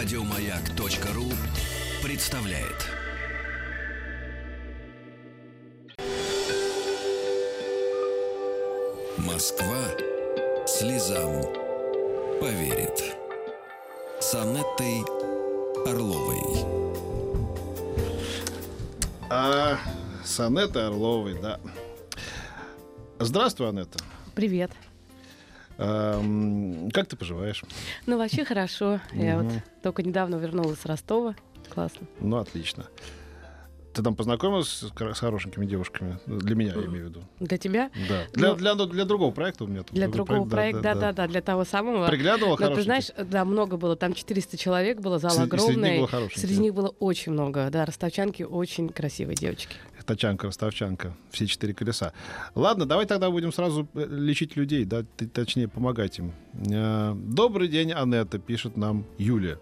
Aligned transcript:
Радиомаяк.ру 0.00 1.26
представляет. 2.02 2.88
Москва 9.18 9.76
слезам 10.66 11.42
поверит. 12.40 13.14
С 14.20 14.34
Анеттой 14.36 15.02
Орловой. 15.86 16.64
А, 19.28 19.78
с 20.24 20.40
Анеттой 20.40 20.86
Орловой, 20.86 21.38
да. 21.42 21.60
Здравствуй, 23.18 23.68
Анетта. 23.68 24.02
Привет. 24.34 24.70
Эм, 25.80 26.90
как 26.90 27.06
ты 27.06 27.16
поживаешь? 27.16 27.64
Ну, 28.04 28.18
вообще 28.18 28.44
хорошо. 28.44 29.00
Я 29.12 29.38
вот 29.38 29.52
только 29.82 30.02
недавно 30.02 30.36
вернулась 30.36 30.78
с 30.80 30.84
Ростова. 30.86 31.34
Классно. 31.72 32.06
Ну, 32.20 32.36
отлично. 32.36 32.86
Ты 33.94 34.02
там 34.02 34.14
познакомилась 34.14 34.68
с, 34.68 34.82
с 34.92 35.18
хорошенькими 35.18 35.66
девушками? 35.66 36.18
Для 36.26 36.54
меня, 36.54 36.74
я 36.76 36.84
имею 36.84 37.06
в 37.06 37.08
виду. 37.08 37.22
Для 37.40 37.58
тебя? 37.58 37.90
Да. 38.08 38.26
Для, 38.34 38.48
Ну, 38.50 38.54
для, 38.56 38.74
для 38.86 39.04
другого 39.04 39.32
проекта 39.32 39.64
у 39.64 39.66
меня 39.66 39.82
тут 39.82 39.92
Для 39.92 40.06
другого 40.06 40.48
проект, 40.48 40.80
проекта, 40.80 40.82
да-да-да, 41.00 41.26
для 41.26 41.40
того 41.40 41.64
самого. 41.64 42.06
Приглядывала 42.06 42.56
Но 42.60 42.74
ты 42.74 42.82
знаешь, 42.82 43.10
да, 43.16 43.44
много 43.44 43.78
было. 43.78 43.96
Там 43.96 44.12
400 44.12 44.56
человек 44.58 45.00
было, 45.00 45.18
зал 45.18 45.30
Среди- 45.32 45.48
среди 45.58 45.76
них 45.76 45.76
огромный. 45.76 45.98
было 45.98 46.28
Среди 46.34 46.56
да? 46.56 46.62
них 46.62 46.74
было 46.74 46.88
очень 47.00 47.32
много. 47.32 47.68
Да, 47.70 47.84
ростовчанки 47.86 48.42
очень 48.44 48.90
красивые 48.90 49.34
девочки. 49.36 49.74
Тачанка, 50.10 50.48
Ростовчанка, 50.48 51.12
все 51.30 51.46
четыре 51.46 51.72
колеса. 51.72 52.12
Ладно, 52.56 52.84
давай 52.84 53.06
тогда 53.06 53.30
будем 53.30 53.52
сразу 53.52 53.86
э, 53.94 54.06
лечить 54.10 54.56
людей, 54.56 54.84
да, 54.84 55.04
точнее 55.32 55.68
помогать 55.68 56.18
им. 56.18 56.32
Э, 56.68 57.14
Добрый 57.14 57.68
день, 57.68 57.92
Анетта, 57.92 58.40
пишет 58.40 58.76
нам 58.76 59.04
Юлия. 59.18 59.60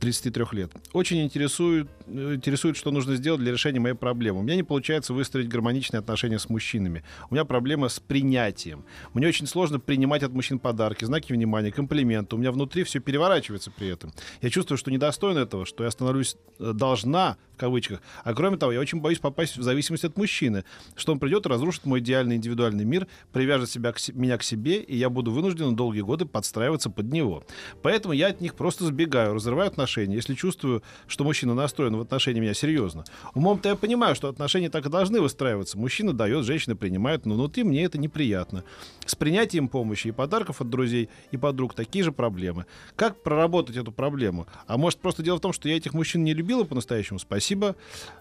33 0.00 0.44
лет. 0.52 0.72
Очень 0.92 1.22
интересует, 1.22 1.88
интересует, 2.06 2.76
что 2.76 2.90
нужно 2.90 3.16
сделать 3.16 3.40
для 3.40 3.52
решения 3.52 3.80
моей 3.80 3.94
проблемы. 3.94 4.40
У 4.40 4.42
меня 4.42 4.56
не 4.56 4.62
получается 4.62 5.14
выстроить 5.14 5.48
гармоничные 5.48 5.98
отношения 5.98 6.38
с 6.38 6.48
мужчинами. 6.48 7.04
У 7.30 7.34
меня 7.34 7.44
проблема 7.44 7.88
с 7.88 8.00
принятием. 8.00 8.84
Мне 9.14 9.28
очень 9.28 9.46
сложно 9.46 9.80
принимать 9.80 10.22
от 10.22 10.32
мужчин 10.32 10.58
подарки, 10.58 11.04
знаки 11.04 11.32
внимания, 11.32 11.72
комплименты. 11.72 12.36
У 12.36 12.38
меня 12.38 12.52
внутри 12.52 12.84
все 12.84 13.00
переворачивается 13.00 13.70
при 13.70 13.88
этом. 13.88 14.12
Я 14.42 14.50
чувствую, 14.50 14.78
что 14.78 14.90
недостойна 14.90 15.40
этого, 15.40 15.64
что 15.66 15.84
я 15.84 15.90
становлюсь 15.90 16.36
э, 16.58 16.72
должна, 16.74 17.36
в 17.54 17.56
кавычках. 17.56 18.02
А 18.24 18.34
кроме 18.34 18.56
того, 18.56 18.72
я 18.72 18.80
очень 18.80 19.00
боюсь 19.00 19.18
попасть 19.18 19.56
в 19.56 19.62
зависимость 19.62 20.04
от 20.04 20.16
мужчины, 20.16 20.64
что 20.96 21.12
он 21.12 21.18
придет 21.18 21.46
и 21.46 21.48
разрушит 21.48 21.86
мой 21.86 22.00
идеальный 22.00 22.36
индивидуальный 22.36 22.84
мир, 22.84 23.06
привяжет 23.32 23.70
себя 23.70 23.92
к, 23.92 23.98
меня 24.12 24.36
к 24.38 24.42
себе, 24.42 24.80
и 24.80 24.96
я 24.96 25.08
буду 25.08 25.30
вынужден 25.30 25.76
долгие 25.76 26.00
годы 26.00 26.26
подстраиваться 26.26 26.90
под 26.90 27.12
него. 27.12 27.44
Поэтому 27.82 28.12
я 28.12 28.28
от 28.28 28.40
них 28.40 28.54
просто 28.54 28.84
сбегаю, 28.84 29.34
разрываю 29.34 29.68
отношения, 29.68 29.93
если 30.02 30.34
чувствую, 30.34 30.82
что 31.06 31.24
мужчина 31.24 31.54
настроен 31.54 31.96
в 31.96 32.00
отношении 32.00 32.40
меня 32.40 32.54
серьезно. 32.54 33.04
Умом-то 33.34 33.68
я 33.68 33.76
понимаю, 33.76 34.14
что 34.14 34.28
отношения 34.28 34.70
так 34.70 34.86
и 34.86 34.88
должны 34.88 35.20
выстраиваться. 35.20 35.78
Мужчина 35.78 36.12
дает, 36.12 36.44
женщина 36.44 36.76
принимает, 36.76 37.26
но 37.26 37.34
внутри 37.34 37.64
мне 37.64 37.84
это 37.84 37.98
неприятно. 37.98 38.64
С 39.06 39.14
принятием 39.14 39.68
помощи 39.68 40.08
и 40.08 40.12
подарков 40.12 40.60
от 40.60 40.70
друзей 40.70 41.08
и 41.30 41.36
подруг 41.36 41.74
такие 41.74 42.04
же 42.04 42.12
проблемы. 42.12 42.66
Как 42.96 43.22
проработать 43.22 43.76
эту 43.76 43.92
проблему? 43.92 44.46
А 44.66 44.76
может, 44.76 44.98
просто 44.98 45.22
дело 45.22 45.36
в 45.36 45.40
том, 45.40 45.52
что 45.52 45.68
я 45.68 45.76
этих 45.76 45.94
мужчин 45.94 46.24
не 46.24 46.34
любила 46.34 46.64
по-настоящему? 46.64 47.18
Спасибо. 47.18 47.76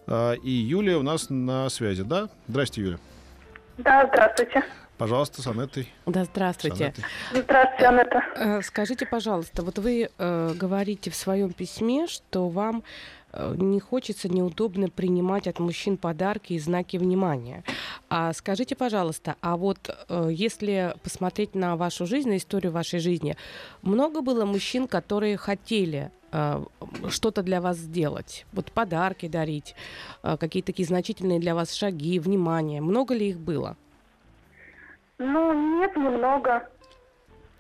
А, 0.07 0.33
И 0.33 0.51
Юлия 0.51 0.97
у 0.97 1.03
нас 1.03 1.29
на 1.29 1.69
связи, 1.69 2.03
да? 2.03 2.29
Здрасте, 2.47 2.81
Юля. 2.81 2.99
Да, 3.77 4.07
здравствуйте. 4.11 4.63
Пожалуйста, 4.97 5.41
с 5.41 5.47
Анеттой. 5.47 5.87
Да, 6.05 6.23
С 6.23 6.27
здравствуйте. 6.27 6.85
Анеттой. 6.85 7.03
Здравствуйте, 7.33 7.85
Анетта. 7.87 8.23
Э, 8.35 8.61
Скажите, 8.61 9.05
пожалуйста, 9.05 9.63
вот 9.63 9.79
вы 9.79 10.09
э, 10.17 10.53
говорите 10.53 11.09
в 11.09 11.15
своем 11.15 11.51
письме, 11.51 12.05
что 12.07 12.47
вам 12.47 12.83
э, 13.31 13.55
не 13.57 13.79
хочется, 13.79 14.29
неудобно 14.29 14.89
принимать 14.89 15.47
от 15.47 15.59
мужчин 15.59 15.97
подарки 15.97 16.53
и 16.53 16.59
знаки 16.59 16.97
внимания. 16.97 17.63
А 18.09 18.31
скажите, 18.33 18.75
пожалуйста, 18.75 19.35
а 19.41 19.57
вот 19.57 19.89
э, 20.09 20.29
если 20.31 20.95
посмотреть 21.01 21.55
на 21.55 21.75
вашу 21.75 22.05
жизнь, 22.05 22.29
на 22.29 22.37
историю 22.37 22.71
вашей 22.71 22.99
жизни, 22.99 23.35
много 23.81 24.21
было 24.21 24.45
мужчин, 24.45 24.87
которые 24.87 25.37
хотели 25.37 26.11
э, 26.31 26.63
что-то 27.09 27.41
для 27.41 27.61
вас 27.61 27.77
сделать, 27.77 28.45
вот 28.53 28.71
подарки 28.71 29.27
дарить, 29.27 29.73
э, 30.21 30.37
какие-то 30.37 30.67
такие 30.67 30.85
значительные 30.87 31.39
для 31.39 31.55
вас 31.55 31.73
шаги, 31.73 32.19
внимание. 32.19 32.79
Много 32.79 33.15
ли 33.15 33.29
их 33.29 33.39
было? 33.39 33.75
Ну, 35.17 35.79
нет, 35.79 35.95
немного. 35.95 36.67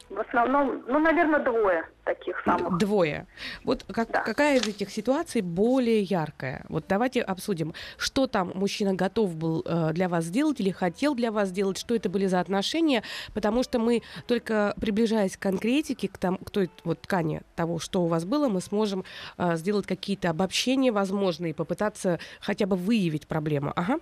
В 0.09 0.19
основном, 0.19 0.83
ну, 0.87 0.99
наверное, 0.99 1.39
двое 1.39 1.85
таких 2.03 2.39
самых. 2.45 2.77
Двое. 2.77 3.25
Вот 3.63 3.83
как- 3.91 4.11
Да. 4.11 4.21
какая 4.21 4.57
из 4.57 4.67
этих 4.67 4.91
ситуаций 4.91 5.41
более 5.41 6.01
яркая? 6.01 6.65
Вот 6.69 6.85
давайте 6.87 7.21
обсудим, 7.21 7.73
что 7.97 8.27
там 8.27 8.51
мужчина 8.53 8.93
готов 8.93 9.35
был 9.35 9.63
э, 9.65 9.91
для 9.93 10.07
вас 10.09 10.25
сделать 10.25 10.59
или 10.59 10.69
хотел 10.69 11.15
для 11.15 11.31
вас 11.31 11.49
сделать, 11.49 11.79
что 11.79 11.95
это 11.95 12.09
были 12.09 12.27
за 12.27 12.41
отношения, 12.41 13.01
потому 13.33 13.63
что 13.63 13.79
мы 13.79 14.03
только 14.27 14.75
приближаясь 14.79 15.35
к 15.35 15.39
конкретике, 15.41 16.07
к, 16.09 16.17
там, 16.19 16.37
к 16.37 16.51
той 16.51 16.69
вот 16.83 17.01
ткани 17.01 17.41
того, 17.55 17.79
что 17.79 18.03
у 18.03 18.07
вас 18.07 18.23
было, 18.23 18.49
мы 18.49 18.61
сможем 18.61 19.05
э, 19.39 19.55
сделать 19.55 19.87
какие-то 19.87 20.29
обобщения 20.29 20.91
возможные, 20.91 21.55
попытаться 21.55 22.19
хотя 22.39 22.67
бы 22.67 22.75
выявить 22.75 23.25
проблему. 23.25 23.73
Ага. 23.75 23.97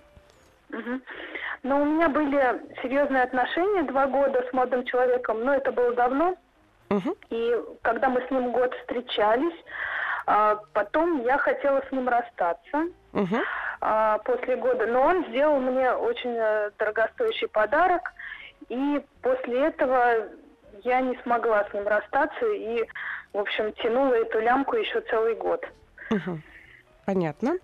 Мгм. 0.68 1.02
Но 1.62 1.80
у 1.80 1.84
меня 1.84 2.08
были 2.08 2.60
серьезные 2.82 3.22
отношения 3.22 3.82
два 3.84 4.06
года 4.06 4.44
с 4.48 4.52
молодым 4.52 4.84
человеком, 4.84 5.44
но 5.44 5.54
это 5.54 5.70
было 5.72 5.94
давно. 5.94 6.34
Мгм. 6.88 7.14
И 7.30 7.56
когда 7.82 8.08
мы 8.08 8.20
с 8.26 8.30
ним 8.30 8.52
год 8.52 8.74
встречались, 8.74 9.58
а, 10.26 10.58
потом 10.72 11.22
я 11.24 11.38
хотела 11.38 11.82
с 11.88 11.92
ним 11.92 12.08
расстаться. 12.08 12.86
А, 13.80 14.18
после 14.18 14.56
года. 14.56 14.86
Но 14.86 15.02
он 15.02 15.26
сделал 15.26 15.58
мне 15.58 15.90
очень 15.90 16.36
э, 16.36 16.70
дорогостоящий 16.78 17.48
подарок, 17.48 18.12
и 18.68 19.04
после 19.22 19.66
этого 19.66 20.28
я 20.84 21.00
не 21.00 21.16
смогла 21.24 21.64
с 21.68 21.74
ним 21.74 21.88
расстаться 21.88 22.46
и, 22.46 22.84
в 23.32 23.38
общем, 23.38 23.72
тянула 23.72 24.14
эту 24.14 24.40
лямку 24.40 24.76
еще 24.76 25.00
целый 25.02 25.34
год. 25.34 25.64
Мгм. 26.10 26.42
Понятно. 27.04 27.56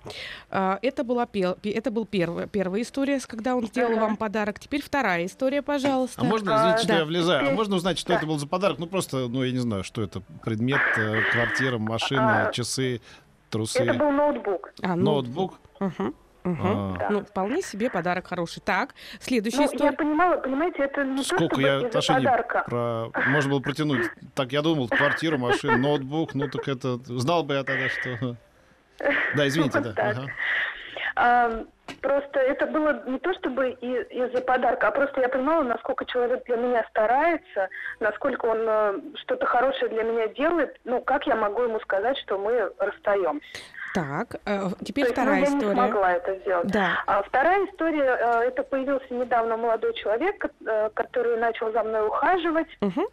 А, 0.50 0.78
Это, 0.82 1.04
была 1.04 1.28
это 1.32 1.90
был 1.90 2.06
первая, 2.06 2.46
первая 2.46 2.82
история, 2.82 3.20
когда 3.26 3.54
он 3.54 3.66
сделал 3.66 3.92
Ага. 3.92 4.00
вам 4.00 4.16
подарок. 4.16 4.58
Теперь 4.58 4.82
вторая 4.82 5.26
история, 5.26 5.62
пожалуйста. 5.62 6.20
А 6.20 6.24
можно, 6.24 6.56
извините, 6.56 6.78
что 6.78 6.88
да. 6.88 6.98
я 6.98 7.04
влезаю, 7.04 7.48
а 7.48 7.52
можно 7.54 7.76
узнать, 7.76 7.98
что 7.98 8.08
да. 8.08 8.16
это 8.16 8.26
был 8.26 8.38
за 8.38 8.48
подарок? 8.48 8.78
Ну, 8.78 8.86
просто, 8.86 9.28
ну, 9.28 9.44
я 9.44 9.52
не 9.52 9.58
знаю, 9.58 9.84
что 9.84 10.02
это. 10.02 10.22
Предмет, 10.44 10.80
э, 10.96 11.22
квартира, 11.32 11.78
машина, 11.78 12.48
А, 12.48 12.52
часы, 12.52 13.00
трусы, 13.50 13.82
Это 13.82 13.94
был 13.94 14.10
ноутбук. 14.10 14.72
А, 14.82 14.96
ноутбук. 14.96 15.60
Мгм. 15.78 16.14
А, 16.44 16.96
Да. 16.98 17.08
Ну, 17.10 17.24
вполне 17.24 17.62
себе 17.62 17.90
подарок 17.90 18.26
хороший. 18.26 18.60
Так, 18.60 18.94
следующая 19.20 19.58
Ну, 19.58 19.64
история. 19.66 19.84
я 19.86 19.92
понимала, 19.92 20.36
понимаете, 20.38 20.82
это 20.82 21.04
не 21.04 21.18
то, 21.18 21.22
Сколько 21.22 21.44
чтобы 21.44 21.62
я 21.62 21.76
из-за 21.76 21.86
отношений 21.88 22.24
подарка. 22.24 22.64
про... 22.66 23.10
можно 23.28 23.50
было 23.50 23.60
протянуть. 23.60 24.06
Так, 24.34 24.52
я 24.52 24.62
думал, 24.62 24.88
квартиру, 24.88 25.38
машину, 25.38 25.78
ноутбук, 25.78 26.34
ну 26.34 26.48
так 26.48 26.66
это... 26.68 26.98
Знал 27.04 27.44
бы 27.44 27.54
я 27.54 27.64
тогда, 27.64 27.88
что... 27.88 28.36
Да, 29.36 29.46
извините, 29.48 29.80
да. 29.80 29.86
Вот 29.88 29.94
так. 29.96 30.16
ага. 30.16 30.26
А, 31.16 31.64
просто 32.00 32.38
это 32.38 32.66
было 32.66 33.02
не 33.08 33.18
то 33.18 33.32
чтобы 33.34 33.70
из-за 33.70 34.40
подарка, 34.42 34.88
а 34.88 34.90
просто 34.92 35.20
я 35.20 35.28
понимала, 35.28 35.62
насколько 35.64 36.04
человек 36.04 36.44
для 36.44 36.56
меня 36.56 36.84
старается, 36.90 37.68
насколько 37.98 38.46
он 38.46 38.58
э, 38.60 38.98
что-то 39.22 39.46
хорошее 39.46 39.88
для 39.88 40.02
меня 40.04 40.28
делает. 40.28 40.78
Ну, 40.84 41.00
как 41.00 41.26
я 41.26 41.34
могу 41.34 41.62
ему 41.62 41.80
сказать, 41.80 42.16
что 42.18 42.38
мы 42.38 42.70
расстаемся? 42.78 43.46
Так, 43.94 44.36
э, 44.44 44.68
теперь 44.84 45.06
То 45.06 45.10
есть, 45.10 45.16
ну, 45.16 45.22
вторая 45.22 45.40
я 45.40 45.48
не 45.48 45.56
история. 45.58 45.74
смогла 45.74 46.12
это 46.12 46.34
сделать. 46.36 46.66
Да. 46.68 47.02
А 47.06 47.22
вторая 47.22 47.66
история, 47.66 48.04
э, 48.04 48.40
это 48.48 48.62
появился 48.62 49.12
недавно 49.14 49.56
молодой 49.56 49.94
человек, 49.94 50.38
ко- 50.38 50.90
который 50.94 51.36
начал 51.38 51.72
за 51.72 51.82
мной 51.82 52.06
ухаживать. 52.06 52.68
Мгм. 52.80 53.06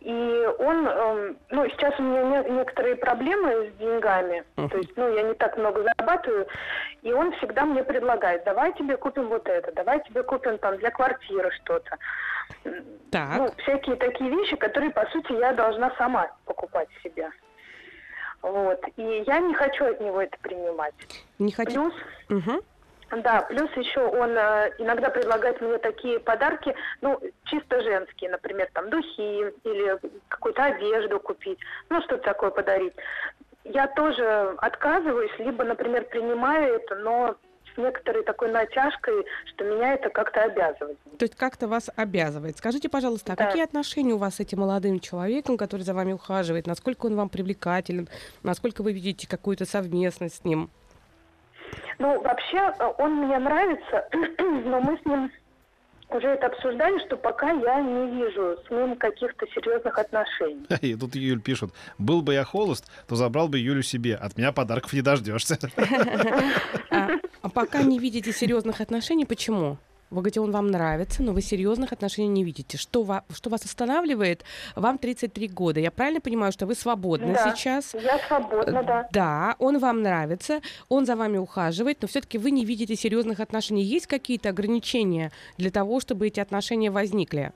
И 0.00 0.48
он, 0.58 0.86
эм, 0.86 1.36
ну, 1.50 1.68
сейчас 1.68 1.98
у 1.98 2.02
меня 2.02 2.22
не- 2.42 2.50
некоторые 2.50 2.96
проблемы 2.96 3.70
с 3.70 3.78
деньгами, 3.78 4.44
то 4.56 4.76
есть, 4.78 4.96
ну, 4.96 5.12
я 5.14 5.22
не 5.22 5.34
так 5.34 5.58
много 5.58 5.82
зарабатываю, 5.82 6.46
и 7.02 7.12
он 7.12 7.32
всегда 7.32 7.66
мне 7.66 7.84
предлагает, 7.84 8.44
давай 8.44 8.72
тебе 8.72 8.96
купим 8.96 9.28
вот 9.28 9.46
это, 9.46 9.72
давай 9.72 10.02
тебе 10.04 10.22
купим 10.22 10.56
там 10.58 10.78
для 10.78 10.90
квартиры 10.90 11.50
что-то. 11.50 11.98
Так. 13.10 13.36
Ну, 13.36 13.50
всякие 13.58 13.96
такие 13.96 14.30
вещи, 14.30 14.56
которые, 14.56 14.90
по 14.90 15.04
сути, 15.10 15.32
я 15.32 15.52
должна 15.52 15.90
сама 15.98 16.30
покупать 16.46 16.88
себе. 17.02 17.30
Вот. 18.42 18.80
И 18.96 19.22
я 19.26 19.38
не 19.40 19.52
хочу 19.54 19.84
от 19.84 20.00
него 20.00 20.22
это 20.22 20.36
принимать. 20.40 20.94
Не 21.38 21.52
хочу. 21.52 21.72
Плюс 21.72 21.94
Мгм. 22.30 22.60
Да, 23.16 23.42
плюс 23.42 23.70
еще 23.76 24.00
он 24.00 24.36
э, 24.36 24.72
иногда 24.78 25.10
предлагает 25.10 25.60
мне 25.60 25.78
такие 25.78 26.20
подарки, 26.20 26.74
ну, 27.00 27.20
чисто 27.44 27.82
женские, 27.82 28.30
например, 28.30 28.68
там 28.72 28.90
духи 28.90 29.52
или 29.64 29.98
какую-то 30.28 30.64
одежду 30.64 31.18
купить, 31.20 31.58
ну, 31.88 32.00
что-то 32.02 32.22
такое 32.22 32.50
подарить. 32.50 32.94
Я 33.64 33.86
тоже 33.88 34.54
отказываюсь, 34.58 35.36
либо, 35.38 35.64
например, 35.64 36.04
принимаю 36.04 36.76
это, 36.76 36.94
но 36.96 37.36
с 37.74 37.76
некоторой 37.76 38.24
такой 38.24 38.50
натяжкой, 38.50 39.24
что 39.46 39.64
меня 39.64 39.94
это 39.94 40.10
как-то 40.10 40.42
обязывает. 40.42 40.98
То 41.18 41.24
есть 41.24 41.36
как-то 41.36 41.68
вас 41.68 41.90
обязывает. 41.94 42.58
Скажите, 42.58 42.88
пожалуйста, 42.88 43.32
а 43.32 43.36
Да. 43.36 43.46
какие 43.46 43.62
отношения 43.62 44.14
у 44.14 44.18
вас 44.18 44.36
с 44.36 44.40
этим 44.40 44.60
молодым 44.60 45.00
человеком, 45.00 45.56
который 45.56 45.82
за 45.82 45.94
вами 45.94 46.12
ухаживает? 46.12 46.66
Насколько 46.66 47.06
он 47.06 47.16
вам 47.16 47.28
привлекателен? 47.28 48.08
Насколько 48.42 48.82
вы 48.82 48.92
видите 48.92 49.28
какую-то 49.28 49.66
совместность 49.66 50.36
с 50.36 50.44
ним? 50.44 50.70
Ну, 51.98 52.20
вообще, 52.22 52.58
э, 52.58 52.92
он 52.98 53.26
мне 53.26 53.38
нравится, 53.38 54.08
но 54.38 54.80
мы 54.80 54.98
с 54.98 55.04
ним 55.04 55.30
уже 56.10 56.28
это 56.28 56.46
обсуждали, 56.46 56.98
что 57.06 57.16
пока 57.16 57.50
я 57.50 57.80
не 57.80 58.10
вижу 58.10 58.58
с 58.66 58.70
ним 58.70 58.96
каких-то 58.96 59.46
серьезных 59.54 59.98
отношений. 59.98 60.66
И 60.80 60.94
тут 60.94 61.14
Юль 61.14 61.40
пишет, 61.40 61.70
был 61.98 62.22
бы 62.22 62.34
я 62.34 62.44
холост, 62.44 62.90
то 63.06 63.16
забрал 63.16 63.48
бы 63.48 63.58
Юлю 63.58 63.82
себе. 63.82 64.16
От 64.16 64.36
меня 64.36 64.52
подарков 64.52 64.92
не 64.92 65.02
дождешься. 65.02 65.58
А, 66.92 67.08
а 67.42 67.48
пока 67.48 67.82
не 67.82 68.00
видите 68.00 68.32
серьезных 68.32 68.80
отношений, 68.80 69.24
почему? 69.24 69.78
Вы 70.10 70.16
говорите, 70.22 70.40
он 70.40 70.50
вам 70.50 70.66
нравится, 70.66 71.22
но 71.22 71.32
вы 71.32 71.40
серьезных 71.40 71.92
отношений 71.92 72.28
не 72.28 72.42
видите. 72.42 72.76
Что, 72.76 73.04
ва- 73.04 73.24
что 73.32 73.48
вас 73.48 73.64
останавливает? 73.64 74.44
Вам 74.74 74.98
33 74.98 75.46
года. 75.48 75.78
Я 75.78 75.92
правильно 75.92 76.20
понимаю, 76.20 76.50
что 76.50 76.66
вы 76.66 76.74
свободны 76.74 77.32
Да. 77.32 77.50
сейчас? 77.54 77.94
Я 77.94 78.18
свободна, 78.26 78.82
да. 78.82 79.08
Да, 79.12 79.54
он 79.60 79.78
вам 79.78 80.02
нравится, 80.02 80.60
он 80.88 81.06
за 81.06 81.14
вами 81.14 81.38
ухаживает, 81.38 81.98
но 82.02 82.08
все-таки 82.08 82.38
вы 82.38 82.50
не 82.50 82.64
видите 82.64 82.96
серьезных 82.96 83.38
отношений. 83.38 83.82
Есть 83.84 84.08
какие-то 84.08 84.48
ограничения 84.48 85.30
для 85.58 85.70
того, 85.70 86.00
чтобы 86.00 86.26
эти 86.26 86.40
отношения 86.40 86.90
возникли? 86.90 87.52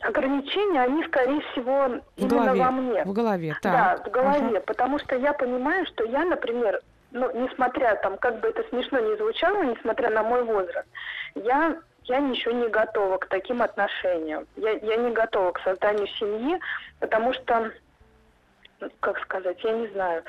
Ограничения, 0.00 0.80
они, 0.82 1.04
скорее 1.04 1.40
всего, 1.52 2.00
В 2.16 2.20
именно 2.20 2.28
голове. 2.44 2.60
во 2.60 2.70
мне. 2.72 3.04
В 3.04 3.12
голове, 3.12 3.56
Да, 3.62 3.94
так. 3.96 4.08
в 4.08 4.10
голове, 4.10 4.60
потому 4.60 4.98
что 4.98 5.14
я 5.16 5.32
понимаю, 5.32 5.86
что 5.86 6.04
я, 6.04 6.24
например, 6.24 6.80
ну, 7.14 7.30
несмотря 7.32 7.94
там, 8.02 8.18
как 8.18 8.40
бы 8.40 8.48
это 8.48 8.64
смешно 8.68 8.98
не 8.98 9.16
звучало, 9.16 9.62
несмотря 9.62 10.10
на 10.10 10.24
мой 10.24 10.42
возраст, 10.42 10.88
я, 11.36 11.76
я 12.02 12.18
еще 12.18 12.52
не 12.52 12.68
готова 12.68 13.18
к 13.18 13.26
таким 13.28 13.62
отношениям. 13.62 14.46
Я, 14.56 14.72
я 14.72 14.96
не 14.96 15.12
готова 15.12 15.52
к 15.52 15.60
созданию 15.60 16.08
семьи, 16.08 16.58
потому 16.98 17.32
что, 17.32 17.70
как 19.00 19.18
сказать, 19.20 19.56
я 19.62 19.72
не 19.72 19.88
знаю. 19.92 20.22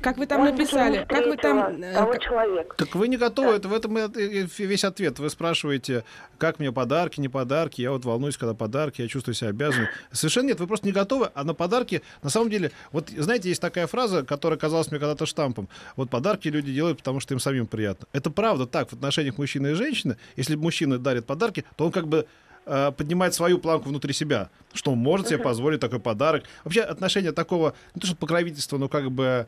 Как 0.00 0.16
вы 0.16 0.26
там 0.26 0.44
я 0.44 0.52
написали? 0.52 1.04
Как 1.08 1.26
вы 1.26 1.36
там... 1.36 1.82
э, 1.82 1.94
того 1.94 2.12
как- 2.12 2.22
человека. 2.22 2.76
Так 2.76 2.94
вы 2.94 3.08
не 3.08 3.16
готовы, 3.16 3.54
это 3.54 3.68
в 3.68 3.74
этом 3.74 3.96
весь 4.14 4.84
ответ. 4.84 5.18
Вы 5.18 5.30
спрашиваете, 5.30 6.04
как 6.38 6.58
мне 6.58 6.70
подарки, 6.70 7.20
не 7.20 7.28
подарки. 7.28 7.80
Я 7.80 7.90
вот 7.90 8.04
волнуюсь, 8.04 8.36
когда 8.36 8.54
подарки, 8.54 9.02
я 9.02 9.08
чувствую 9.08 9.34
себя 9.34 9.50
обязанным. 9.50 9.88
Совершенно 10.12 10.48
нет, 10.48 10.60
вы 10.60 10.66
просто 10.66 10.86
не 10.86 10.92
готовы, 10.92 11.30
а 11.34 11.44
на 11.44 11.54
подарки, 11.54 12.02
на 12.22 12.30
самом 12.30 12.50
деле, 12.50 12.70
вот 12.92 13.08
знаете, 13.08 13.48
есть 13.48 13.60
такая 13.60 13.86
фраза, 13.86 14.24
которая 14.24 14.58
казалась 14.58 14.90
мне 14.90 15.00
когда-то 15.00 15.26
штампом. 15.26 15.68
Вот 15.96 16.10
подарки 16.10 16.48
люди 16.48 16.72
делают, 16.72 16.98
потому 16.98 17.20
что 17.20 17.34
им 17.34 17.40
самим 17.40 17.66
приятно. 17.66 18.06
Это 18.12 18.30
правда 18.30 18.66
так 18.66 18.90
в 18.90 18.92
отношениях 18.92 19.38
мужчины 19.38 19.68
и 19.68 19.74
женщины. 19.74 20.16
Если 20.36 20.54
мужчина 20.54 20.98
дарит 20.98 21.26
подарки, 21.26 21.64
то 21.76 21.86
он 21.86 21.92
как 21.92 22.06
бы 22.06 22.26
э, 22.68 22.92
поднимает 22.92 23.34
свою 23.34 23.58
планку 23.58 23.88
внутри 23.88 24.12
себя, 24.12 24.50
что 24.72 24.92
он 24.92 24.98
может 24.98 25.28
себе 25.28 25.38
позволить 25.38 25.80
такой 25.80 26.00
подарок. 26.00 26.44
Вообще 26.64 26.82
отношения 26.82 27.32
такого, 27.32 27.74
не 27.94 28.00
то 28.00 28.06
что 28.06 28.16
покровительства, 28.16 28.78
но 28.78 28.88
как 28.88 29.10
бы 29.10 29.46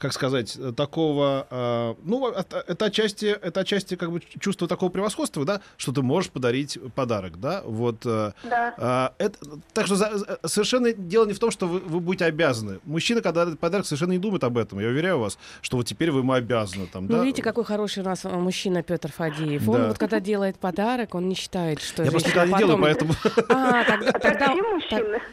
как 0.00 0.14
сказать, 0.14 0.56
э, 0.58 0.72
такого, 0.74 1.46
э, 1.50 1.94
ну, 2.04 2.26
это 2.30 2.86
отчасти, 2.86 3.26
это 3.26 3.60
отчасти 3.60 3.96
как 3.96 4.10
бы 4.10 4.20
чувство 4.40 4.66
такого 4.66 4.88
превосходства, 4.88 5.44
да, 5.44 5.60
что 5.76 5.92
ты 5.92 6.00
можешь 6.00 6.30
подарить 6.30 6.78
подарок, 6.94 7.38
да, 7.38 7.60
вот. 7.66 8.06
э, 8.06 8.32
Да. 8.48 8.74
а, 8.78 9.12
это, 9.18 9.38
так 9.74 9.84
что 9.84 9.96
за- 9.96 10.38
совершенно 10.46 10.94
дело 10.94 11.26
не 11.26 11.34
в 11.34 11.38
том, 11.38 11.50
что 11.50 11.66
вы, 11.68 11.80
вы 11.80 12.00
будете 12.00 12.24
обязаны. 12.24 12.80
Мужчина, 12.84 13.20
когда 13.20 13.44
дарит 13.44 13.60
подарок, 13.60 13.84
совершенно 13.84 14.12
не 14.12 14.18
думает 14.18 14.42
об 14.42 14.56
этом. 14.56 14.80
Я 14.80 14.88
уверяю 14.88 15.18
вас, 15.18 15.38
что 15.60 15.76
вот 15.76 15.84
теперь 15.86 16.10
вы 16.10 16.20
ему 16.20 16.32
обязаны. 16.32 16.86
Там, 16.86 17.04
Ну, 17.06 17.18
да? 17.18 17.22
видите, 17.22 17.42
какой 17.42 17.64
хороший 17.64 18.02
у 18.02 18.06
нас 18.06 18.24
э, 18.24 18.28
мужчина 18.30 18.82
Петр 18.82 19.12
Фадеев. 19.12 19.68
Он 19.68 19.76
Да. 19.82 19.88
вот 19.88 19.98
когда 19.98 20.18
делает 20.18 20.56
подарок, 20.58 21.14
он 21.14 21.28
не 21.28 21.34
считает, 21.34 21.82
что 21.82 22.04
Я 22.04 22.10
просто 22.10 22.30
никогда 22.30 22.52
не 22.56 22.58
делаю, 22.58 22.78
поэтому... 22.80 23.12
А, 23.50 23.84
тогда, 23.84 24.12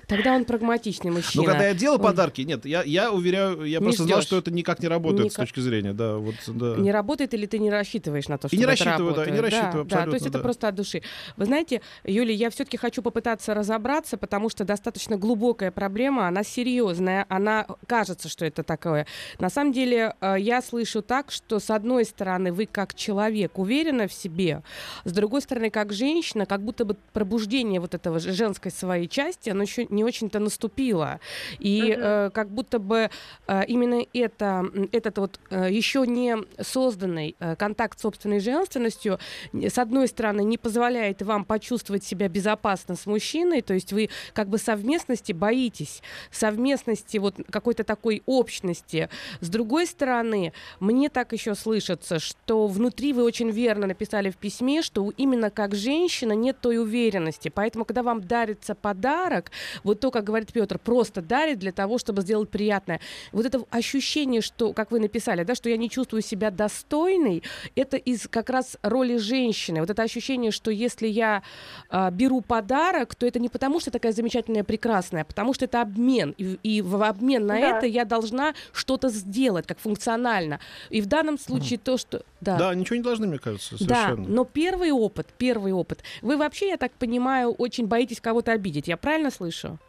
тогда, 0.07 0.33
он 0.35 0.43
прагматичный 0.45 1.11
мужчина. 1.11 1.43
Ну, 1.43 1.49
когда 1.49 1.67
я 1.67 1.73
делал 1.73 1.95
Он 1.95 2.01
подарки, 2.03 2.41
нет, 2.41 2.65
я, 2.65 2.83
я 2.83 3.11
уверяю, 3.13 3.63
я 3.63 3.79
Не 3.79 3.83
просто 3.83 4.03
знал, 4.03 4.21
что 4.21 4.37
это 4.37 4.51
никак 4.57 4.79
не 4.81 4.87
работает 4.87 5.31
с 5.31 5.35
Никак. 5.35 5.45
точки 5.47 5.59
зрения, 5.59 5.93
да, 5.93 6.17
вот, 6.17 6.35
да. 6.47 6.75
Не 6.75 6.91
работает 6.91 7.33
или 7.33 7.45
ты 7.45 7.59
не 7.59 7.69
рассчитываешь 7.69 8.27
на 8.27 8.37
то, 8.37 8.47
что 8.47 8.57
не 8.57 8.63
это 8.63 8.71
рассчитываю, 8.71 9.15
да, 9.15 9.23
и 9.23 9.31
не 9.31 9.37
работает? 9.37 9.53
рассчитываю, 9.53 9.85
да, 9.85 9.89
то 9.89 9.95
есть 9.95 10.07
абсолютно, 10.07 10.27
это 10.27 10.37
да. 10.37 10.43
просто 10.43 10.67
от 10.67 10.75
души. 10.75 11.01
Вы 11.37 11.45
знаете, 11.45 11.81
Юлия, 12.03 12.33
я 12.33 12.49
все-таки 12.49 12.77
хочу 12.77 13.01
попытаться 13.01 13.53
разобраться, 13.53 14.17
потому 14.17 14.49
что 14.49 14.65
достаточно 14.65 15.17
глубокая 15.17 15.71
проблема, 15.71 16.27
она 16.27 16.43
серьезная, 16.43 17.25
она 17.29 17.65
кажется, 17.87 18.29
что 18.29 18.45
это 18.45 18.63
такое. 18.63 19.05
На 19.39 19.49
самом 19.49 19.71
деле, 19.71 20.15
э, 20.21 20.35
я 20.39 20.61
слышу 20.61 21.01
так, 21.01 21.31
что 21.31 21.59
с 21.59 21.69
одной 21.69 22.05
стороны 22.05 22.51
вы 22.51 22.65
как 22.65 22.93
человек 22.95 23.57
уверены 23.59 24.07
в 24.07 24.13
себе, 24.13 24.63
с 25.05 25.11
другой 25.11 25.41
стороны, 25.41 25.69
как 25.69 25.93
женщина, 25.93 26.45
как 26.45 26.61
будто 26.61 26.85
бы 26.85 26.95
пробуждение 27.13 27.79
вот 27.79 27.93
этого 27.93 28.19
женской 28.19 28.71
своей 28.71 29.07
части, 29.07 29.49
оно 29.49 29.63
еще 29.63 29.85
не 29.89 30.03
очень-то 30.03 30.39
наступило. 30.39 31.19
И 31.59 31.93
Мгм. 31.93 32.01
э, 32.03 32.29
как 32.33 32.49
будто 32.49 32.79
бы 32.79 33.09
э, 33.47 33.65
именно 33.67 34.01
это, 34.13 34.46
м, 34.47 34.89
этот 34.91 35.17
вот 35.17 35.39
э, 35.49 35.69
еще 35.71 36.05
не 36.07 36.37
созданный 36.61 37.35
э, 37.39 37.55
контакт 37.55 37.99
с 37.99 38.01
собственной 38.01 38.39
женственностью, 38.39 39.19
с 39.53 39.77
одной 39.77 40.07
стороны, 40.07 40.43
не 40.43 40.57
позволяет 40.57 41.21
вам 41.21 41.45
почувствовать 41.45 42.03
себя 42.03 42.27
безопасно 42.27 42.95
с 42.95 43.05
мужчиной, 43.05 43.61
то 43.61 43.73
есть 43.73 43.93
вы 43.93 44.09
как 44.33 44.49
бы 44.49 44.57
совместности 44.57 45.31
боитесь, 45.33 46.01
совместности 46.31 47.17
вот 47.17 47.35
какой-то 47.49 47.83
такой 47.83 48.23
общности. 48.25 49.09
С 49.41 49.49
другой 49.49 49.87
стороны, 49.87 50.53
мне 50.79 51.09
так 51.09 51.33
еще 51.33 51.55
слышится, 51.55 52.19
что 52.19 52.67
внутри 52.67 53.13
вы 53.13 53.23
очень 53.23 53.49
верно 53.49 53.87
написали 53.87 54.29
в 54.29 54.37
письме, 54.37 54.81
что 54.81 55.11
именно 55.17 55.49
как 55.49 55.75
женщина 55.75 56.33
нет 56.33 56.59
той 56.61 56.79
уверенности. 56.79 57.49
Поэтому, 57.49 57.85
когда 57.85 58.03
вам 58.03 58.21
дарится 58.21 58.75
подарок, 58.75 59.51
вот 59.83 59.99
то, 59.99 60.11
как 60.11 60.23
говорит 60.23 60.53
Петр, 60.53 60.79
просто 60.79 61.21
дарит 61.21 61.59
для 61.59 61.71
того, 61.71 61.97
чтобы 61.97 62.21
сделать 62.21 62.49
приятное. 62.49 62.99
Вот 63.31 63.45
это 63.45 63.63
ощущение, 63.69 64.36
что, 64.41 64.73
как 64.73 64.91
вы 64.91 64.99
написали, 64.99 65.43
да, 65.43 65.55
что 65.55 65.69
я 65.69 65.77
не 65.77 65.89
чувствую 65.89 66.21
себя 66.21 66.51
достойной, 66.51 67.43
это 67.75 67.97
из 67.97 68.27
как 68.27 68.49
раз 68.49 68.77
роли 68.81 69.17
женщины. 69.17 69.79
Вот 69.79 69.89
это 69.89 70.03
ощущение, 70.03 70.51
что 70.51 70.71
если 70.71 71.07
я 71.07 71.43
а, 71.89 72.11
беру 72.11 72.41
подарок, 72.41 73.15
то 73.15 73.25
это 73.25 73.39
не 73.39 73.49
потому, 73.49 73.79
что 73.79 73.91
такая 73.91 74.11
замечательная, 74.11 74.63
прекрасная, 74.63 75.21
а 75.21 75.25
потому 75.25 75.53
что 75.53 75.65
это 75.65 75.81
обмен. 75.81 76.33
И, 76.37 76.57
и 76.63 76.81
в 76.81 77.01
обмен 77.03 77.45
на 77.45 77.55
Да. 77.59 77.77
это 77.77 77.87
я 77.87 78.05
должна 78.05 78.53
что-то 78.73 79.09
сделать, 79.09 79.65
как 79.67 79.79
функционально. 79.79 80.59
И 80.89 81.01
в 81.01 81.05
данном 81.07 81.37
случае 81.37 81.79
то, 81.79 81.97
что... 81.97 82.23
Да, 82.41 82.73
ничего 82.75 82.95
не 82.97 83.03
должны, 83.03 83.27
мне 83.27 83.39
кажется, 83.39 83.75
Да, 83.85 84.05
совершенно. 84.05 84.27
но 84.27 84.45
первый 84.45 84.91
опыт, 84.91 85.27
первый 85.37 85.71
опыт. 85.73 86.03
Вы 86.21 86.37
вообще, 86.37 86.69
я 86.69 86.77
так 86.77 86.91
понимаю, 86.93 87.51
очень 87.51 87.87
боитесь 87.87 88.21
кого-то 88.21 88.51
обидеть. 88.51 88.87
Я 88.87 88.97
правильно 88.97 89.31
слышу? 89.31 89.79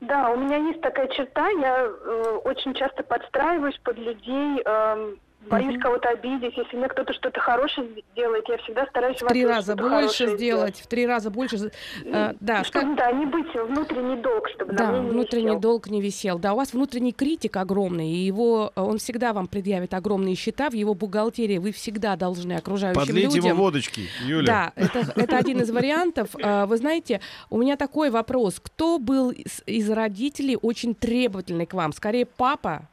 Да, 0.00 0.30
у 0.30 0.36
меня 0.36 0.58
есть 0.58 0.80
такая 0.82 1.08
черта, 1.08 1.48
я 1.48 1.86
э, 1.86 2.40
очень 2.44 2.74
часто 2.74 3.02
подстраиваюсь 3.02 3.78
под 3.78 3.96
людей, 3.96 4.60
эм, 4.62 5.18
боюсь 5.48 5.80
кого-то 5.80 6.08
обидеть. 6.10 6.56
Если 6.56 6.76
мне 6.76 6.88
кто-то 6.88 7.12
что-то 7.12 7.40
хорошее 7.40 7.88
делает, 8.14 8.44
я 8.48 8.58
всегда 8.58 8.86
стараюсь 8.86 9.20
В 9.20 9.26
три 9.26 9.46
раза 9.46 9.74
больше 9.76 9.88
хорошее 9.90 10.36
сделать, 10.36 10.80
в 10.80 10.86
три 10.86 11.06
раза 11.06 11.30
больше. 11.30 11.70
э, 12.04 12.34
да, 12.40 12.64
Чтобы, 12.64 12.96
да, 12.96 13.12
не 13.12 13.26
быть 13.26 13.52
внутренний 13.54 14.16
долг, 14.22 14.48
чтобы 14.54 14.72
на 14.72 14.78
Да, 14.78 14.90
мне 14.92 15.00
не 15.00 15.10
внутренний 15.10 15.46
висел. 15.46 15.60
долг 15.60 15.86
не 15.88 16.00
висел. 16.00 16.38
Да, 16.38 16.52
у 16.52 16.56
вас 16.56 16.72
внутренний 16.72 17.12
критик 17.12 17.56
огромный, 17.56 18.08
и 18.10 18.16
его, 18.16 18.72
э, 18.74 18.80
он 18.80 18.98
всегда 18.98 19.32
вам 19.32 19.46
предъявит 19.46 19.94
огромные 19.94 20.34
счета 20.34 20.70
в 20.70 20.74
его 20.74 20.94
бухгалтерии. 20.94 21.58
Вы 21.58 21.72
всегда 21.72 22.16
должны 22.16 22.52
окружающим 22.54 23.00
Подлейте 23.00 23.36
людям... 23.36 23.44
ему 23.52 23.62
водочки, 23.62 24.02
Юля. 24.24 24.46
Да, 24.46 24.72
это, 24.74 25.12
это 25.16 25.36
один 25.38 25.60
из 25.60 25.70
вариантов. 25.70 26.30
А, 26.42 26.66
Вы 26.66 26.76
знаете, 26.76 27.20
у 27.50 27.58
меня 27.58 27.76
такой 27.76 28.10
вопрос. 28.10 28.60
Кто 28.62 28.98
был 28.98 29.30
из, 29.30 29.62
из 29.66 29.90
родителей 29.90 30.56
очень 30.60 30.94
требовательный 30.94 31.66
к 31.66 31.74
вам? 31.74 31.92
Скорее, 31.92 32.26
папа? 32.26 32.88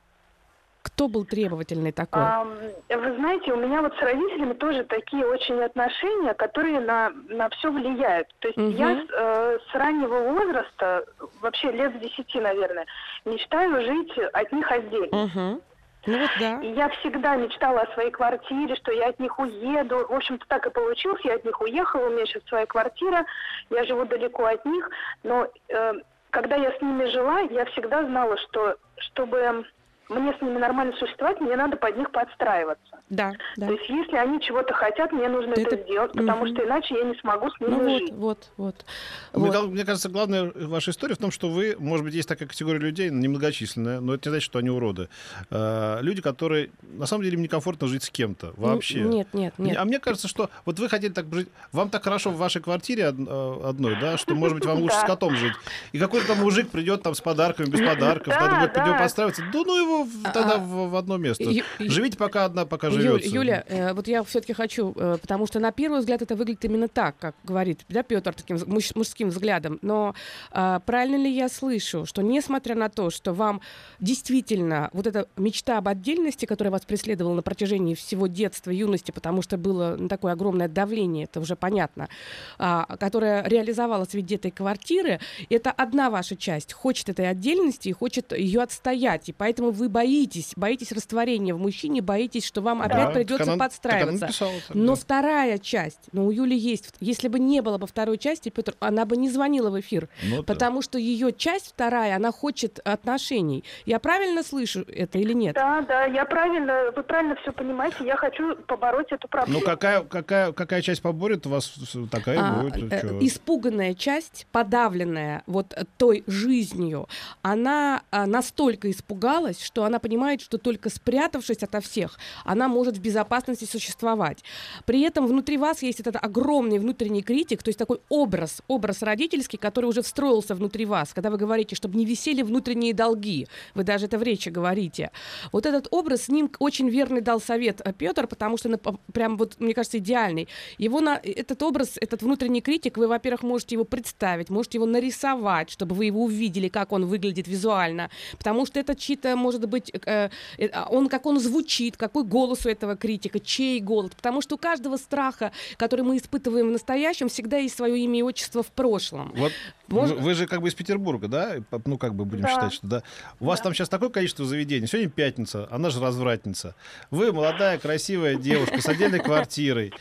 Кто 0.84 1.08
был 1.08 1.24
требовательный 1.24 1.94
такой? 1.94 2.22
Ам, 2.22 2.58
Вы 2.90 3.16
знаете, 3.16 3.54
у 3.54 3.56
меня 3.56 3.82
вот 3.82 3.96
с 3.96 4.02
родителями 4.02 4.54
тоже 4.54 4.84
такие 4.84 5.26
очень 5.26 5.62
отношения, 5.64 6.34
которые 6.34 6.82
на, 6.82 7.10
на 7.30 7.50
все 7.50 7.72
влияют. 7.72 8.28
То 8.40 8.50
есть 8.50 8.58
Мгм. 8.58 8.76
я 8.76 8.96
с, 8.96 9.08
э, 9.10 9.60
с 9.72 9.76
раннего 9.76 10.20
возраста, 10.34 11.06
вообще 11.42 11.72
лет 11.72 11.96
с 11.96 12.00
10, 12.00 12.36
наверное, 12.36 12.86
мечтаю 13.24 13.82
жить 13.82 14.12
от 14.34 14.52
них 14.52 14.70
отдельно. 14.70 15.26
Мгм. 15.26 15.62
Ну 16.06 16.20
вот 16.20 16.30
да. 16.38 16.60
И 16.62 16.74
я 16.74 16.90
всегда 16.90 17.38
мечтала 17.38 17.82
о 17.82 17.94
своей 17.94 18.12
квартире, 18.12 18.76
что 18.76 18.92
я 18.92 19.08
от 19.08 19.20
них 19.20 19.40
уеду. 19.40 20.06
В 20.10 20.14
общем-то, 20.14 20.46
так 20.50 20.66
и 20.68 20.70
получилось. 20.70 21.22
Я 21.24 21.36
от 21.36 21.46
них 21.46 21.62
уехала, 21.62 22.08
у 22.08 22.10
меня 22.10 22.26
сейчас 22.26 22.44
своя 22.44 22.66
квартира, 22.66 23.26
я 23.70 23.86
живу 23.86 24.04
далеко 24.04 24.44
от 24.44 24.66
них. 24.66 24.90
Но 25.24 25.48
э, 25.70 25.94
когда 26.30 26.58
я 26.58 26.74
с 26.78 26.82
ними 26.82 27.06
жила, 27.06 27.40
я 27.40 27.64
всегда 27.68 28.04
знала, 28.04 28.36
что 28.38 28.76
чтобы 28.98 29.66
мне 30.10 30.34
с 30.38 30.42
ними 30.42 30.58
нормально 30.58 30.94
существовать, 30.98 31.40
мне 31.42 31.56
надо 31.56 31.78
под 31.78 31.98
них 31.98 32.12
подстраиваться. 32.12 33.00
Да, 33.10 33.34
да. 33.58 33.68
То 33.68 33.74
есть, 33.74 33.90
если 33.90 34.16
они 34.18 34.40
чего-то 34.42 34.74
хотят, 34.74 35.12
мне 35.12 35.28
нужно 35.30 35.52
это, 35.52 35.76
Это- 35.76 35.84
сделать, 35.84 36.12
потому 36.12 36.46
Мгм. 36.46 36.54
что 36.56 36.66
иначе 36.66 36.96
я 36.98 37.04
не 37.06 37.16
смогу 37.20 37.50
с 37.50 37.60
ними 37.60 37.70
Ну 37.72 37.84
жить. 38.00 38.14
вот, 38.14 38.50
вот. 38.58 38.86
Мне, 39.34 39.46
Вот. 39.46 39.54
кал- 39.54 39.68
мне 39.68 39.86
кажется, 39.86 40.10
главная 40.10 40.52
ваша 40.56 40.92
история 40.92 41.16
в 41.16 41.20
том, 41.20 41.32
что 41.32 41.50
вы, 41.50 41.76
может 41.80 42.06
быть, 42.06 42.14
есть 42.14 42.28
такая 42.30 42.48
категория 42.48 42.80
людей, 42.80 43.10
немногочисленная, 43.10 44.00
но 44.02 44.14
это 44.14 44.30
не 44.30 44.34
значит, 44.34 44.46
что 44.46 44.60
они 44.60 44.70
уроды. 44.70 45.10
Э, 45.50 46.00
люди, 46.02 46.22
которые, 46.22 46.70
на 46.82 47.06
самом 47.06 47.24
деле, 47.24 47.36
им 47.36 47.42
некомфортно 47.44 47.88
жить 47.88 48.04
с 48.04 48.10
кем-то 48.10 48.54
вообще. 48.58 49.00
Н- 49.02 49.10
Нет, 49.10 49.28
нет, 49.34 49.54
Мне- 49.58 49.72
нет. 49.72 49.80
А 49.80 49.86
мне 49.86 50.00
кажется, 50.00 50.28
что 50.28 50.50
вот 50.66 50.80
вы 50.80 50.90
хотели 50.90 51.12
так 51.12 51.26
жить, 51.34 51.50
вам 51.72 51.90
так 51.90 52.04
хорошо 52.04 52.30
в 52.30 52.38
вашей 52.38 52.62
квартире 52.62 53.10
од- 53.10 53.16
э, 53.20 53.60
одной, 53.70 53.98
да, 54.00 54.18
что, 54.18 54.36
может 54.36 54.58
быть, 54.58 54.66
вам 54.66 54.80
лучше 54.80 54.96
с 55.04 55.04
котом 55.04 55.36
жить. 55.36 55.54
И 55.92 56.00
какой-то 56.00 56.28
там 56.28 56.40
мужик 56.40 56.70
придет 56.70 57.04
там 57.04 57.16
с 57.16 57.22
подарками, 57.22 57.68
без 57.68 57.80
подарков, 57.88 58.34
Да, 58.34 58.42
надо 58.42 58.56
будет 58.60 58.74
под 58.74 58.86
него 58.86 58.98
подстраиваться. 58.98 59.44
Да 59.52 59.60
ну 59.66 59.76
его 59.78 59.93
в- 60.04 60.24
тогда 60.34 60.56
А, 60.56 60.58
в, 60.58 60.90
в 60.90 60.96
одно 60.96 61.18
место. 61.18 61.44
Ю- 61.44 61.64
Живите 61.80 62.18
пока 62.18 62.46
одна, 62.46 62.66
пока 62.66 62.88
Ю- 62.88 62.94
живется. 62.94 63.30
Юля, 63.30 63.64
э, 63.68 63.94
вот 63.94 64.08
я 64.08 64.24
все-таки 64.24 64.54
хочу, 64.54 64.94
э, 64.96 65.18
потому 65.22 65.46
что 65.48 65.60
на 65.60 65.72
первый 65.72 66.00
взгляд 66.00 66.22
это 66.24 66.36
выглядит 66.36 66.66
именно 66.66 66.88
так, 66.88 67.16
как 67.20 67.36
говорит 67.44 67.86
да, 67.90 68.02
Петр 68.04 68.34
таким 68.34 68.58
муж- 68.66 68.96
мужским 68.96 69.30
взглядом. 69.30 69.78
Но 69.82 70.16
а, 70.52 70.80
правильно 70.80 71.18
ли 71.18 71.32
я 71.32 71.48
слышу, 71.50 72.06
что 72.06 72.22
несмотря 72.22 72.76
на 72.76 72.90
то, 72.90 73.10
что 73.10 73.34
вам 73.34 73.62
действительно 74.00 74.90
вот 74.94 75.08
эта 75.08 75.28
мечта 75.38 75.78
об 75.78 75.88
отдельности, 75.88 76.46
которая 76.46 76.72
вас 76.72 76.86
преследовала 76.86 77.36
на 77.36 77.42
протяжении 77.42 77.96
всего 77.96 78.28
детства, 78.28 78.70
юности, 78.72 79.12
потому 79.12 79.42
что 79.42 79.58
было 79.58 79.96
ну, 79.98 80.08
такое 80.08 80.34
огромное 80.34 80.68
давление, 80.68 81.26
это 81.26 81.40
уже 81.40 81.56
понятно, 81.56 82.10
а, 82.58 82.86
которое 83.00 83.44
реализовалось 83.48 84.10
в 84.10 84.14
виде 84.14 84.36
этой 84.36 84.52
квартиры, 84.52 85.20
это 85.50 85.72
одна 85.72 86.10
ваша 86.10 86.36
часть 86.36 86.74
хочет 86.74 87.10
этой 87.10 87.30
отдельности 87.30 87.90
и 87.90 87.92
хочет 87.94 88.32
ее 88.38 88.62
отстоять, 88.62 89.30
и 89.30 89.34
поэтому 89.34 89.72
вы 89.72 89.83
боитесь, 89.90 90.54
боитесь 90.56 90.92
растворения 90.92 91.54
в 91.54 91.60
мужчине, 91.60 92.02
боитесь, 92.02 92.46
что 92.46 92.62
вам 92.62 92.80
Да, 92.80 92.86
опять 92.86 92.98
так 93.06 93.14
придется 93.14 93.44
она- 93.44 93.44
так 93.44 93.54
она 93.54 93.66
подстраиваться. 93.66 94.26
написала 94.26 94.54
так, 94.68 94.76
Но 94.76 94.96
да. 94.96 95.02
вторая 95.02 95.58
часть, 95.58 96.00
но 96.12 96.26
у 96.26 96.32
Юли 96.32 96.58
есть, 96.58 96.94
если 97.00 97.28
бы 97.28 97.40
не 97.40 97.62
было 97.62 97.78
бы 97.78 97.88
второй 97.88 98.18
части, 98.18 98.50
Петр, 98.50 98.76
она 98.80 99.06
бы 99.06 99.18
не 99.18 99.30
звонила 99.30 99.70
в 99.70 99.80
эфир, 99.80 100.10
Ну 100.24 100.38
да. 100.38 100.44
потому 100.44 100.82
что 100.82 100.98
ее 100.98 101.32
часть 101.34 101.68
вторая, 101.70 102.16
она 102.16 102.32
хочет 102.32 102.80
отношений. 102.84 103.64
Я 103.86 104.00
правильно 104.00 104.44
слышу 104.44 104.82
это 104.88 105.18
или 105.20 105.34
нет? 105.34 105.56
Да, 105.56 105.82
да, 105.82 106.06
я 106.06 106.26
правильно, 106.26 106.92
вы 106.96 107.04
правильно 107.04 107.36
все 107.42 107.52
понимаете, 107.52 107.98
я 108.06 108.16
хочу 108.18 108.56
побороть 108.68 109.12
эту 109.12 109.28
проблему. 109.28 109.60
Ну 109.60 109.66
какая, 109.66 110.02
какая, 110.04 110.52
какая 110.52 110.82
часть 110.82 111.02
поборет, 111.02 111.46
у 111.46 111.50
вас 111.50 111.74
такая 112.12 112.40
А, 112.40 112.62
будет. 112.62 112.92
э, 112.94 113.18
испуганная 113.22 113.94
часть, 113.94 114.48
подавленная 114.52 115.44
вот 115.48 115.74
той 115.98 116.24
жизнью, 116.28 117.08
она 117.42 118.02
а, 118.12 118.26
настолько 118.26 118.90
испугалась, 118.92 119.62
что 119.74 119.86
она 119.86 119.98
понимает, 119.98 120.40
что 120.40 120.60
только 120.60 120.92
спрятавшись 120.92 121.64
ото 121.64 121.82
всех, 121.82 122.20
она 122.46 122.68
может 122.68 122.96
в 122.98 123.02
безопасности 123.02 123.66
существовать. 123.66 124.44
При 124.86 125.02
этом 125.02 125.26
внутри 125.26 125.58
вас 125.58 125.82
есть 125.82 126.00
этот 126.00 126.24
огромный 126.24 126.78
внутренний 126.78 127.24
критик, 127.24 127.64
то 127.64 127.70
есть 127.70 127.80
такой 127.80 128.00
образ, 128.08 128.62
образ 128.68 129.02
родительский, 129.02 129.58
который 129.58 129.86
уже 129.86 130.04
встроился 130.04 130.54
внутри 130.54 130.86
вас, 130.86 131.12
когда 131.12 131.32
вы 131.32 131.38
говорите, 131.38 131.76
чтобы 131.76 131.98
не 131.98 132.06
висели 132.06 132.44
внутренние 132.44 132.94
долги. 132.94 133.48
Вы 133.74 133.84
даже 133.84 134.06
это 134.06 134.20
в 134.20 134.22
речи 134.22 134.50
говорите. 134.50 135.10
Вот 135.52 135.66
этот 135.66 135.88
образ, 135.90 136.26
с 136.26 136.30
ним 136.30 136.52
очень 136.60 136.90
верный 136.90 137.22
дал 137.22 137.42
совет 137.42 137.82
Петр, 137.98 138.28
потому 138.28 138.58
что 138.58 138.70
прям 139.12 139.38
вот, 139.38 139.60
мне 139.60 139.74
кажется, 139.74 139.98
идеальный. 139.98 140.48
Его 140.78 141.02
на, 141.02 141.20
этот 141.24 141.64
образ, 141.64 141.98
этот 142.00 142.22
внутренний 142.22 142.62
критик, 142.62 142.98
вы, 142.98 143.08
во-первых, 143.08 143.42
можете 143.42 143.74
его 143.74 143.86
представить, 143.86 144.52
можете 144.52 144.78
его 144.78 144.86
нарисовать, 144.86 145.72
чтобы 145.72 145.96
вы 145.96 146.06
его 146.06 146.24
увидели, 146.24 146.68
как 146.68 146.92
он 146.92 147.08
выглядит 147.08 147.48
визуально. 147.48 148.12
Потому 148.38 148.68
что 148.68 148.80
это 148.80 148.94
чьи-то, 148.94 149.36
может 149.36 149.63
быть, 149.68 149.92
э, 149.94 150.30
э, 150.58 150.68
а 150.68 150.88
он, 150.90 151.10
как 151.10 151.26
он 151.26 151.40
звучит, 151.40 151.98
какой 151.98 152.24
голос 152.24 152.66
у 152.66 152.70
этого 152.70 152.96
критика, 152.96 153.40
чей 153.40 153.80
голос. 153.80 154.12
Потому 154.16 154.42
что 154.42 154.56
у 154.56 154.58
каждого 154.58 154.98
страха, 154.98 155.52
который 155.78 156.06
мы 156.06 156.18
испытываем 156.18 156.70
в 156.70 156.72
настоящем, 156.72 157.30
всегда 157.30 157.58
есть 157.58 157.76
свое 157.76 157.98
имя 158.00 158.20
и 158.20 158.22
отчество 158.22 158.64
в 158.64 158.72
прошлом. 158.72 159.34
Вот 159.36 159.52
Можно- 159.94 160.16
вы, 160.16 160.22
вы 160.22 160.34
же 160.34 160.48
как 160.48 160.62
бы 160.62 160.68
из 160.68 160.74
Петербурга, 160.74 161.28
да? 161.28 161.54
Ну, 161.86 161.98
как 161.98 162.14
бы 162.16 162.26
будем 162.26 162.44
Да. 162.44 162.50
считать, 162.50 162.74
что 162.74 162.88
да. 162.88 163.04
У 163.40 163.46
вас 163.46 163.62
там 163.62 163.74
сейчас 163.74 163.90
такое 163.90 164.10
количество 164.10 164.46
заведений. 164.46 164.88
Сегодня 164.88 165.10
пятница, 165.10 165.68
она 165.72 165.90
же 165.90 166.00
развратница. 166.02 166.76
Вы 167.12 167.32
молодая, 167.32 167.78
красивая 167.78 168.36
девушка 168.36 168.82
с 168.82 168.86
отдельной 168.88 169.20
квартирой. 169.20 169.94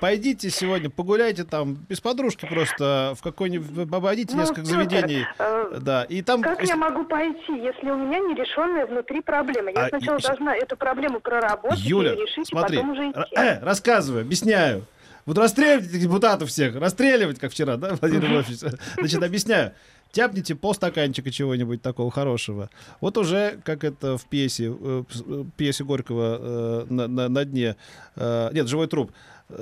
Пойдите 0.00 0.50
сегодня, 0.50 0.90
погуляйте 0.90 1.44
там 1.44 1.74
без 1.88 2.00
подружки 2.00 2.46
просто 2.46 3.14
в 3.18 3.22
какой-нибудь... 3.22 3.90
Обойдите 3.92 4.34
Ну, 4.34 4.42
несколько 4.42 4.60
Пётр, 4.60 4.74
заведений. 4.74 5.24
э, 5.38 5.78
Да, 5.80 6.04
и 6.04 6.22
там... 6.22 6.42
Как 6.42 6.62
я 6.62 6.76
могу 6.76 7.04
пойти, 7.04 7.52
если 7.52 7.90
у 7.90 7.96
меня 7.96 8.18
нерешенная 8.20 8.86
внутри 8.86 9.20
проблема? 9.22 9.70
Я 9.70 9.86
А, 9.86 9.88
сначала 9.88 10.18
и- 10.18 10.22
должна 10.22 10.54
эту 10.56 10.76
проблему 10.76 11.20
проработать 11.20 11.80
Юля, 11.80 12.12
и 12.12 12.16
решить, 12.16 12.48
смотри, 12.48 12.76
и 12.76 12.80
потом 12.80 12.92
уже 12.92 13.10
идти. 13.10 13.20
э, 13.36 13.60
рассказываю, 13.64 14.22
объясняю. 14.22 14.84
Вот 15.28 15.36
расстреливать 15.36 15.90
этих 15.90 16.00
депутатов 16.00 16.48
всех, 16.48 16.74
расстреливать, 16.76 17.38
как 17.38 17.52
вчера, 17.52 17.76
да, 17.76 17.96
Владимир 18.00 18.30
Владимирович? 18.30 18.60
Значит, 18.96 19.22
объясняю. 19.22 19.72
Тяпните 20.10 20.54
полстаканчика 20.54 21.30
чего-нибудь 21.30 21.82
такого 21.82 22.10
хорошего. 22.10 22.70
Вот 23.02 23.18
уже, 23.18 23.60
как 23.62 23.84
это 23.84 24.16
в 24.16 24.24
пьесе, 24.24 24.74
э, 24.80 25.04
э, 25.26 25.44
пьесе 25.58 25.84
Горького 25.84 26.38
э, 26.40 26.86
на, 26.88 27.08
на- 27.08 27.28
на 27.28 27.44
дне, 27.44 27.76
э, 28.16 28.50
нет, 28.54 28.68
«Живой 28.68 28.86
труп», 28.86 29.12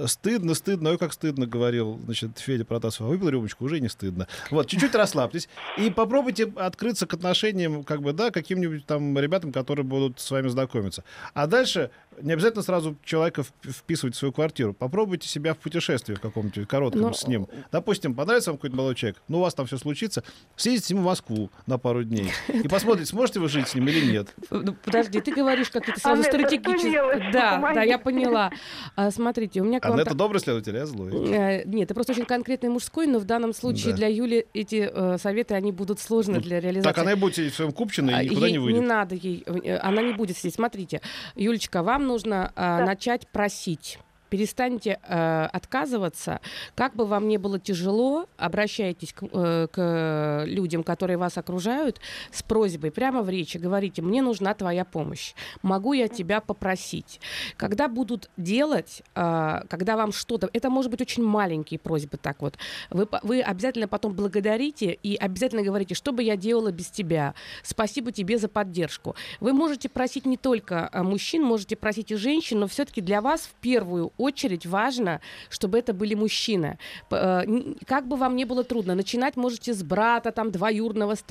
Стыдно, 0.07 0.55
стыдно, 0.55 0.91
ой, 0.91 0.99
как 0.99 1.13
стыдно, 1.13 1.47
говорил, 1.47 2.01
значит, 2.05 2.39
Федя 2.39 2.65
Протасов. 2.65 3.03
А 3.03 3.05
выпил 3.05 3.29
рюмочку, 3.29 3.65
уже 3.65 3.79
не 3.79 3.89
стыдно. 3.89 4.27
Вот, 4.51 4.67
чуть-чуть 4.67 4.95
расслабьтесь 4.97 5.49
и 5.79 5.91
попробуйте 5.91 6.53
открыться 6.57 7.07
к 7.07 7.15
отношениям, 7.15 7.85
как 7.85 8.03
бы, 8.03 8.13
да, 8.13 8.33
каким-нибудь 8.33 8.85
там 8.85 9.17
ребятам, 9.17 9.53
которые 9.53 9.85
будут 9.85 10.19
с 10.19 10.29
вами 10.31 10.49
знакомиться. 10.49 11.05
А 11.35 11.47
дальше 11.47 11.91
не 12.21 12.33
обязательно 12.33 12.63
сразу 12.65 12.97
человека 13.05 13.43
вп- 13.43 13.71
вписывать 13.71 14.17
в 14.17 14.19
свою 14.19 14.33
квартиру. 14.33 14.75
Попробуйте 14.75 15.29
себя 15.29 15.55
в 15.55 15.59
путешествии 15.59 16.15
в 16.15 16.21
каком-то 16.21 16.65
коротком 16.67 17.03
Но- 17.03 17.13
с 17.13 17.27
ним. 17.29 17.47
Допустим, 17.71 18.15
понравится 18.15 18.51
вам 18.51 18.59
какой-то 18.59 18.75
молодой 18.77 18.97
человек, 18.97 19.23
ну, 19.29 19.39
у 19.39 19.43
вас 19.43 19.55
там 19.55 19.67
все 19.67 19.77
случится, 19.79 20.25
съездите 20.57 20.87
с 20.87 20.91
ним 20.91 21.03
в 21.03 21.05
Москву 21.05 21.51
на 21.67 21.79
пару 21.79 22.03
дней 22.03 22.33
и 22.49 22.67
посмотрите, 22.67 23.09
сможете 23.11 23.39
вы 23.39 23.49
жить 23.49 23.69
с 23.69 23.75
ним 23.77 23.87
или 23.87 24.11
нет. 24.11 24.35
Ну, 24.51 24.75
Подожди, 24.85 25.21
ты 25.21 25.33
говоришь 25.33 25.71
как-то 25.71 25.93
сразу 26.01 26.23
что 26.23 26.33
стратегически. 26.33 27.31
Да, 27.33 27.61
да, 27.73 27.83
я 27.83 27.99
поняла. 27.99 28.51
А, 28.97 29.11
смотрите, 29.13 29.61
у 29.61 29.65
меня 29.65 29.76
к 29.81 29.87
А 29.87 29.91
вам 29.91 30.01
это 30.01 30.11
та- 30.11 30.17
добрый 30.17 30.41
следователь, 30.41 30.75
я 30.77 30.87
злой. 30.87 31.11
Э, 31.33 31.65
Нет, 31.65 31.85
это 31.85 31.95
просто 31.95 32.13
очень 32.13 32.25
конкретный 32.25 32.69
мужской, 32.71 33.07
но 33.07 33.19
в 33.19 33.25
данном 33.25 33.53
случае 33.53 33.93
Да. 33.93 33.97
для 33.99 34.07
Юли 34.09 34.47
эти 34.55 34.91
э, 34.93 35.19
советы, 35.19 35.55
они 35.55 35.73
будут 35.73 35.99
сложны 36.01 36.35
Ну, 36.37 36.41
для 36.41 36.61
реализации. 36.61 36.89
Так 36.89 36.99
она 36.99 37.13
и 37.13 37.15
будет 37.17 37.37
сидеть 37.37 37.53
в 37.53 37.57
своем 37.57 37.73
купчино 37.73 38.17
А, 38.19 38.23
и 38.23 38.29
никуда 38.29 38.47
ей 38.47 38.53
не 38.53 38.59
выйдет. 38.59 38.83
надо 38.87 39.15
ей, 39.15 39.43
э, 39.47 39.77
она 39.79 40.03
не 40.03 40.13
будет 40.13 40.37
сидеть. 40.37 40.55
Смотрите, 40.55 41.01
Юлечка, 41.35 41.83
вам 41.83 42.07
нужно 42.07 42.53
э, 42.57 42.85
начать 42.85 43.27
просить. 43.29 43.99
Перестаньте 44.29 44.99
э, 45.03 45.49
отказываться. 45.53 46.41
Как 46.75 46.95
бы 46.95 47.07
вам 47.07 47.29
ни 47.29 47.37
было 47.37 47.59
тяжело, 47.59 48.29
обращайтесь 48.37 49.13
к, 49.13 49.23
э, 49.23 49.69
к 49.71 50.45
людям, 50.47 50.83
которые 50.83 51.17
вас 51.17 51.39
окружают, 51.39 52.01
с 52.31 52.43
просьбой 52.43 52.91
прямо 52.91 53.23
в 53.23 53.31
речи. 53.31 53.59
Говорите, 53.59 54.03
мне 54.03 54.23
нужна 54.23 54.55
твоя 54.55 54.85
помощь. 54.85 55.35
Могу 55.63 55.93
я 55.93 56.09
тебя 56.09 56.41
попросить? 56.41 57.21
Когда 57.57 57.89
будут 57.89 58.31
делать, 58.37 59.03
э, 59.15 59.63
когда 59.69 59.97
вам 59.97 60.13
что-то... 60.13 60.51
Это 60.53 60.71
может 60.71 60.91
быть 60.91 61.01
очень 61.01 61.23
маленькие 61.23 61.79
просьбы 61.79 62.17
так 62.17 62.43
вот. 62.43 62.57
Вы, 62.91 63.09
вы 63.23 63.41
обязательно 63.43 63.89
потом 63.89 64.15
благодарите 64.15 64.93
и 64.93 65.17
обязательно 65.17 65.63
говорите, 65.63 65.95
что 65.95 66.13
бы 66.13 66.23
я 66.23 66.37
делала 66.37 66.73
без 66.73 66.89
тебя. 66.89 67.35
Спасибо 67.63 68.13
тебе 68.13 68.39
за 68.39 68.49
поддержку. 68.49 69.15
Вы 69.41 69.53
можете 69.53 69.89
просить 69.89 70.27
не 70.27 70.37
только 70.37 70.89
а, 70.93 71.03
мужчин, 71.03 71.43
можете 71.43 71.77
просить 71.77 72.11
и 72.11 72.17
женщин, 72.17 72.61
но 72.61 72.67
все-таки 72.67 73.01
для 73.01 73.21
вас 73.21 73.43
в 73.43 73.55
первую 73.55 74.13
очередь 74.19 74.67
важно, 74.67 75.21
чтобы 75.49 75.79
это 75.79 75.93
были 75.93 76.15
мужчины. 76.15 76.79
Э, 77.11 77.43
Как 77.87 78.07
бы 78.09 78.17
вам 78.17 78.37
не 78.37 78.45
было 78.45 78.65
трудно, 78.65 78.95
начинать 78.95 79.37
можете 79.37 79.73
с 79.73 79.83
брата, 79.83 80.33
там, 80.33 80.51
двоюрного, 80.51 81.15
с 81.15 81.23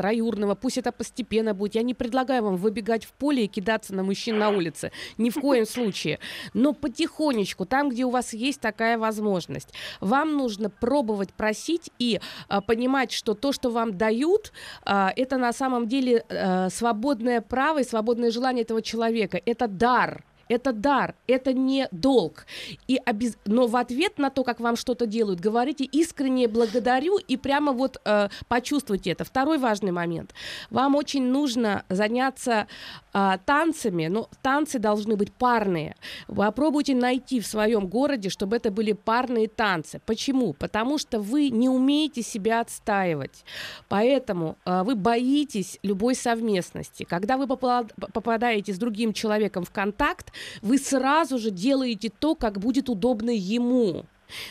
пусть 0.55 0.77
это 0.77 0.91
постепенно 0.91 1.53
будет. 1.53 1.75
Я 1.75 1.83
не 1.83 1.93
предлагаю 1.93 2.43
вам 2.43 2.57
выбегать 2.57 3.05
в 3.05 3.11
поле 3.13 3.45
и 3.45 3.47
кидаться 3.47 3.93
на 3.93 4.03
мужчин 4.03 4.37
на 4.37 4.49
улице. 4.49 4.91
Ни 5.17 5.29
в 5.29 5.35
коем 5.35 5.65
случае. 5.65 6.19
Но 6.53 6.73
потихонечку, 6.73 7.65
там, 7.65 7.89
где 7.89 8.05
у 8.05 8.09
вас 8.09 8.33
есть 8.33 8.61
такая 8.61 8.97
возможность, 8.97 9.73
вам 10.01 10.37
нужно 10.37 10.69
пробовать 10.69 11.33
просить 11.33 11.89
и 11.99 12.19
а, 12.47 12.61
понимать, 12.61 13.11
что 13.11 13.33
то, 13.33 13.51
что 13.51 13.69
вам 13.69 13.97
дают, 13.97 14.51
а, 14.83 15.11
это 15.15 15.37
на 15.37 15.53
самом 15.53 15.87
деле 15.87 16.25
свободное 16.69 17.41
право 17.41 17.79
и 17.79 17.83
свободное 17.83 18.31
желание 18.31 18.63
этого 18.63 18.81
человека. 18.81 19.41
Это 19.45 19.67
дар. 19.67 20.23
Это 20.49 20.73
дар, 20.73 21.15
это 21.27 21.53
не 21.53 21.87
долг. 21.91 22.45
И 22.87 22.99
обез... 23.03 23.37
Но 23.45 23.67
в 23.67 23.75
ответ 23.75 24.17
на 24.17 24.29
то, 24.29 24.43
как 24.43 24.59
вам 24.59 24.75
что-то 24.75 25.05
делают, 25.05 25.39
говорите 25.39 25.83
искренне 25.85 26.47
благодарю 26.47 27.17
и 27.17 27.37
прямо 27.37 27.71
вот 27.71 27.99
э, 28.05 28.29
почувствуйте 28.47 29.11
это. 29.11 29.23
Второй 29.23 29.57
важный 29.57 29.91
момент. 29.91 30.33
Вам 30.69 30.95
очень 30.95 31.23
нужно 31.23 31.83
заняться 31.89 32.67
э, 33.13 33.37
танцами, 33.45 34.07
но 34.07 34.29
танцы 34.41 34.79
должны 34.79 35.15
быть 35.15 35.33
парные. 35.33 35.95
Попробуйте 36.27 36.95
найти 36.95 37.39
в 37.39 37.47
своем 37.47 37.87
городе, 37.87 38.29
чтобы 38.29 38.55
это 38.55 38.71
были 38.71 38.93
парные 38.93 39.47
танцы. 39.47 40.01
Почему? 40.05 40.53
Потому 40.53 40.97
что 40.97 41.19
вы 41.19 41.49
не 41.49 41.69
умеете 41.69 42.21
себя 42.21 42.61
отстаивать. 42.61 43.43
Поэтому 43.89 44.57
э, 44.65 44.83
вы 44.83 44.95
боитесь 44.95 45.79
любой 45.83 46.15
совместности. 46.15 47.03
Когда 47.03 47.37
вы 47.37 47.47
попадаете 47.47 48.73
с 48.73 48.77
другим 48.77 49.13
человеком 49.13 49.63
в 49.63 49.71
контакт, 49.71 50.31
вы 50.61 50.77
сразу 50.77 51.37
же 51.37 51.51
делаете 51.51 52.11
то, 52.17 52.35
как 52.35 52.59
будет 52.59 52.89
удобно 52.89 53.29
ему 53.29 54.05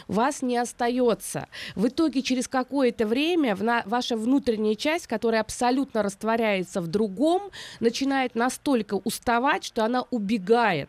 вас 0.09 0.43
не 0.43 0.57
остается. 0.57 1.49
В 1.75 1.89
итоге 1.89 2.23
через 2.23 2.49
какое-то 2.49 3.07
время 3.07 3.57
ваша 3.57 4.17
внутренняя 4.17 4.75
часть, 4.75 5.07
которая 5.07 5.41
абсолютно 5.41 6.03
растворяется 6.03 6.81
в 6.81 6.87
другом, 6.87 7.51
начинает 7.81 8.35
настолько 8.35 8.95
уставать, 9.05 9.65
что 9.65 9.85
она 9.85 10.05
убегает. 10.11 10.89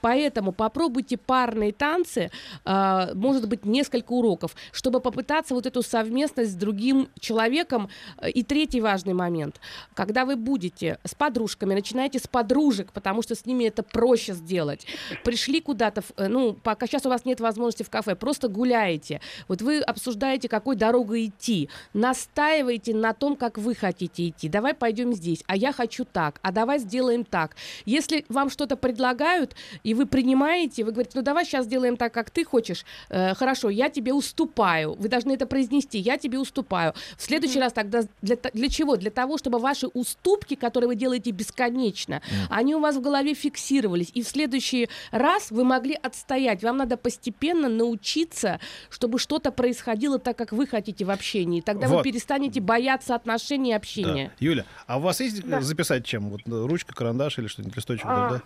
Поэтому 0.00 0.52
попробуйте 0.52 1.16
парные 1.16 1.72
танцы, 1.72 2.30
э, 2.64 3.14
может 3.14 3.48
быть, 3.48 3.64
несколько 3.64 4.12
уроков, 4.12 4.54
чтобы 4.72 5.00
попытаться 5.00 5.54
вот 5.54 5.66
эту 5.66 5.82
совместность 5.82 6.52
с 6.52 6.54
другим 6.54 7.08
человеком. 7.20 7.88
И 8.34 8.42
третий 8.42 8.80
важный 8.80 9.14
момент. 9.14 9.60
Когда 9.94 10.24
вы 10.24 10.36
будете 10.36 10.98
с 11.04 11.14
подружками, 11.14 11.74
начинайте 11.74 12.18
с 12.18 12.26
подружек, 12.26 12.92
потому 12.92 13.22
что 13.22 13.34
с 13.34 13.46
ними 13.46 13.64
это 13.64 13.82
проще 13.82 14.34
сделать. 14.34 14.86
Пришли 15.24 15.60
куда-то, 15.60 16.02
э, 16.16 16.28
ну, 16.28 16.54
пока 16.54 16.86
сейчас 16.86 17.06
у 17.06 17.08
вас 17.08 17.24
нет 17.24 17.40
возможности 17.40 17.82
в 17.82 17.90
кафе, 17.90 18.14
просто 18.14 18.48
гуляете. 18.48 19.20
Вот 19.48 19.62
вы 19.62 19.80
обсуждаете, 19.80 20.48
какой 20.48 20.76
дорогой 20.76 21.26
идти. 21.26 21.68
Настаивайте 21.92 22.94
на 22.94 23.12
том, 23.12 23.36
как 23.36 23.58
вы 23.58 23.74
хотите 23.74 24.28
идти. 24.28 24.48
Давай 24.48 24.74
пойдем 24.74 25.12
здесь, 25.12 25.42
а 25.46 25.56
я 25.56 25.72
хочу 25.72 26.04
так, 26.04 26.40
а 26.42 26.52
давай 26.52 26.78
сделаем 26.78 27.24
так. 27.24 27.56
Если 27.84 28.24
вам 28.28 28.50
что-то 28.50 28.76
предлагают, 28.76 29.54
и 29.82 29.94
вы 29.94 30.06
принимаете, 30.06 30.84
вы 30.84 30.92
говорите, 30.92 31.12
ну 31.14 31.22
давай 31.22 31.44
сейчас 31.44 31.66
сделаем 31.66 31.96
так, 31.96 32.12
как 32.12 32.30
ты 32.30 32.44
хочешь, 32.44 32.84
э, 33.08 33.34
хорошо, 33.34 33.70
я 33.70 33.88
тебе 33.88 34.12
уступаю, 34.12 34.94
вы 34.94 35.08
должны 35.08 35.32
это 35.32 35.46
произнести, 35.46 35.98
я 35.98 36.18
тебе 36.18 36.38
уступаю. 36.38 36.94
В 37.16 37.22
следующий 37.22 37.58
mm-hmm. 37.58 37.62
раз 37.62 37.72
тогда 37.72 38.02
для, 38.22 38.36
для 38.52 38.68
чего? 38.68 38.96
Для 38.96 39.10
того, 39.10 39.38
чтобы 39.38 39.58
ваши 39.58 39.86
уступки, 39.88 40.54
которые 40.54 40.88
вы 40.88 40.96
делаете 40.96 41.30
бесконечно, 41.30 42.14
mm-hmm. 42.14 42.46
они 42.50 42.74
у 42.74 42.80
вас 42.80 42.96
в 42.96 43.00
голове 43.00 43.34
фиксировались, 43.34 44.10
и 44.14 44.22
в 44.22 44.28
следующий 44.28 44.88
раз 45.10 45.50
вы 45.50 45.64
могли 45.64 45.94
отстоять. 45.94 46.62
Вам 46.62 46.76
надо 46.76 46.96
постепенно 46.96 47.68
научиться, 47.68 48.60
чтобы 48.90 49.18
что-то 49.18 49.50
происходило 49.50 50.18
так, 50.18 50.36
как 50.36 50.52
вы 50.52 50.66
хотите 50.66 51.04
в 51.04 51.10
общении. 51.10 51.60
Тогда 51.60 51.88
вот. 51.88 51.98
вы 51.98 52.02
перестанете 52.02 52.60
бояться 52.60 53.14
отношений 53.14 53.70
и 53.70 53.74
общения. 53.74 54.32
Да. 54.38 54.44
Юля, 54.44 54.64
а 54.86 54.98
у 54.98 55.00
вас 55.00 55.20
есть 55.20 55.46
да. 55.46 55.60
записать 55.60 56.04
чем? 56.04 56.30
Вот 56.30 56.40
ручка, 56.46 56.94
карандаш 56.94 57.38
или 57.38 57.46
что-нибудь, 57.46 57.76
листочек? 57.76 58.06
А, 58.06 58.30
да? 58.30 58.42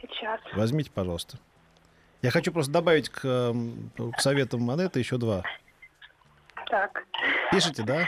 Сейчас. 0.00 0.40
Возьмите, 0.54 0.90
пожалуйста. 0.90 1.38
Я 2.22 2.30
хочу 2.30 2.52
просто 2.52 2.72
добавить 2.72 3.08
к, 3.08 3.24
эм, 3.24 3.90
к 4.16 4.20
советам 4.20 4.62
монеты 4.62 4.98
еще 4.98 5.18
два. 5.18 5.42
Так. 6.68 7.04
Пишите, 7.50 7.82
да? 7.82 8.06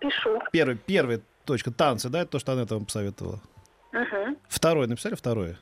Пишу. 0.00 0.40
Первый, 0.52 0.76
первый 0.76 1.22
точка, 1.44 1.70
танцы, 1.70 2.08
да, 2.08 2.22
это 2.22 2.32
то, 2.32 2.38
что 2.38 2.52
Анетта 2.52 2.74
вам 2.74 2.84
посоветовала? 2.84 3.40
Угу. 3.92 4.36
Второй, 4.48 4.86
написали 4.86 5.14
второе? 5.14 5.58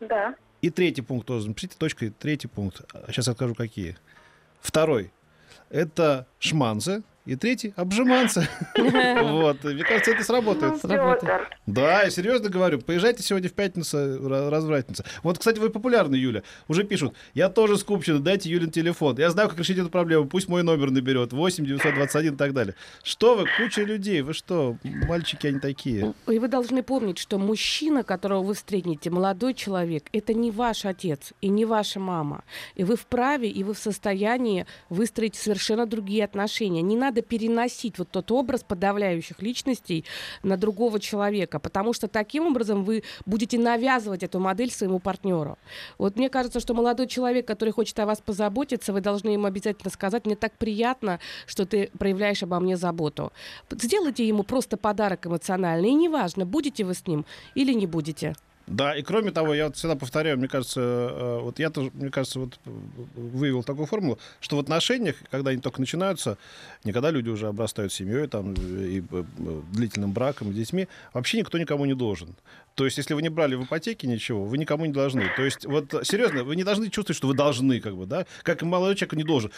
Да. 0.00 0.34
И 0.62 0.70
третий 0.70 1.02
пункт 1.02 1.26
тоже 1.26 1.48
напишите, 1.48 1.76
точка 1.78 2.06
и 2.06 2.10
третий 2.10 2.48
пункт. 2.48 2.82
Сейчас 3.08 3.26
я 3.28 3.32
скажу, 3.32 3.54
какие. 3.54 3.96
Второй. 4.60 5.12
Это 5.70 6.26
шманцы, 6.38 7.02
и 7.26 7.36
третий— 7.36 7.72
обжиманцы. 7.76 8.48
Вот. 9.20 9.62
Мне 9.64 9.84
кажется, 9.84 10.10
это 10.12 10.24
сработает. 10.24 10.80
Да, 11.66 12.02
я 12.02 12.10
серьезно 12.10 12.48
говорю. 12.48 12.80
Поезжайте 12.80 13.22
сегодня 13.22 13.48
в 13.48 13.52
пятницу, 13.52 14.28
развратница. 14.50 15.04
Вот, 15.22 15.38
кстати, 15.38 15.58
вы 15.58 15.70
популярны, 15.70 16.14
Юля. 16.14 16.42
Уже 16.68 16.84
пишут. 16.84 17.14
Я 17.34 17.48
тоже 17.48 17.76
скупщина, 17.78 18.18
дайте 18.18 18.50
Юлин 18.50 18.70
телефон. 18.70 19.18
Я 19.18 19.30
знаю, 19.30 19.48
как 19.48 19.58
решить 19.58 19.78
эту 19.78 19.88
проблему. 19.90 20.26
Пусть 20.26 20.48
мой 20.48 20.62
номер 20.62 20.90
наберет. 20.90 21.32
8 21.32 21.64
921 21.64 22.34
и 22.34 22.36
так 22.36 22.52
далее. 22.52 22.74
Что 23.02 23.36
вы, 23.36 23.46
куча 23.58 23.82
людей. 23.82 24.22
Вы 24.22 24.34
что, 24.34 24.76
мальчики, 24.82 25.46
они 25.46 25.60
такие. 25.60 26.14
И 26.28 26.38
вы 26.38 26.48
должны 26.48 26.82
помнить, 26.82 27.18
что 27.18 27.38
мужчина, 27.38 28.02
которого 28.02 28.42
вы 28.42 28.54
встретите, 28.54 29.10
молодой 29.10 29.54
человек, 29.54 30.04
это 30.12 30.34
не 30.34 30.50
ваш 30.50 30.84
отец 30.84 31.32
и 31.40 31.48
не 31.48 31.64
ваша 31.64 32.00
мама. 32.00 32.44
И 32.74 32.84
вы 32.84 32.96
вправе, 32.96 33.48
и 33.48 33.62
вы 33.64 33.74
в 33.74 33.78
состоянии 33.78 34.66
выстроить 34.88 35.36
совершенно 35.36 35.86
другие 35.86 36.24
отношения. 36.24 36.82
Не 36.82 36.96
надо 36.96 37.09
надо 37.10 37.22
переносить 37.22 37.98
вот 37.98 38.08
тот 38.10 38.30
образ 38.30 38.62
подавляющих 38.62 39.42
личностей 39.42 40.04
на 40.44 40.56
другого 40.56 41.00
человека, 41.00 41.58
потому 41.58 41.92
что 41.92 42.06
таким 42.06 42.46
образом 42.46 42.84
вы 42.84 43.02
будете 43.26 43.58
навязывать 43.58 44.22
эту 44.22 44.38
модель 44.38 44.70
своему 44.70 45.00
партнеру. 45.00 45.58
Вот 45.98 46.16
мне 46.16 46.30
кажется, 46.30 46.60
что 46.60 46.72
молодой 46.72 47.08
человек, 47.08 47.48
который 47.48 47.70
хочет 47.70 47.98
о 47.98 48.06
вас 48.06 48.20
позаботиться, 48.20 48.92
вы 48.92 49.00
должны 49.00 49.30
ему 49.30 49.46
обязательно 49.46 49.90
сказать, 49.90 50.24
мне 50.24 50.36
так 50.36 50.52
приятно, 50.56 51.18
что 51.46 51.66
ты 51.66 51.90
проявляешь 51.98 52.44
обо 52.44 52.60
мне 52.60 52.76
заботу. 52.76 53.32
Сделайте 53.70 54.26
ему 54.26 54.44
просто 54.44 54.76
подарок 54.76 55.26
эмоциональный, 55.26 55.90
и 55.90 55.94
неважно, 55.94 56.46
будете 56.46 56.84
вы 56.84 56.94
с 56.94 57.06
ним 57.08 57.26
или 57.56 57.72
не 57.72 57.86
будете. 57.86 58.34
Да, 58.70 58.96
и 58.96 59.02
кроме 59.02 59.32
того, 59.32 59.52
я 59.52 59.66
вот 59.66 59.76
всегда 59.76 59.96
повторяю, 59.96 60.38
мне 60.38 60.46
кажется, 60.46 60.80
э, 60.80 61.38
вот 61.42 61.58
я 61.58 61.70
тоже, 61.70 61.90
мне 61.92 62.08
кажется, 62.08 62.38
вот 62.38 62.58
вывел 63.16 63.64
такую 63.64 63.86
формулу, 63.86 64.18
что 64.40 64.56
в 64.56 64.60
отношениях, 64.60 65.16
когда 65.28 65.50
они 65.50 65.60
только 65.60 65.80
начинаются, 65.80 66.38
никогда 66.84 67.10
люди 67.10 67.28
уже 67.28 67.48
обрастают 67.48 67.92
семьей, 67.92 68.28
там, 68.28 68.54
и 68.54 69.02
э, 69.10 69.24
длительным 69.72 70.12
браком, 70.12 70.54
детьми, 70.54 70.86
вообще 71.12 71.38
никто 71.38 71.58
никому 71.58 71.84
не 71.84 71.94
должен. 71.94 72.36
То 72.76 72.84
есть, 72.84 72.96
если 72.96 73.14
вы 73.14 73.22
не 73.22 73.28
брали 73.28 73.56
в 73.56 73.64
ипотеке 73.64 74.06
ничего, 74.06 74.44
вы 74.44 74.56
никому 74.56 74.86
не 74.86 74.92
должны. 74.92 75.24
То 75.36 75.42
есть, 75.42 75.66
вот 75.66 75.92
серьезно, 76.04 76.44
вы 76.44 76.56
не 76.56 76.64
должны 76.64 76.88
чувствовать, 76.88 77.16
что 77.16 77.26
вы 77.26 77.34
должны, 77.34 77.80
как 77.80 77.96
бы, 77.96 78.06
да? 78.06 78.24
Как 78.42 78.62
и 78.62 78.64
молодой 78.64 78.94
человек 78.94 79.14
не 79.14 79.24
должен. 79.24 79.50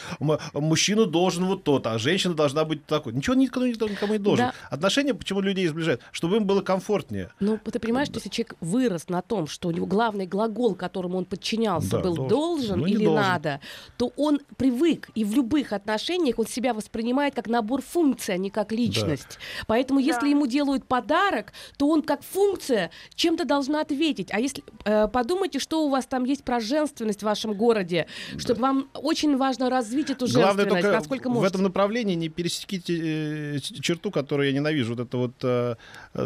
Мужчина 0.55 1.05
должен 1.05 1.45
вот 1.45 1.63
то-то, 1.63 1.93
а 1.93 1.99
женщина 1.99 2.35
должна 2.35 2.65
быть 2.65 2.85
такой. 2.87 3.13
Ничего 3.13 3.37
никому, 3.37 3.67
никому 3.67 4.15
не 4.15 4.19
должен. 4.19 4.47
Да. 4.47 4.55
Отношения 4.71 5.15
почему 5.15 5.41
людей 5.41 5.69
сближают? 5.69 6.01
Чтобы 6.11 6.39
им 6.39 6.47
было 6.47 6.63
комфортнее. 6.63 7.31
Ну, 7.39 7.59
ты 7.59 7.79
понимаешь, 7.79 8.09
что 8.09 8.17
если 8.17 8.31
человек 8.31 8.57
вырос 8.61 9.02
на 9.11 9.23
том, 9.23 9.47
что 9.47 9.69
у 9.69 9.71
него 9.71 9.87
главный 9.87 10.27
глагол, 10.27 10.75
которому 10.75 11.19
он 11.19 11.25
подчинялся, 11.25 11.91
да, 11.91 12.01
был 12.01 12.15
должен, 12.15 12.29
должен 12.29 12.79
ну, 12.81 12.87
или 12.87 13.05
должен. 13.05 13.23
надо, 13.23 13.61
то 13.97 14.13
он 14.17 14.41
привык, 14.57 15.11
и 15.15 15.25
в 15.25 15.35
любых 15.35 15.73
отношениях 15.73 16.39
он 16.39 16.47
себя 16.47 16.75
воспринимает 16.75 17.35
как 17.35 17.49
набор 17.49 17.83
функций, 17.83 18.35
а 18.35 18.39
не 18.39 18.51
как 18.51 18.73
личность. 18.73 19.39
Да. 19.39 19.65
Поэтому, 19.67 20.01
да. 20.01 20.07
если 20.07 20.29
ему 20.29 20.47
делают 20.47 20.87
подарок, 20.87 21.53
то 21.77 21.89
он 21.89 22.03
как 22.03 22.23
функция 22.23 22.91
чем-то 23.15 23.45
должна 23.45 23.81
ответить. 23.81 24.29
А 24.33 24.41
если 24.41 24.65
э, 24.85 25.09
подумайте, 25.09 25.59
что 25.59 25.87
у 25.87 25.89
вас 25.89 26.07
там 26.07 26.25
есть 26.25 26.45
про 26.45 26.61
женственность 26.61 27.21
в 27.21 27.25
вашем 27.25 27.55
городе, 27.55 28.07
чтобы 28.39 28.61
вам 28.61 28.89
очень 28.95 29.37
важно 29.37 29.71
развить 29.71 30.11
эту 30.11 30.27
женственность, 30.27 30.57
Главное 30.57 30.83
только 30.83 30.93
насколько 30.93 31.29
можете. 31.29 31.47
в 31.47 31.51
этом 31.51 31.63
направлении 31.63 32.15
не 32.15 32.29
пересеките 32.29 33.57
э, 33.57 33.59
черту, 33.59 34.11
которую 34.11 34.49
я 34.49 34.55
ненавижу. 34.55 34.95
Вот 34.95 35.07
это 35.07 35.17
вот 35.17 35.33
э, 35.43 35.77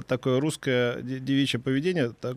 такое 0.06 0.40
русское 0.40 1.00
девичье 1.02 1.60
поведение. 1.60 2.12
Так, 2.20 2.36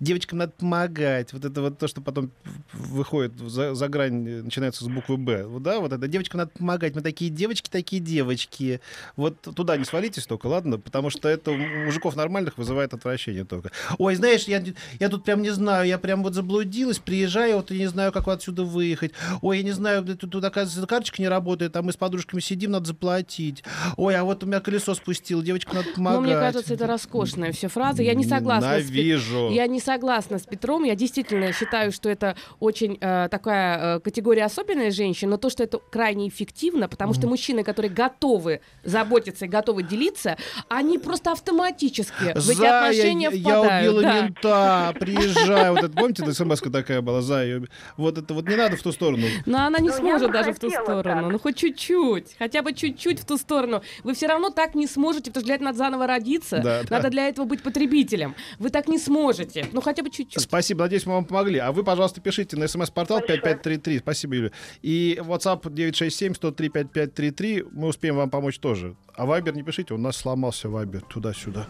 девочкам 0.00 0.38
надо 0.38 0.52
помогать. 0.52 1.32
Вот 1.32 1.44
это 1.44 1.60
вот 1.62 1.78
то, 1.78 1.88
что 1.88 2.00
потом 2.00 2.30
выходит 2.72 3.38
за, 3.38 3.74
за 3.74 3.88
грань, 3.88 4.44
начинается 4.44 4.84
с 4.84 4.88
буквы 4.88 5.16
Б. 5.16 5.44
Вот, 5.46 5.62
да, 5.62 5.80
вот 5.80 5.92
это 5.92 6.08
девочкам 6.08 6.38
надо 6.38 6.50
помогать. 6.56 6.94
Мы 6.94 7.02
такие 7.02 7.30
девочки, 7.30 7.68
такие 7.68 8.00
девочки. 8.00 8.80
Вот 9.16 9.40
туда 9.40 9.76
не 9.76 9.84
свалитесь 9.84 10.26
только, 10.26 10.46
ладно? 10.46 10.78
Потому 10.78 11.10
что 11.10 11.28
это 11.28 11.50
у 11.50 11.56
мужиков 11.56 12.16
нормальных 12.16 12.58
вызывает 12.58 12.94
отвращение 12.94 13.44
только. 13.44 13.70
Ой, 13.98 14.14
знаешь, 14.14 14.44
я, 14.44 14.62
я 14.98 15.08
тут 15.08 15.24
прям 15.24 15.42
не 15.42 15.50
знаю, 15.50 15.86
я 15.86 15.98
прям 15.98 16.22
вот 16.22 16.34
заблудилась, 16.34 16.98
приезжаю, 16.98 17.56
вот 17.56 17.70
я 17.70 17.78
не 17.78 17.86
знаю, 17.86 18.12
как 18.12 18.28
отсюда 18.28 18.64
выехать. 18.64 19.12
Ой, 19.42 19.58
я 19.58 19.62
не 19.62 19.72
знаю, 19.72 20.04
тут, 20.04 20.30
тут 20.30 20.44
оказывается, 20.44 20.86
карточка 20.86 21.22
не 21.22 21.28
работает, 21.28 21.76
а 21.76 21.82
мы 21.82 21.92
с 21.92 21.96
подружками 21.96 22.40
сидим, 22.40 22.72
надо 22.72 22.86
заплатить. 22.86 23.64
Ой, 23.96 24.16
а 24.16 24.24
вот 24.24 24.42
у 24.44 24.46
меня 24.46 24.60
колесо 24.60 24.94
спустило, 24.94 25.42
девочка, 25.42 25.74
надо 25.74 25.88
помогать. 25.94 26.20
Ну, 26.20 26.26
мне 26.26 26.34
кажется, 26.34 26.74
это 26.74 26.86
роскошная 26.86 27.52
все 27.52 27.68
фраза. 27.68 28.02
Я 28.02 28.14
не 28.14 28.24
согласна. 28.24 28.78
Ненавижу. 28.78 29.48
С, 29.50 29.52
я 29.58 29.66
не 29.66 29.80
согласна 29.80 30.38
с 30.38 30.46
Петром. 30.46 30.84
Я 30.84 30.94
действительно 30.94 31.52
считаю, 31.52 31.90
что 31.90 32.08
это 32.08 32.36
очень 32.60 32.96
э, 33.00 33.28
такая 33.28 33.96
э, 33.96 34.00
категория 34.00 34.44
особенная 34.44 34.92
женщин, 34.92 35.30
но 35.30 35.36
то, 35.36 35.50
что 35.50 35.64
это 35.64 35.78
крайне 35.78 36.28
эффективно, 36.28 36.88
потому 36.88 37.12
что 37.12 37.26
мужчины, 37.26 37.64
которые 37.64 37.90
готовы 37.90 38.60
заботиться 38.84 39.46
и 39.46 39.48
готовы 39.48 39.82
делиться, 39.82 40.36
они 40.68 40.98
просто 40.98 41.32
автоматически 41.32 42.38
в 42.38 42.48
эти 42.48 42.64
отношения 42.64 43.30
впадают 43.30 43.88
убила 43.88 44.02
да. 44.02 44.22
мента, 44.22 44.94
приезжай. 45.00 45.70
Вот 45.70 45.82
это, 45.82 45.90
помните, 45.90 46.32
смс 46.32 46.60
такая 46.60 47.00
была, 47.00 47.20
за 47.20 47.42
ее. 47.42 47.66
Вот 47.96 48.16
это 48.16 48.34
вот 48.34 48.48
не 48.48 48.54
надо 48.54 48.76
в 48.76 48.82
ту 48.82 48.92
сторону. 48.92 49.26
Но 49.44 49.58
она 49.66 49.78
не 49.80 49.88
Но 49.88 49.96
сможет 49.96 50.30
даже 50.30 50.52
в 50.52 50.58
ту 50.60 50.70
сторону. 50.70 51.22
Так. 51.22 51.32
Ну 51.32 51.38
хоть 51.40 51.56
чуть-чуть, 51.56 52.36
хотя 52.38 52.62
бы 52.62 52.72
чуть-чуть 52.74 53.20
в 53.20 53.24
ту 53.24 53.36
сторону. 53.36 53.82
Вы 54.04 54.14
все 54.14 54.28
равно 54.28 54.50
так 54.50 54.76
не 54.76 54.86
сможете, 54.86 55.30
потому 55.30 55.40
что 55.40 55.46
для 55.46 55.54
этого 55.56 55.66
надо 55.66 55.78
заново 55.78 56.06
родиться. 56.06 56.60
Да, 56.62 56.82
надо 56.88 57.02
да. 57.04 57.10
для 57.10 57.28
этого 57.28 57.44
быть 57.44 57.62
потребителем. 57.62 58.36
Вы 58.60 58.70
так 58.70 58.86
не 58.86 58.98
сможете. 58.98 59.47
Поймете. 59.48 59.68
Ну, 59.72 59.80
хотя 59.80 60.02
бы 60.02 60.10
чуть-чуть. 60.10 60.42
Спасибо, 60.42 60.82
надеюсь, 60.82 61.06
мы 61.06 61.14
вам 61.14 61.24
помогли. 61.24 61.58
А 61.58 61.72
вы, 61.72 61.84
пожалуйста, 61.84 62.20
пишите 62.20 62.56
на 62.56 62.68
смс-портал 62.68 63.18
Большое. 63.18 63.40
5533. 63.40 63.98
Спасибо, 63.98 64.34
Юля. 64.34 64.50
И 64.82 65.18
WhatsApp 65.20 65.62
967-103-5533. 65.62 67.68
Мы 67.72 67.88
успеем 67.88 68.16
вам 68.16 68.30
помочь 68.30 68.58
тоже. 68.58 68.96
А 69.14 69.26
Вайбер 69.26 69.54
не 69.54 69.62
пишите, 69.62 69.94
у 69.94 69.98
нас 69.98 70.16
сломался 70.16 70.68
Вайбер. 70.68 71.02
Туда-сюда. 71.02 71.66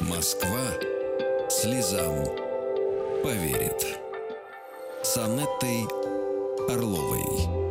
Москва 0.00 0.70
слезам 1.48 2.26
поверит. 3.22 3.98
С 5.02 5.16
Анеттой 5.16 5.86
Орловой. 6.68 7.69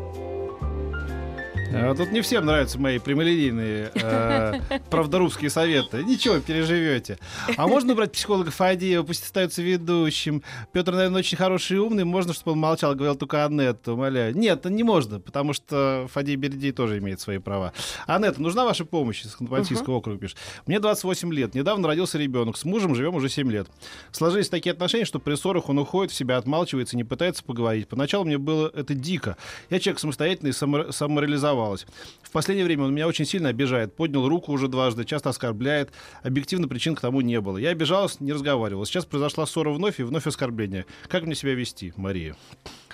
А 1.71 1.93
тут 1.93 2.11
не 2.11 2.21
всем 2.21 2.45
нравятся 2.45 2.79
мои 2.79 2.97
прямолинейные 2.97 3.91
э, 3.93 4.79
правдорусские 4.89 5.49
советы. 5.51 6.03
Ничего, 6.03 6.39
переживете. 6.39 7.19
А 7.57 7.67
можно 7.67 7.93
брать 7.93 8.11
психолога 8.11 8.49
Фадеева, 8.49 9.03
пусть 9.03 9.23
остается 9.23 9.61
ведущим. 9.61 10.41
Петр, 10.71 10.93
наверное, 10.93 11.19
очень 11.19 11.37
хороший 11.37 11.77
и 11.77 11.79
умный. 11.79 12.05
Можно, 12.05 12.33
чтобы 12.33 12.53
он 12.53 12.59
молчал, 12.59 12.95
говорил 12.95 13.15
только 13.15 13.45
Анетта, 13.45 13.93
умоляю. 13.93 14.35
Нет, 14.35 14.65
не 14.65 14.81
можно, 14.83 15.19
потому 15.19 15.53
что 15.53 16.07
Фадей 16.11 16.35
Бердей 16.37 16.71
тоже 16.71 16.97
имеет 16.97 17.21
свои 17.21 17.37
права. 17.37 17.71
Анетта, 18.07 18.41
нужна 18.41 18.65
ваша 18.65 18.83
помощь 18.85 19.23
из 19.23 19.35
Ханты-Мансийского 19.39 19.91
округа, 19.91 20.19
пишет. 20.19 20.37
Мне 20.65 20.79
28 20.79 21.31
лет. 21.33 21.53
Недавно 21.53 21.87
родился 21.87 22.17
ребенок. 22.17 22.57
С 22.57 22.65
мужем 22.65 22.95
живем 22.95 23.13
уже 23.15 23.29
7 23.29 23.51
лет. 23.51 23.67
Сложились 24.11 24.49
такие 24.49 24.71
отношения, 24.71 25.05
что 25.05 25.19
при 25.19 25.35
ссорах 25.35 25.69
он 25.69 25.77
уходит 25.77 26.11
в 26.11 26.15
себя, 26.15 26.37
отмалчивается, 26.37 26.97
не 26.97 27.03
пытается 27.03 27.43
поговорить. 27.43 27.87
Поначалу 27.87 28.25
мне 28.25 28.39
было 28.39 28.71
это 28.73 28.95
дико. 28.95 29.37
Я 29.69 29.79
человек 29.79 29.99
самостоятельный, 29.99 30.51
само- 30.53 30.91
самореализовалась. 31.59 31.85
В 32.21 32.31
последнее 32.31 32.65
время 32.65 32.83
он 32.83 32.93
меня 32.93 33.07
очень 33.07 33.25
сильно 33.25 33.49
обижает. 33.49 33.95
Поднял 33.95 34.27
руку 34.27 34.51
уже 34.51 34.67
дважды, 34.67 35.03
часто 35.03 35.29
оскорбляет. 35.29 35.91
Объективно 36.21 36.67
причин 36.67 36.95
к 36.95 37.01
тому 37.01 37.21
не 37.21 37.41
было. 37.41 37.57
Я 37.57 37.69
обижалась, 37.69 38.19
не 38.19 38.33
разговаривала. 38.33 38.85
Сейчас 38.85 39.05
произошла 39.05 39.45
ссора 39.45 39.71
вновь 39.71 39.99
и 39.99 40.03
вновь 40.03 40.27
оскорбление. 40.27 40.85
Как 41.07 41.23
мне 41.23 41.35
себя 41.35 41.55
вести, 41.55 41.93
Мария? 41.95 42.35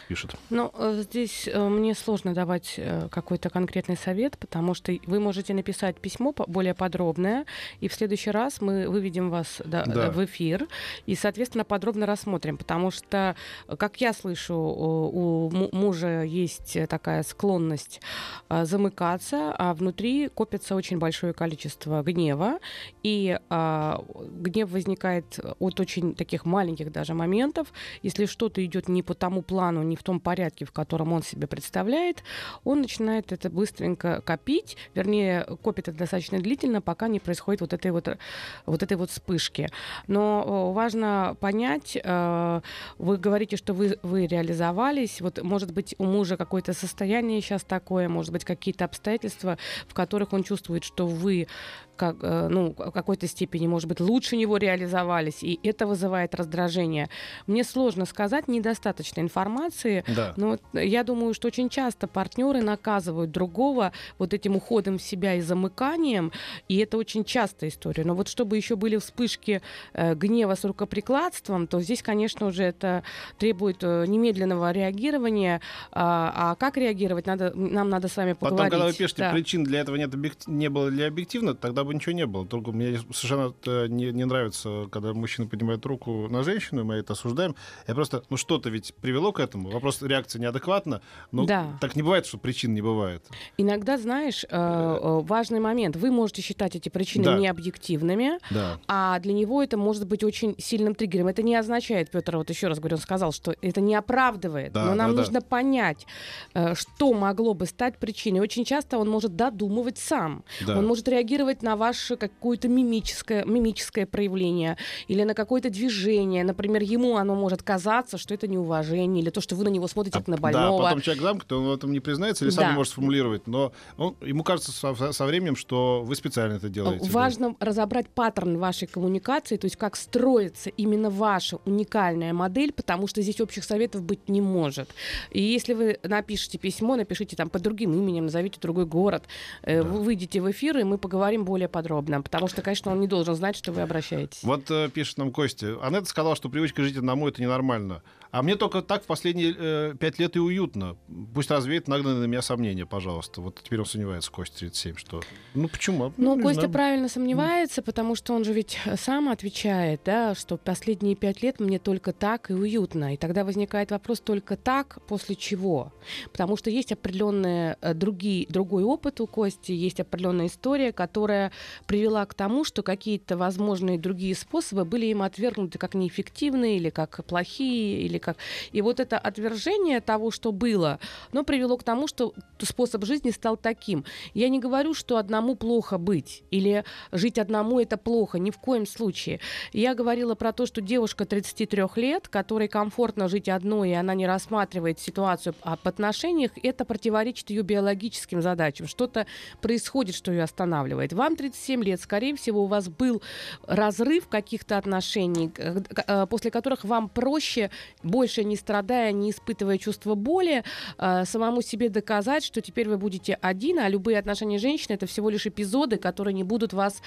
Пишет. 0.07 0.35
Ну, 0.49 0.71
э, 0.77 1.01
здесь 1.01 1.47
э, 1.47 1.67
мне 1.67 1.95
сложно 1.95 2.33
давать 2.33 2.75
э, 2.77 3.07
какой-то 3.09 3.49
конкретный 3.49 3.97
совет, 3.97 4.37
потому 4.37 4.73
что 4.73 4.93
вы 5.07 5.19
можете 5.19 5.53
написать 5.53 5.99
письмо 5.99 6.33
более 6.47 6.73
подробное, 6.75 7.45
и 7.79 7.87
в 7.87 7.93
следующий 7.93 8.31
раз 8.31 8.61
мы 8.61 8.87
выведем 8.87 9.29
вас 9.29 9.61
да, 9.65 9.83
Да. 9.85 10.11
в 10.11 10.23
эфир 10.25 10.67
и, 11.05 11.15
соответственно, 11.15 11.63
подробно 11.65 12.05
рассмотрим, 12.05 12.57
потому 12.57 12.91
что, 12.91 13.35
как 13.79 13.99
я 14.01 14.13
слышу, 14.13 14.55
у 14.55 15.05
у 15.45 15.49
му- 15.51 15.69
мужа 15.71 16.23
есть 16.23 16.77
такая 16.89 17.23
склонность 17.23 18.01
замыкаться, 18.49 19.53
а 19.57 19.73
внутри 19.73 20.29
копится 20.29 20.75
очень 20.75 20.97
большое 20.99 21.33
количество 21.33 22.01
гнева, 22.03 22.59
и 23.03 23.39
а, 23.49 24.03
гнев 24.19 24.69
возникает 24.71 25.39
от 25.59 25.79
очень 25.79 26.15
таких 26.15 26.45
маленьких 26.45 26.91
даже 26.91 27.13
моментов. 27.13 27.71
Если 28.03 28.25
что-то 28.25 28.63
идет 28.63 28.87
не 28.87 29.03
по 29.03 29.13
тому 29.13 29.41
плану, 29.41 29.83
не 29.83 29.94
в 29.95 30.03
том 30.03 30.19
порядке, 30.19 30.65
в 30.65 30.71
котором 30.71 31.13
он 31.13 31.23
себе 31.23 31.47
представляет, 31.47 32.23
он 32.63 32.81
начинает 32.81 33.31
это 33.31 33.49
быстренько 33.49 34.21
копить, 34.21 34.77
вернее, 34.93 35.45
копит 35.61 35.87
это 35.87 35.97
достаточно 35.97 36.39
длительно, 36.39 36.81
пока 36.81 37.07
не 37.07 37.19
происходит 37.19 37.61
вот 37.61 37.73
этой 37.73 37.91
вот, 37.91 38.17
вот 38.65 38.83
этой 38.83 38.97
вот 38.97 39.09
вспышки. 39.09 39.69
Но 40.07 40.43
э, 40.45 40.73
важно 40.73 41.35
понять, 41.39 41.97
э, 42.01 42.61
вы 42.97 43.17
говорите, 43.17 43.57
что 43.57 43.73
вы, 43.73 43.97
вы 44.03 44.27
реализовались, 44.27 45.21
вот 45.21 45.41
может 45.41 45.73
быть 45.73 45.95
у 45.97 46.05
мужа 46.05 46.37
какое-то 46.37 46.73
состояние 46.73 47.41
сейчас 47.41 47.63
такое, 47.63 48.09
может 48.09 48.31
быть 48.31 48.45
какие-то 48.45 48.85
обстоятельства, 48.85 49.57
в 49.87 49.93
которых 49.93 50.33
он 50.33 50.43
чувствует, 50.43 50.83
что 50.83 51.07
вы 51.07 51.47
как, 51.95 52.17
э, 52.21 52.47
ну, 52.49 52.73
в 52.77 52.91
какой-то 52.91 53.27
степени, 53.27 53.67
может 53.67 53.87
быть, 53.87 53.99
лучше 53.99 54.35
него 54.37 54.57
реализовались, 54.57 55.43
и 55.43 55.59
это 55.63 55.87
вызывает 55.87 56.35
раздражение. 56.35 57.09
Мне 57.47 57.63
сложно 57.63 58.05
сказать, 58.05 58.47
недостаточно 58.47 59.21
информации, 59.21 60.03
Да. 60.15 60.33
но 60.37 60.57
я 60.73 61.03
думаю, 61.03 61.33
что 61.33 61.47
очень 61.47 61.69
часто 61.69 62.07
партнеры 62.07 62.61
наказывают 62.61 63.31
другого 63.31 63.91
вот 64.17 64.33
этим 64.33 64.55
уходом 64.55 64.97
в 64.97 65.01
себя 65.01 65.35
и 65.35 65.41
замыканием, 65.41 66.31
и 66.67 66.77
это 66.77 66.97
очень 66.97 67.23
частая 67.23 67.69
история. 67.69 68.03
Но 68.03 68.13
вот 68.15 68.27
чтобы 68.27 68.57
еще 68.57 68.75
были 68.75 68.97
вспышки 68.97 69.61
э, 69.93 70.15
гнева 70.15 70.55
с 70.55 70.65
рукоприкладством, 70.65 71.67
то 71.67 71.79
здесь, 71.81 72.01
конечно, 72.01 72.47
уже 72.47 72.63
это 72.63 73.03
требует 73.37 73.77
э, 73.83 74.05
немедленного 74.07 74.71
реагирования. 74.71 75.61
А, 75.91 76.31
а 76.51 76.55
как 76.55 76.77
реагировать, 76.77 77.25
надо, 77.25 77.53
нам 77.55 77.89
надо 77.89 78.07
с 78.07 78.17
вами 78.17 78.33
Потом, 78.33 78.49
поговорить. 78.49 78.71
когда 78.71 78.85
вы 78.87 78.93
пишете, 78.93 79.21
Да. 79.23 79.31
причин 79.31 79.63
для 79.63 79.79
этого 79.81 79.95
нет 79.95 80.13
объек- 80.13 80.47
не 80.47 80.69
было 80.69 80.89
ли 80.89 81.03
объективно, 81.03 81.53
тогда 81.55 81.83
бы 81.85 81.93
ничего 81.93 82.13
не 82.13 82.25
было. 82.25 82.45
Только 82.45 82.71
мне 82.71 82.97
совершенно 83.13 83.49
это 83.61 83.87
не, 83.87 84.11
не 84.11 84.25
нравится, 84.25 84.87
когда 84.91 85.13
мужчина 85.13 85.47
поднимает 85.47 85.85
руку 85.85 86.27
на 86.29 86.43
женщину, 86.43 86.83
мы 86.83 86.95
это 86.95 87.13
осуждаем. 87.13 87.55
Я 87.87 87.95
просто, 87.95 88.23
ну 88.29 88.37
что-то 88.37 88.69
ведь 88.69 88.93
привело 89.01 89.31
к 89.31 89.39
этому. 89.39 89.69
Вопрос 89.69 90.01
реакции 90.01 90.39
неадекватна. 90.39 91.01
Но 91.31 91.45
Да. 91.45 91.77
так 91.81 91.95
не 91.95 92.01
бывает, 92.01 92.25
что 92.25 92.37
причин 92.37 92.73
не 92.73 92.81
бывает. 92.81 93.23
Иногда, 93.57 93.97
знаешь, 93.97 94.43
э, 94.43 94.47
э, 94.49 95.19
важный 95.23 95.59
момент. 95.59 95.95
Вы 95.95 96.11
можете 96.11 96.41
считать 96.41 96.75
эти 96.75 96.89
причины 96.89 97.25
Да. 97.25 97.37
необъективными, 97.37 98.39
Да. 98.51 98.79
а 98.87 99.19
для 99.19 99.33
него 99.33 99.61
это 99.63 99.77
может 99.77 100.07
быть 100.07 100.23
очень 100.23 100.55
сильным 100.57 100.95
триггером. 100.95 101.27
Это 101.27 101.43
не 101.43 101.55
означает, 101.55 102.09
Петр, 102.11 102.37
вот 102.37 102.49
еще 102.49 102.67
раз 102.67 102.79
говорю, 102.79 102.95
он 102.95 103.01
сказал, 103.01 103.31
что 103.31 103.55
это 103.61 103.81
не 103.81 103.95
оправдывает. 103.95 104.71
Да, 104.73 104.85
но 104.85 104.95
нам 104.95 105.11
да, 105.11 105.17
да. 105.17 105.21
нужно 105.21 105.41
понять, 105.41 106.05
э, 106.53 106.73
что 106.75 107.13
могло 107.13 107.53
бы 107.53 107.65
стать 107.65 107.97
причиной. 107.97 108.39
Очень 108.39 108.65
часто 108.65 108.97
он 108.97 109.09
может 109.09 109.35
додумывать 109.35 109.97
сам. 109.97 110.43
Да. 110.65 110.77
Он 110.77 110.87
может 110.87 111.07
реагировать 111.07 111.61
на 111.63 111.74
ваше 111.75 112.15
какое-то 112.17 112.67
мимическое, 112.67 113.43
мимическое 113.45 114.05
проявление 114.05 114.77
или 115.07 115.23
на 115.23 115.33
какое-то 115.33 115.69
движение. 115.69 116.43
Например, 116.43 116.81
ему 116.81 117.17
оно 117.17 117.35
может 117.35 117.63
казаться, 117.63 118.17
что 118.17 118.33
это 118.33 118.47
неуважение, 118.47 119.21
или 119.21 119.29
то, 119.29 119.41
что 119.41 119.55
вы 119.55 119.63
на 119.63 119.69
него 119.69 119.87
смотрите 119.87 120.17
как 120.19 120.27
на 120.27 120.35
Да, 120.37 120.41
больного. 120.41 120.83
потом 120.83 121.01
человек 121.01 121.23
замкнутый, 121.23 121.57
он 121.57 121.65
в 121.67 121.73
этом 121.73 121.91
не 121.91 121.99
признается 121.99 122.45
или 122.45 122.51
сам 122.51 122.63
Да. 122.65 122.69
не 122.71 122.75
может 122.77 122.91
сформулировать. 122.93 123.47
Но 123.47 123.71
он- 123.97 124.15
ему 124.21 124.43
кажется 124.43 124.71
со, 124.71 125.11
со 125.11 125.25
временем, 125.25 125.55
что 125.55 126.01
вы 126.03 126.15
специально 126.15 126.53
это 126.55 126.69
делаете. 126.69 127.09
Важно 127.09 127.55
разобрать 127.59 128.07
паттерн 128.09 128.57
вашей 128.57 128.87
коммуникации, 128.87 129.57
то 129.57 129.65
есть 129.65 129.75
как 129.77 129.95
строится 129.95 130.69
именно 130.69 131.09
ваша 131.09 131.57
уникальная 131.65 132.33
модель, 132.33 132.71
потому 132.73 133.07
что 133.07 133.21
здесь 133.21 133.41
общих 133.41 133.63
советов 133.63 134.01
быть 134.03 134.29
не 134.29 134.41
может. 134.41 134.89
И 135.31 135.41
если 135.41 135.73
вы 135.73 135.97
напишите 136.03 136.57
письмо, 136.57 136.95
напишите 136.95 137.35
там 137.35 137.49
под 137.49 137.61
другим 137.61 137.93
именем, 137.93 138.25
назовите 138.25 138.59
другой 138.59 138.85
город, 138.85 139.23
э, 139.63 139.81
вы 139.81 139.99
выйдете 140.01 140.41
в 140.41 140.49
эфир, 140.51 140.77
и 140.77 140.83
мы 140.83 140.97
поговорим 140.97 141.45
более 141.45 141.64
подробно, 141.67 142.21
потому 142.21 142.47
что, 142.47 142.61
конечно, 142.61 142.91
он 142.91 142.99
не 142.99 143.07
должен 143.07 143.35
знать, 143.35 143.55
что 143.55 143.71
вы 143.71 143.81
обращаетесь. 143.81 144.43
Вот 144.43 144.69
э, 144.69 144.89
пишет 144.89 145.17
нам 145.17 145.31
Костя. 145.31 145.77
Анетта 145.81 146.05
сказала, 146.05 146.35
что 146.35 146.49
привычка 146.49 146.83
жить 146.83 146.97
одному 146.97 147.27
это 147.27 147.41
ненормально. 147.41 148.01
А 148.31 148.41
мне 148.41 148.55
только 148.57 148.81
так 148.81 149.03
в 149.03 149.05
последние 149.05 149.55
э, 149.57 149.95
пять 149.97 150.19
лет 150.19 150.35
и 150.35 150.39
уютно. 150.39 150.97
Пусть 151.33 151.49
развеет 151.49 151.87
нагнанные 151.87 152.19
на 152.19 152.25
меня 152.25 152.41
сомнения, 152.41 152.85
пожалуйста. 152.85 153.39
Вот 153.39 153.61
теперь 153.63 153.79
он 153.79 153.85
сомневается, 153.85 154.29
Костя 154.29 154.59
37, 154.59 154.97
что... 154.97 155.21
Ну 155.53 155.69
почему? 155.69 156.11
Ну, 156.17 156.35
не 156.35 156.41
Костя 156.41 156.61
знаю. 156.61 156.73
правильно 156.73 157.07
сомневается, 157.07 157.81
потому 157.81 158.15
что 158.15 158.33
он 158.33 158.43
же 158.43 158.51
ведь 158.51 158.77
сам 158.97 159.29
отвечает, 159.29 160.01
да, 160.03 160.35
что 160.35 160.57
последние 160.57 161.15
пять 161.15 161.41
лет 161.41 161.61
мне 161.61 161.79
только 161.79 162.11
так 162.11 162.51
и 162.51 162.53
уютно. 162.53 163.13
И 163.13 163.17
тогда 163.17 163.45
возникает 163.45 163.91
вопрос 163.91 164.19
только 164.19 164.57
так, 164.57 164.99
после 165.07 165.35
чего? 165.35 165.93
Потому 166.31 166.57
что 166.57 166.69
есть 166.69 166.91
определенные 166.91 167.77
э, 167.79 167.93
другие, 167.93 168.47
другой 168.49 168.83
опыт 168.83 169.21
у 169.21 169.27
Кости, 169.27 169.71
есть 169.71 170.01
определенная 170.01 170.47
история, 170.47 170.91
которая 170.91 171.53
привела 171.85 172.25
к 172.25 172.33
тому, 172.33 172.63
что 172.63 172.83
какие-то 172.83 173.37
возможные 173.37 173.99
другие 173.99 174.35
способы 174.35 174.85
были 174.85 175.07
им 175.07 175.21
отвергнуты 175.21 175.77
как 175.77 175.93
неэффективные 175.93 176.77
или 176.77 176.89
как 176.89 177.23
плохие, 177.25 178.01
или 178.01 178.17
как... 178.17 178.37
И 178.71 178.81
вот 178.81 178.99
это 178.99 179.17
отвержение 179.17 180.01
того, 180.01 180.31
что 180.31 180.51
было, 180.51 180.99
оно 181.31 181.43
привело 181.43 181.77
к 181.77 181.83
тому, 181.83 182.07
что 182.07 182.33
способ 182.59 183.05
жизни 183.05 183.31
стал 183.31 183.57
таким. 183.57 184.05
Я 184.33 184.49
не 184.49 184.59
говорю, 184.59 184.93
что 184.93 185.17
одному 185.17 185.55
плохо 185.55 185.97
быть 185.97 186.43
или 186.51 186.83
жить 187.11 187.39
одному 187.39 187.79
это 187.79 187.97
плохо, 187.97 188.39
ни 188.39 188.51
в 188.51 188.57
коем 188.57 188.85
случае. 188.85 189.39
Я 189.73 189.95
говорила 189.95 190.35
про 190.35 190.51
то, 190.51 190.65
что 190.65 190.81
девушка 190.81 191.25
33 191.25 191.83
лет, 191.95 192.27
которой 192.27 192.67
комфортно 192.67 193.27
жить 193.27 193.49
одной, 193.49 193.91
и 193.91 193.93
она 193.93 194.13
не 194.13 194.27
рассматривает 194.27 194.99
ситуацию 194.99 195.55
об 195.61 195.87
отношениях, 195.87 196.51
это 196.63 196.85
противоречит 196.85 197.49
ее 197.49 197.61
биологическим 197.61 198.41
задачам. 198.41 198.87
Что-то 198.87 199.25
происходит, 199.61 200.15
что 200.15 200.31
ее 200.31 200.43
останавливает. 200.43 201.13
Вам 201.13 201.35
37 201.49 201.83
лет, 201.83 202.01
скорее 202.01 202.35
всего, 202.35 202.63
у 202.63 202.67
вас 202.67 202.89
был 202.89 203.21
разрыв 203.67 204.27
каких-то 204.27 204.77
отношений, 204.77 205.51
э, 205.57 205.81
э, 206.07 206.25
после 206.27 206.51
которых 206.51 206.83
вам 206.83 207.09
проще, 207.09 207.69
больше 208.03 208.43
не 208.43 208.55
страдая, 208.55 209.11
не 209.11 209.29
испытывая 209.29 209.77
чувство 209.77 210.15
боли, 210.15 210.63
э, 210.97 211.25
самому 211.25 211.61
себе 211.61 211.89
доказать, 211.89 212.43
что 212.43 212.61
теперь 212.61 212.89
вы 212.89 212.97
будете 212.97 213.37
один, 213.41 213.79
а 213.79 213.89
любые 213.89 214.17
отношения 214.17 214.57
женщины 214.57 214.95
это 214.95 215.05
всего 215.05 215.29
лишь 215.29 215.45
эпизоды, 215.45 215.97
которые 215.97 216.33
не 216.33 216.43
будут 216.43 216.73
вас 216.73 217.01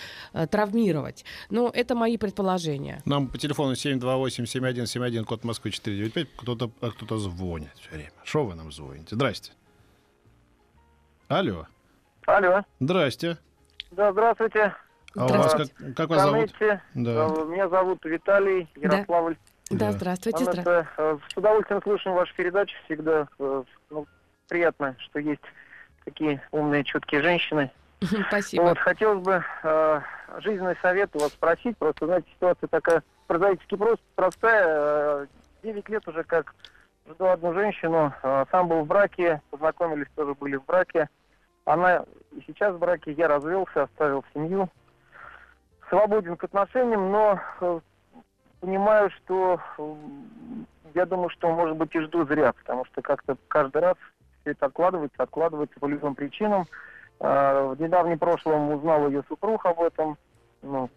травмировать. 0.51 1.24
Но 1.51 1.70
это 1.74 1.94
мои 1.94 2.16
предположения. 2.16 3.03
Нам 3.05 3.29
по 3.29 3.38
телефону 3.38 3.72
728-7171, 3.72 5.24
код 5.24 5.44
Москвы 5.44 5.70
495, 5.70 6.29
кто-то 6.37 6.70
а 6.81 6.90
кто-то 6.90 7.18
звонит 7.18 7.70
все 7.81 7.90
время. 7.90 8.12
Что 8.24 8.44
вы 8.44 8.55
нам 8.55 8.72
звоните? 8.72 9.14
Здрасте. 9.16 9.53
Алло. 11.29 11.66
Алло. 12.27 12.62
Здрасте. 12.81 13.38
Да, 13.90 14.12
здравствуйте. 14.12 14.74
А 15.16 15.24
у 15.24 15.29
вас 15.29 15.55
как, 15.55 15.94
как 15.96 16.09
вас 16.11 16.22
зовут? 16.22 16.51
Да. 16.61 16.77
Э, 16.94 17.44
Меня 17.46 17.68
зовут 17.68 18.05
Виталий 18.05 18.68
Ярославль. 18.77 19.37
Да, 19.70 19.87
Да. 19.87 19.92
здравствуйте, 19.92 20.38
Анна, 20.44 20.53
здравствуйте. 20.62 20.88
э, 20.98 21.18
С 21.33 21.37
удовольствием 21.37 21.83
слушаем 21.83 22.16
вашу 22.16 22.35
передачу. 22.35 22.77
Всегда 22.85 23.27
э, 23.38 23.62
ну, 23.90 24.07
приятно, 24.48 24.94
что 24.98 25.18
есть 25.18 25.42
такие 26.05 26.42
умные, 26.53 26.85
чуткие 26.85 27.22
женщины. 27.22 27.70
Спасибо. 28.29 28.62
Вот, 28.62 28.79
хотелось 28.79 29.24
бы 29.24 29.42
э, 29.62 30.01
жизненный 30.40 30.77
совет 30.83 31.11
у 31.14 31.20
вас 31.20 31.33
спросить. 31.33 31.77
Просто, 31.79 32.07
знаете, 32.07 32.29
ситуация 32.35 32.68
такая 32.68 33.03
прозаически 33.27 33.77
прост, 33.77 34.03
простая. 34.14 35.27
Девять 35.62 35.88
лет 35.88 36.07
уже 36.07 36.22
как 36.22 36.55
жду 37.11 37.27
одну 37.27 37.53
женщину. 37.53 38.12
Сам 38.53 38.68
был 38.68 38.83
в 38.83 38.87
браке, 38.87 39.42
познакомились, 39.51 40.07
тоже 40.14 40.35
были 40.35 40.55
в 40.57 40.64
браке. 40.64 41.09
Она 41.64 42.05
сейчас 42.48 42.74
в 42.74 42.78
браке, 42.78 43.12
я 43.12 43.28
развелся, 43.28 43.84
оставил 43.84 44.24
семью. 44.34 44.68
Свободен 45.88 46.37
к 46.37 46.44
отношениям, 46.44 47.12
но 47.12 47.40
э, 47.61 47.80
понимаю, 48.61 49.11
что 49.11 49.61
э, 49.78 49.94
я 50.94 51.06
думаю, 51.06 51.30
что, 51.30 51.50
может 51.50 51.76
быть, 51.76 51.94
и 51.94 52.00
жду 52.00 52.26
зря, 52.26 52.52
потому 52.52 52.84
что 52.87 53.00
как-то 53.02 53.37
каждый 53.48 53.82
раз 53.82 53.94
все 54.40 54.52
это 54.52 54.66
откладывается, 54.66 55.22
откладывается 55.22 55.78
по 55.78 55.87
любым 55.87 56.14
причинам. 56.14 56.64
А, 57.20 57.74
В 57.74 57.80
недавнем 57.80 58.18
прошлом 58.18 58.70
узнал 58.70 59.08
ее 59.08 59.22
супруг 59.28 59.64
об 59.66 59.80
этом. 59.80 60.16
Ну, 60.62 60.90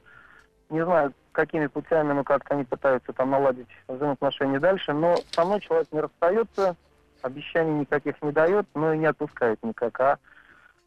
не 0.70 0.84
знаю, 0.84 1.14
какими 1.32 1.68
путями, 1.68 2.14
но 2.14 2.24
как-то 2.24 2.56
они 2.56 2.64
пытаются 2.64 3.14
там 3.14 3.32
наладить 3.32 3.68
взаимоотношения 3.88 4.60
дальше. 4.60 4.94
Но 4.94 5.18
со 5.32 5.46
мной 5.46 5.62
человек 5.62 5.88
не 5.92 6.02
расстается, 6.02 6.76
обещаний 7.22 7.80
никаких 7.80 8.22
не 8.22 8.32
дает, 8.32 8.68
но 8.74 8.94
и 8.94 8.98
не 8.98 9.06
отпускает 9.06 9.60
никак. 9.64 10.00
А 10.00 10.20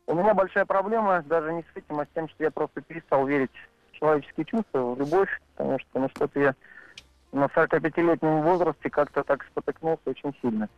у 0.07 0.15
меня 0.15 0.35
большая 0.35 0.65
проблема 0.65 1.23
даже 1.23 1.53
не 1.53 1.63
с 1.63 1.77
этим, 1.77 2.01
а 2.01 2.05
с 2.05 2.09
тем, 2.15 2.29
что 2.29 2.45
я 2.45 2.51
просто 2.51 2.81
перестал 2.81 3.27
верить 3.27 3.51
в 3.91 3.99
человеческие 3.99 4.45
чувства, 4.45 4.95
в 4.95 4.99
любовь, 4.99 5.29
потому 5.55 5.79
что 5.79 5.99
ну, 5.99 6.09
что-то 6.11 6.41
я 6.41 6.55
на 7.33 7.47
45-летнем 7.47 8.43
возрасте 8.43 8.91
как-то 8.91 9.23
так 9.25 9.45
спотыкнулся 9.45 10.03
очень 10.07 10.35
сильно. 10.41 10.69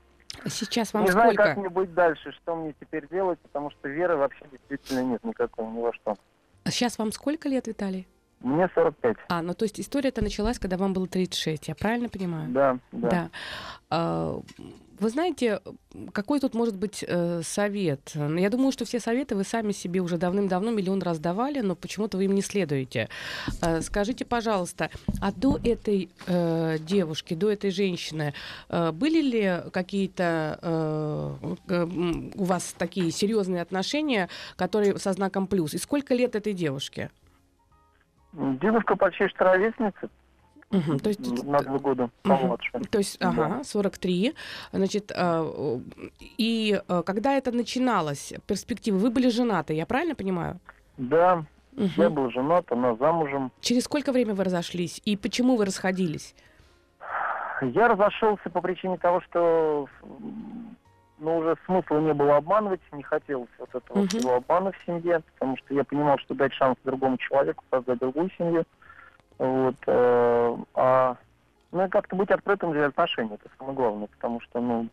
Сейчас 0.47 0.93
вам 0.93 1.05
Не 1.05 1.11
знаю, 1.11 1.33
сколько? 1.33 1.45
как 1.45 1.57
мне 1.57 1.69
быть 1.69 1.93
дальше, 1.95 2.31
что 2.33 2.57
мне 2.57 2.75
теперь 2.79 3.09
делать, 3.09 3.39
потому 3.41 3.71
что 3.71 3.89
веры 3.89 4.17
вообще 4.17 4.45
действительно 4.51 5.03
нет 5.03 5.25
никакой, 5.25 5.67
ни 5.67 5.81
во 5.81 5.93
что. 5.95 6.17
Сейчас 6.67 6.99
вам 6.99 7.12
сколько 7.12 7.49
лет, 7.49 7.67
Виталий? 7.67 8.07
Мне 8.41 8.69
45. 8.75 9.17
А, 9.29 9.43
ну 9.43 9.55
то 9.55 9.65
есть 9.65 9.81
история-то 9.81 10.23
началась, 10.23 10.59
когда 10.59 10.77
вам 10.77 10.93
было 10.93 11.07
36, 11.07 11.69
я 11.69 11.75
правильно 11.75 12.09
понимаю? 12.09 12.51
Да, 12.51 12.79
да. 12.93 13.09
Да. 13.09 13.31
А, 13.91 14.41
Вы 14.99 15.11
знаете, 15.11 15.61
какой 16.13 16.41
тут 16.41 16.55
может 16.55 16.77
быть 16.77 17.05
э, 17.07 17.43
совет? 17.43 18.13
Я 18.15 18.51
думаю, 18.51 18.73
что 18.73 18.85
все 18.85 18.99
советы 18.99 19.37
вы 19.37 19.45
сами 19.45 19.73
себе 19.73 20.01
уже 20.01 20.17
давным-давно 20.17 20.71
миллион 20.71 21.03
раз 21.03 21.19
давали, 21.19 21.61
но 21.61 21.75
почему-то 21.75 22.17
вы 22.17 22.25
им 22.25 22.35
не 22.35 22.43
следуете. 22.43 23.09
Э, 23.63 23.81
Скажите, 23.83 24.25
пожалуйста, 24.25 24.91
а 25.21 25.33
до 25.33 25.59
этой 25.63 26.09
э, 26.27 26.79
девушки, 26.81 27.35
до 27.35 27.51
этой 27.51 27.71
женщины, 27.71 28.33
э, 28.69 28.93
были 28.93 29.21
ли 29.21 29.71
какие-то 29.71 30.59
э, 30.63 31.55
э, 31.69 31.85
у 32.35 32.45
вас 32.45 32.75
такие 32.79 33.11
серьезные 33.11 33.63
отношения, 33.63 34.29
которые 34.57 34.99
со 34.99 35.13
знаком 35.13 35.47
плюс? 35.47 35.75
И 35.75 35.79
сколько 35.79 36.15
лет 36.15 36.37
этой 36.37 36.55
девушке? 36.55 37.11
Девушка 38.33 38.97
почти 38.97 39.29
что 39.29 39.45
ровесница, 39.45 40.11
Мгм, 40.71 40.99
То 40.99 41.09
есть 41.11 41.45
на 41.45 41.61
два 41.61 41.79
года 41.79 42.11
помладше. 42.23 42.73
То 42.91 42.99
есть, 42.99 43.19
Да. 43.21 43.29
ага, 43.29 43.65
43. 43.65 44.35
Значит, 44.73 45.13
а, 45.15 45.47
и 46.21 46.81
а, 46.89 47.03
когда 47.03 47.35
это 47.37 47.53
начиналось, 47.53 48.33
перспективы, 48.47 48.99
вы 48.99 49.11
были 49.11 49.29
женаты, 49.29 49.75
я 49.75 49.87
правильно 49.87 50.15
понимаю? 50.17 50.59
Да, 50.97 51.45
Мгм. 51.73 51.93
я 51.97 52.11
был 52.11 52.31
женат, 52.31 52.71
она 52.73 52.97
замужем. 52.97 53.53
Через 53.61 53.85
сколько 53.85 54.11
времени 54.13 54.35
вы 54.35 54.45
разошлись? 54.45 55.01
И 55.05 55.17
почему 55.17 55.57
вы 55.57 55.67
расходились? 55.67 56.35
Я 57.63 57.89
разошелся 57.89 58.51
по 58.51 58.61
причине 58.61 58.99
того, 58.99 59.21
что 59.23 59.89
ну, 61.19 61.39
уже 61.39 61.57
смысла 61.65 61.99
не 62.01 62.13
было 62.13 62.37
обманывать, 62.37 62.81
не 62.93 63.03
хотелось 63.03 63.49
вот 63.59 63.69
этого 63.75 63.99
Мгм. 63.99 64.09
всего 64.09 64.35
обмана 64.35 64.73
в 64.73 64.85
семье, 64.85 65.23
потому 65.35 65.57
что 65.59 65.75
я 65.75 65.85
понимал, 65.85 66.19
что 66.19 66.35
дать 66.35 66.53
шанс 66.55 66.77
другому 66.85 67.17
человеку, 67.19 67.63
создать 67.71 67.99
другую 68.01 68.31
семью. 68.37 68.65
Вот, 69.38 69.77
э, 69.87 70.57
а 70.75 71.16
ну, 71.72 71.85
и 71.85 71.88
как-то 71.88 72.16
быть 72.16 72.31
открытым 72.31 72.72
для 72.72 72.87
отношений, 72.87 73.35
это 73.35 73.49
самое 73.59 73.77
главное, 73.77 74.07
потому 74.07 74.40
что, 74.40 74.61
ну, 74.61 74.88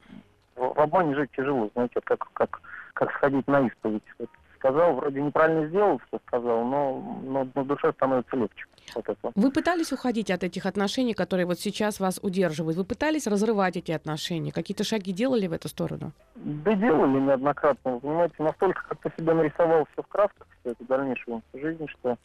в, 0.55 0.73
в 0.73 0.79
обмане 0.79 1.15
жить 1.15 1.31
тяжело, 1.35 1.69
знаете, 1.73 1.93
вот 1.95 2.05
как, 2.05 2.29
как, 2.33 2.61
как 2.93 3.11
сходить 3.13 3.47
на 3.47 3.67
исповедь. 3.67 4.03
Вот 4.19 4.29
сказал, 4.63 4.93
вроде 4.93 5.21
неправильно 5.21 5.67
сделал, 5.67 5.99
что 6.07 6.19
сказал, 6.27 6.63
но, 6.63 7.19
но 7.25 7.47
на 7.53 7.65
душе 7.65 7.91
становится 7.91 8.37
легче. 8.37 8.65
Вот 8.95 9.09
это. 9.09 9.31
Вы 9.35 9.51
пытались 9.51 9.91
уходить 9.91 10.31
от 10.31 10.43
этих 10.43 10.65
отношений, 10.65 11.13
которые 11.13 11.45
вот 11.45 11.59
сейчас 11.59 11.99
вас 11.99 12.17
удерживают? 12.21 12.77
Вы 12.77 12.85
пытались 12.85 13.27
разрывать 13.27 13.75
эти 13.75 13.91
отношения? 13.91 14.53
Какие-то 14.53 14.85
шаги 14.85 15.11
делали 15.11 15.47
в 15.47 15.53
эту 15.53 15.67
сторону? 15.67 16.13
Да 16.35 16.73
делали 16.75 17.19
неоднократно. 17.19 17.91
Вы 17.95 17.99
Понимаете, 17.99 18.35
настолько 18.39 18.83
как-то 18.87 19.11
себе 19.17 19.33
нарисовал 19.33 19.85
все 19.91 20.01
в 20.01 20.07
красках, 20.07 20.47
всю 20.59 20.71
эту 20.71 20.85
дальнейшую 20.85 21.41
жизнь, 21.53 21.87
что, 21.87 22.17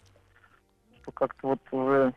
как-то 1.12 1.48
вот 1.48 1.60
уже... 1.72 2.14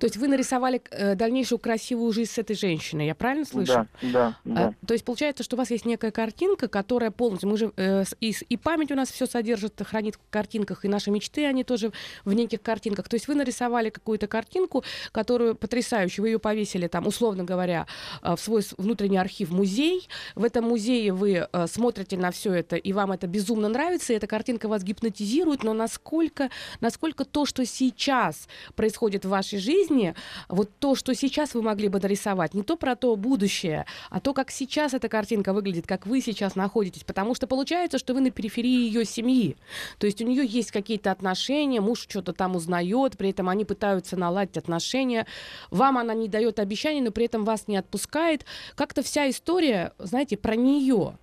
То 0.00 0.06
есть 0.06 0.16
вы 0.16 0.28
нарисовали 0.28 0.80
э, 0.90 1.14
дальнейшую 1.14 1.58
красивую 1.58 2.10
жизнь 2.12 2.30
с 2.30 2.38
этой 2.38 2.56
женщиной, 2.56 3.06
я 3.06 3.14
правильно 3.14 3.44
слышу? 3.44 3.72
Да, 3.72 3.86
да, 4.00 4.36
да. 4.44 4.68
А, 4.68 4.86
то 4.86 4.94
есть 4.94 5.04
получается, 5.04 5.44
что 5.44 5.56
у 5.56 5.58
вас 5.58 5.70
есть 5.70 5.84
некая 5.84 6.10
картинка, 6.10 6.68
которая 6.68 7.10
полностью, 7.10 7.50
мы 7.50 7.58
же 7.58 7.70
э, 7.76 8.04
и, 8.18 8.34
и 8.48 8.56
память 8.56 8.90
у 8.90 8.94
нас 8.94 9.10
все 9.10 9.26
содержит, 9.26 9.78
хранит 9.84 10.14
в 10.14 10.20
картинках, 10.30 10.86
и 10.86 10.88
наши 10.88 11.10
мечты, 11.10 11.44
они 11.44 11.64
тоже 11.64 11.92
в 12.24 12.32
неких 12.32 12.62
картинках. 12.62 13.10
То 13.10 13.16
есть 13.16 13.28
вы 13.28 13.34
нарисовали 13.34 13.90
какую-то 13.90 14.26
картинку, 14.26 14.84
которую 15.12 15.54
потрясающую, 15.54 16.22
вы 16.22 16.30
ее 16.30 16.38
повесили 16.38 16.86
там, 16.86 17.06
условно 17.06 17.44
говоря, 17.44 17.86
э, 18.22 18.34
в 18.36 18.40
свой 18.40 18.62
внутренний 18.78 19.18
архив 19.18 19.50
музей. 19.50 20.08
В 20.34 20.44
этом 20.44 20.64
музее 20.64 21.12
вы 21.12 21.46
э, 21.52 21.66
смотрите 21.66 22.16
на 22.16 22.30
все 22.30 22.54
это, 22.54 22.76
и 22.76 22.94
вам 22.94 23.12
это 23.12 23.26
безумно 23.26 23.68
нравится, 23.68 24.14
и 24.14 24.16
эта 24.16 24.26
картинка 24.26 24.66
вас 24.66 24.82
гипнотизирует, 24.82 25.62
но 25.62 25.74
насколько, 25.74 26.48
насколько 26.80 27.26
то, 27.26 27.44
что 27.44 27.66
сейчас 27.66 28.48
происходит 28.74 29.26
в 29.26 29.28
вашей 29.28 29.58
жизни, 29.58 29.89
вот 30.48 30.70
то, 30.78 30.94
что 30.94 31.14
сейчас 31.14 31.54
вы 31.54 31.62
могли 31.62 31.88
бы 31.88 31.98
дорисовать, 32.00 32.54
не 32.54 32.62
то 32.62 32.76
про 32.76 32.96
то 32.96 33.16
будущее, 33.16 33.86
а 34.10 34.20
то, 34.20 34.32
как 34.32 34.50
сейчас 34.50 34.94
эта 34.94 35.08
картинка 35.08 35.52
выглядит, 35.52 35.86
как 35.86 36.06
вы 36.06 36.20
сейчас 36.20 36.54
находитесь. 36.56 37.04
Потому 37.04 37.34
что 37.34 37.46
получается, 37.46 37.98
что 37.98 38.14
вы 38.14 38.20
на 38.20 38.30
периферии 38.30 38.86
ее 38.86 39.04
семьи. 39.04 39.56
То 39.98 40.06
есть 40.06 40.22
у 40.22 40.26
нее 40.26 40.46
есть 40.46 40.70
какие-то 40.72 41.10
отношения, 41.10 41.80
муж 41.80 42.06
что-то 42.08 42.32
там 42.32 42.56
узнает, 42.56 43.16
при 43.18 43.30
этом 43.30 43.48
они 43.48 43.64
пытаются 43.64 44.16
наладить 44.16 44.56
отношения. 44.56 45.26
Вам 45.70 45.98
она 45.98 46.14
не 46.14 46.28
дает 46.28 46.58
обещаний, 46.58 47.00
но 47.00 47.10
при 47.10 47.26
этом 47.26 47.44
вас 47.44 47.68
не 47.68 47.76
отпускает. 47.76 48.44
Как-то 48.74 49.02
вся 49.02 49.28
история, 49.28 49.92
знаете, 49.98 50.36
про 50.36 50.56
нее. 50.56 51.18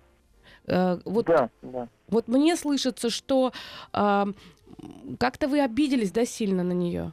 Э, 0.66 0.98
Вот 1.04 1.26
Да, 1.26 1.50
да. 1.62 1.88
вот 2.08 2.28
мне 2.28 2.56
слышится, 2.56 3.10
что 3.10 3.52
а, 3.92 4.28
как-то 5.18 5.48
вы 5.48 5.60
обиделись, 5.60 6.12
да, 6.12 6.24
сильно 6.24 6.62
на 6.62 6.72
нее. 6.72 7.12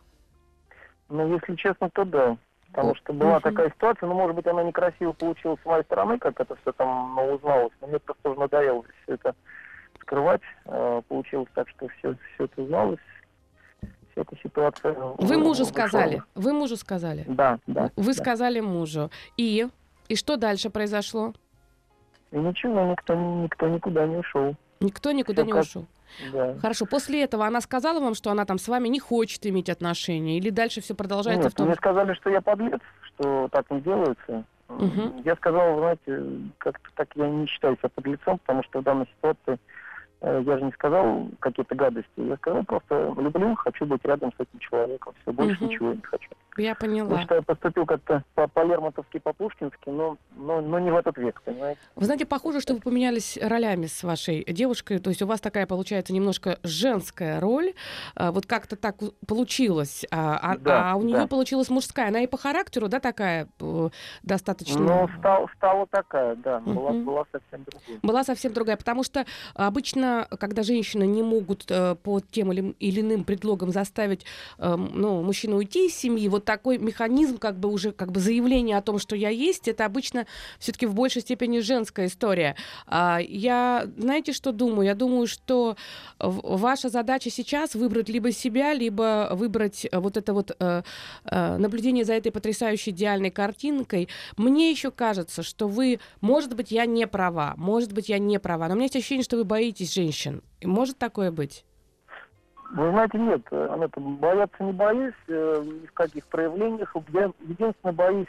Ну, 1.10 1.34
если 1.34 1.56
честно, 1.56 1.90
то 1.90 2.04
да. 2.06 2.38
Потому 2.72 2.96
что 2.96 3.14
была 3.14 3.34
Мгм. 3.36 3.42
такая 3.42 3.70
ситуация, 3.70 4.08
ну, 4.08 4.16
может 4.16 4.36
быть, 4.36 4.48
она 4.48 4.64
некрасиво 4.64 5.14
получилась 5.14 5.60
с 5.62 5.66
моей 5.66 5.84
стороны, 5.84 6.18
как 6.20 6.40
это 6.40 6.56
все 6.58 6.72
там 6.74 7.16
ну, 7.16 7.36
узналось, 7.36 7.72
но 7.80 7.88
мне 7.88 8.00
просто 8.00 8.30
уже 8.30 8.40
надоело 8.40 8.84
все 9.04 9.14
это 9.14 9.34
скрывать. 10.02 10.42
Э, 10.66 11.02
Получилось 11.08 11.48
так, 11.56 11.70
что 11.70 11.88
все, 11.88 12.16
все 12.34 12.44
это 12.46 12.62
узналось, 12.62 13.00
вся 14.12 14.22
эта 14.22 14.36
ситуация. 14.44 14.94
Вы 14.94 15.38
мужу 15.38 15.64
вышла. 15.64 15.72
сказали. 15.72 16.24
Вы 16.36 16.52
мужу 16.54 16.76
сказали. 16.76 17.24
Да, 17.28 17.60
да. 17.66 17.92
Вы 17.96 18.14
да. 18.14 18.14
сказали 18.14 18.60
мужу. 18.60 19.10
И? 19.38 19.68
И 20.10 20.16
что 20.18 20.36
дальше 20.36 20.70
произошло? 20.70 21.34
И 22.32 22.38
ничего, 22.38 22.84
никто, 22.92 23.16
никто 23.16 23.70
никуда 23.70 24.06
не 24.06 24.18
ушел. 24.18 24.56
Никто 24.82 25.12
никуда 25.14 25.44
Всё 25.44 25.46
не 25.46 25.52
как- 25.54 25.62
ушел. 25.64 25.86
Да. 26.32 26.56
Хорошо. 26.60 26.86
После 26.86 27.24
этого 27.24 27.46
она 27.46 27.62
сказала 27.62 28.00
вам, 28.00 28.16
что 28.16 28.32
она 28.32 28.46
там 28.46 28.58
с 28.58 28.68
вами 28.68 28.88
не 28.88 29.00
хочет 29.00 29.46
иметь 29.46 29.70
отношения? 29.70 30.38
Или 30.38 30.50
дальше 30.50 30.82
все 30.82 30.96
продолжается 30.96 31.46
Нет, 31.46 31.54
в 31.54 31.56
том 31.56 31.68
мне 31.68 31.76
сказали, 31.76 32.14
что 32.14 32.30
я 32.30 32.42
подлец, 32.42 32.82
что 33.04 33.48
так 33.52 33.70
не 33.72 33.82
делается. 33.82 34.44
Мгм. 34.68 35.22
Я 35.24 35.36
сказал, 35.36 35.78
знаете, 35.78 36.24
как-то 36.58 36.90
так 36.96 37.10
я 37.16 37.30
не 37.30 37.46
считаю 37.48 37.78
себя 37.78 37.90
подлецом, 37.94 38.40
потому 38.40 38.64
что 38.64 38.80
в 38.80 38.84
данной 38.84 39.08
ситуации 39.16 39.60
э, 40.22 40.44
я 40.46 40.58
же 40.58 40.66
не 40.66 40.72
сказал 40.72 41.30
какие-то 41.40 41.76
гадости. 41.76 42.10
Я 42.18 42.36
сказал 42.38 42.64
просто 42.64 43.14
люблю, 43.18 43.56
хочу 43.56 43.86
быть 43.86 44.04
рядом 44.04 44.32
с 44.32 44.40
этим 44.40 44.60
человеком. 44.60 45.14
Все, 45.22 45.32
больше 45.32 45.64
Мгм. 45.64 45.70
ничего 45.70 45.94
не 45.94 46.02
хочу. 46.02 46.30
Я 46.58 46.74
поняла. 46.76 47.10
Потому 47.10 47.24
что 47.26 47.36
я 47.36 47.42
поступил 47.42 47.86
как-то 47.86 48.24
по, 48.34 48.48
по 48.48 48.64
Лермонтовски, 48.64 49.20
по 49.20 49.34
Пушкински, 49.34 49.90
но, 49.90 50.18
но, 50.38 50.62
но 50.62 50.80
не 50.80 50.90
в 50.90 50.96
этот 50.96 51.18
век, 51.18 51.42
понимаете? 51.44 51.80
Вы 51.96 52.06
знаете, 52.06 52.26
похоже, 52.26 52.62
что 52.62 52.74
вы 52.74 52.80
поменялись 52.80 53.38
ролями 53.42 53.88
с 53.88 54.04
вашей 54.04 54.46
девушкой. 54.46 55.00
То 55.00 55.10
есть 55.10 55.22
у 55.22 55.28
вас 55.28 55.42
такая 55.42 55.68
получается 55.68 56.14
немножко 56.14 56.60
женская 56.64 57.40
роль. 57.42 57.74
А, 58.16 58.32
вот 58.32 58.46
как-то 58.46 58.78
так 58.78 58.96
получилось. 59.28 60.06
А, 60.12 60.38
а, 60.42 60.58
Да, 60.58 60.92
а 60.92 60.96
у 60.96 61.02
нее 61.02 61.18
да. 61.18 61.28
получилась 61.28 61.70
мужская. 61.70 62.08
Она 62.08 62.22
и 62.22 62.28
по 62.28 62.38
характеру, 62.38 62.88
да, 62.88 63.00
такая 63.02 63.48
э, 63.60 63.90
достаточно. 64.24 64.80
Ну, 64.80 65.10
стал, 65.20 65.50
стала 65.58 65.86
такая, 65.88 66.36
да, 66.38 66.60
была, 66.62 66.92
Мгм. 66.92 67.04
была 67.06 67.26
совсем 67.32 67.66
другой. 67.66 68.00
была 68.02 68.24
совсем 68.24 68.54
другая, 68.54 68.78
потому 68.78 69.04
что 69.04 69.26
обычно, 69.56 70.28
когда 70.40 70.64
женщины 70.64 71.06
не 71.06 71.22
могут 71.22 71.66
э, 71.70 71.96
по 71.96 72.22
тем 72.22 72.54
или, 72.54 72.72
или 72.80 73.02
иным 73.02 73.24
предлогам 73.26 73.72
заставить 73.72 74.26
эм, 74.58 74.92
ну, 74.94 75.22
мужчину 75.22 75.58
уйти 75.58 75.88
из 75.88 75.96
семьи, 75.96 76.28
вот 76.30 76.45
такой 76.46 76.78
механизм, 76.78 77.38
как 77.38 77.60
бы 77.60 77.70
уже 77.70 77.92
как 77.92 78.12
бы 78.12 78.20
заявление 78.20 78.78
о 78.78 78.82
том, 78.82 79.00
что 79.00 79.16
я 79.16 79.30
есть, 79.30 79.68
это 79.68 79.86
обычно 79.86 80.26
все-таки 80.60 80.86
в 80.86 80.94
большей 80.94 81.22
степени 81.22 81.60
женская 81.60 82.08
история. 82.08 82.56
А, 82.88 83.20
я, 83.22 83.88
знаете, 83.98 84.34
что 84.34 84.52
думаю? 84.52 84.86
Я 84.86 84.96
думаю, 84.96 85.28
что 85.28 85.76
ваша 86.20 86.90
задача 86.90 87.30
сейчас 87.30 87.76
выбрать 87.76 88.10
либо 88.10 88.32
себя, 88.32 88.74
либо 88.74 89.30
выбрать 89.34 89.86
э, 89.92 90.00
вот 90.00 90.18
это 90.18 90.34
вот 90.34 90.56
э, 90.60 90.84
э, 91.26 91.58
наблюдение 91.58 92.06
за 92.06 92.14
этой 92.14 92.32
потрясающей 92.32 92.92
идеальной 92.92 93.32
картинкой. 93.32 94.08
Мне 94.38 94.72
еще 94.72 94.92
кажется, 94.92 95.44
что 95.44 95.68
вы, 95.68 96.00
может 96.22 96.56
быть, 96.56 96.72
я 96.72 96.86
не 96.86 97.08
права, 97.08 97.54
может 97.58 97.94
быть, 97.94 98.10
я 98.10 98.20
не 98.20 98.40
права, 98.40 98.68
но 98.68 98.74
у 98.74 98.76
меня 98.76 98.86
есть 98.86 98.96
ощущение, 98.96 99.24
что 99.24 99.38
вы 99.38 99.44
боитесь 99.44 99.94
женщин. 99.94 100.42
Может 100.64 100.98
такое 100.98 101.32
быть? 101.32 101.66
Вы 102.72 102.90
знаете, 102.92 103.18
нет, 103.18 103.42
э, 103.52 103.68
Анетта, 103.72 104.00
бояться 104.00 104.64
не 104.64 104.72
боюсь, 104.72 105.14
э, 105.28 105.62
ни 105.64 105.86
в 105.86 105.92
каких 105.94 106.26
проявлениях. 106.28 106.96
Я 107.10 107.32
единственное 107.42 107.94
боюсь 107.94 108.28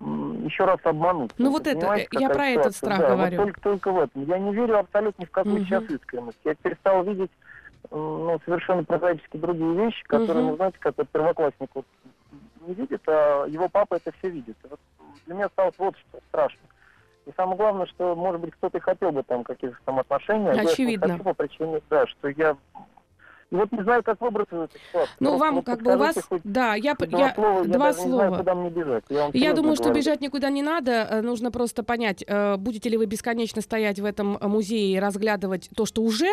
еще 0.00 0.64
раз 0.64 0.78
обмануть. 0.84 1.30
Ну 1.38 1.50
вот 1.50 1.66
это, 1.66 2.06
я 2.12 2.28
про 2.28 2.46
этот 2.48 2.74
ситуация? 2.74 2.78
страх 2.78 2.98
Да, 3.00 3.08
вот 3.10 3.16
говорю. 3.16 3.36
только, 3.36 3.60
только 3.60 3.92
в 3.92 3.98
этом. 3.98 4.24
Я 4.24 4.38
не 4.38 4.52
верю 4.54 4.78
абсолютно 4.78 5.22
ни 5.22 5.26
в 5.26 5.30
какую 5.30 5.56
Мгм. 5.56 5.64
сейчас 5.66 5.84
искренность. 5.90 6.38
Я 6.44 6.54
перестал 6.54 7.04
видеть 7.04 7.30
ну, 7.90 8.38
совершенно 8.44 8.84
прозаически 8.84 9.36
другие 9.36 9.74
вещи, 9.74 10.02
которые, 10.04 10.42
Мгм. 10.42 10.50
ну, 10.50 10.56
знаете, 10.56 10.76
как 10.80 10.94
вот 10.96 11.08
первоклассник 11.10 11.70
вот 11.74 11.86
не 12.66 12.74
видит, 12.74 13.02
а 13.08 13.46
его 13.46 13.68
папа 13.68 13.94
это 13.96 14.12
все 14.18 14.30
видит. 14.30 14.56
Вот 14.68 14.78
для 15.26 15.34
меня 15.34 15.48
стало 15.48 15.72
вот 15.78 15.96
что 15.96 16.18
страшно. 16.28 16.60
И 17.26 17.30
самое 17.36 17.56
главное, 17.56 17.86
что, 17.86 18.14
может 18.14 18.40
быть, 18.40 18.52
кто-то 18.54 18.78
и 18.78 18.80
хотел 18.80 19.12
бы 19.12 19.22
там 19.22 19.44
каких-то 19.44 19.76
там 19.84 19.98
отношений, 19.98 20.48
а 20.48 20.54
я 20.54 20.62
не 20.62 20.68
Очевидно. 20.68 21.08
хочу 21.08 21.24
по 21.24 21.34
причине, 21.34 21.80
да, 21.90 22.06
что 22.06 22.28
я 22.28 22.56
и 23.50 23.56
вот 23.56 23.72
не 23.72 23.82
знаю, 23.82 24.02
как 24.04 24.20
выбраться 24.20 24.56
из 24.56 24.62
этой 24.62 24.80
ситуации. 24.88 25.12
Ну, 25.18 25.36
вам 25.36 25.56
вот 25.56 25.66
как 25.66 25.82
бы 25.82 25.94
у 25.94 25.98
вас... 25.98 26.16
Да, 26.44 26.74
я... 26.74 26.94
Два 26.94 27.18
я... 27.18 27.34
слова, 27.34 27.62
я 27.62 27.64
два 27.64 27.86
даже 27.92 28.00
не 28.02 28.12
знаю, 28.12 28.28
слова. 28.28 28.38
куда 28.38 28.54
мне 28.54 28.70
бежать. 28.70 29.04
Я, 29.08 29.30
Я 29.32 29.52
думаю, 29.54 29.74
что 29.74 29.84
говорю. 29.84 30.00
бежать 30.00 30.20
никуда 30.20 30.50
не 30.50 30.62
надо. 30.62 31.08
Э, 31.10 31.20
Нужно 31.20 31.50
просто 31.50 31.82
понять, 31.82 32.22
э, 32.26 32.56
будете 32.56 32.88
ли 32.88 32.96
вы 32.96 33.06
бесконечно 33.06 33.60
стоять 33.60 33.98
в 33.98 34.04
этом 34.04 34.36
э, 34.36 34.46
музее 34.46 34.96
и 34.96 35.00
разглядывать 35.00 35.68
то, 35.74 35.84
что 35.84 36.02
уже 36.02 36.28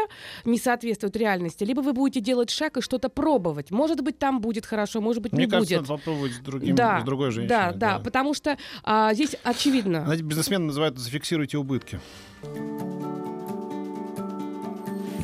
не 0.45 0.59
соответствует 0.59 1.15
реальности, 1.15 1.63
либо 1.63 1.81
вы 1.81 1.93
будете 1.93 2.19
делать 2.19 2.51
шаг 2.51 2.77
и 2.77 2.81
что-то 2.81 3.09
пробовать. 3.09 3.71
Может 3.71 4.01
быть, 4.01 4.19
там 4.19 4.39
будет 4.39 4.67
хорошо, 4.67 5.01
может 5.01 5.23
быть, 5.23 5.33
Мне 5.33 5.45
не 5.45 5.51
кажется, 5.51 5.77
будет. 5.77 5.89
надо 5.89 5.99
попробовать 5.99 6.33
с, 6.33 6.39
другим, 6.39 6.75
да, 6.75 7.01
с 7.01 7.03
другой 7.03 7.31
женщиной. 7.31 7.49
да, 7.49 7.71
да, 7.73 7.99
потому 7.99 8.35
что 8.35 8.57
а, 8.83 9.13
здесь 9.15 9.35
очевидно. 9.43 10.03
Знаете, 10.05 10.23
бизнесмены 10.23 10.65
называют 10.65 10.99
«зафиксируйте 10.99 11.57
убытки». 11.57 11.99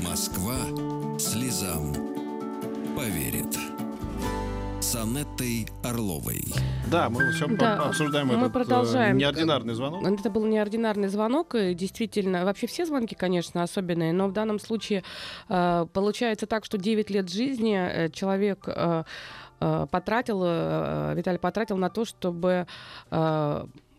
Москва 0.03 0.55
слезам 1.23 1.93
поверит. 2.95 3.57
С 4.81 4.95
Анеттой 4.95 5.65
Орловой. 5.81 6.43
Да, 6.91 7.09
мы 7.09 7.31
сейчас 7.31 7.49
Да, 7.57 7.85
обсуждаем 7.85 8.27
мы 8.27 8.33
этот 8.33 8.49
э, 8.49 8.51
продолжаем. 8.51 9.17
неординарный 9.17 9.73
звонок. 9.73 10.03
Это 10.05 10.29
был 10.29 10.45
неординарный 10.45 11.07
звонок, 11.07 11.55
и 11.55 11.73
действительно, 11.73 12.43
вообще 12.43 12.67
все 12.67 12.85
звонки, 12.85 13.15
конечно, 13.15 13.63
особенные, 13.63 14.11
но 14.11 14.27
в 14.27 14.33
данном 14.33 14.59
случае 14.59 15.03
э, 15.47 15.85
получается 15.93 16.45
так, 16.45 16.65
что 16.65 16.77
9 16.77 17.09
лет 17.09 17.29
жизни 17.29 17.75
э, 17.77 18.09
человек 18.09 18.67
потратил, 19.59 20.41
Виталий 21.15 21.39
потратил 21.39 21.77
на 21.77 21.89
то, 21.89 22.03
чтобы 22.03 22.67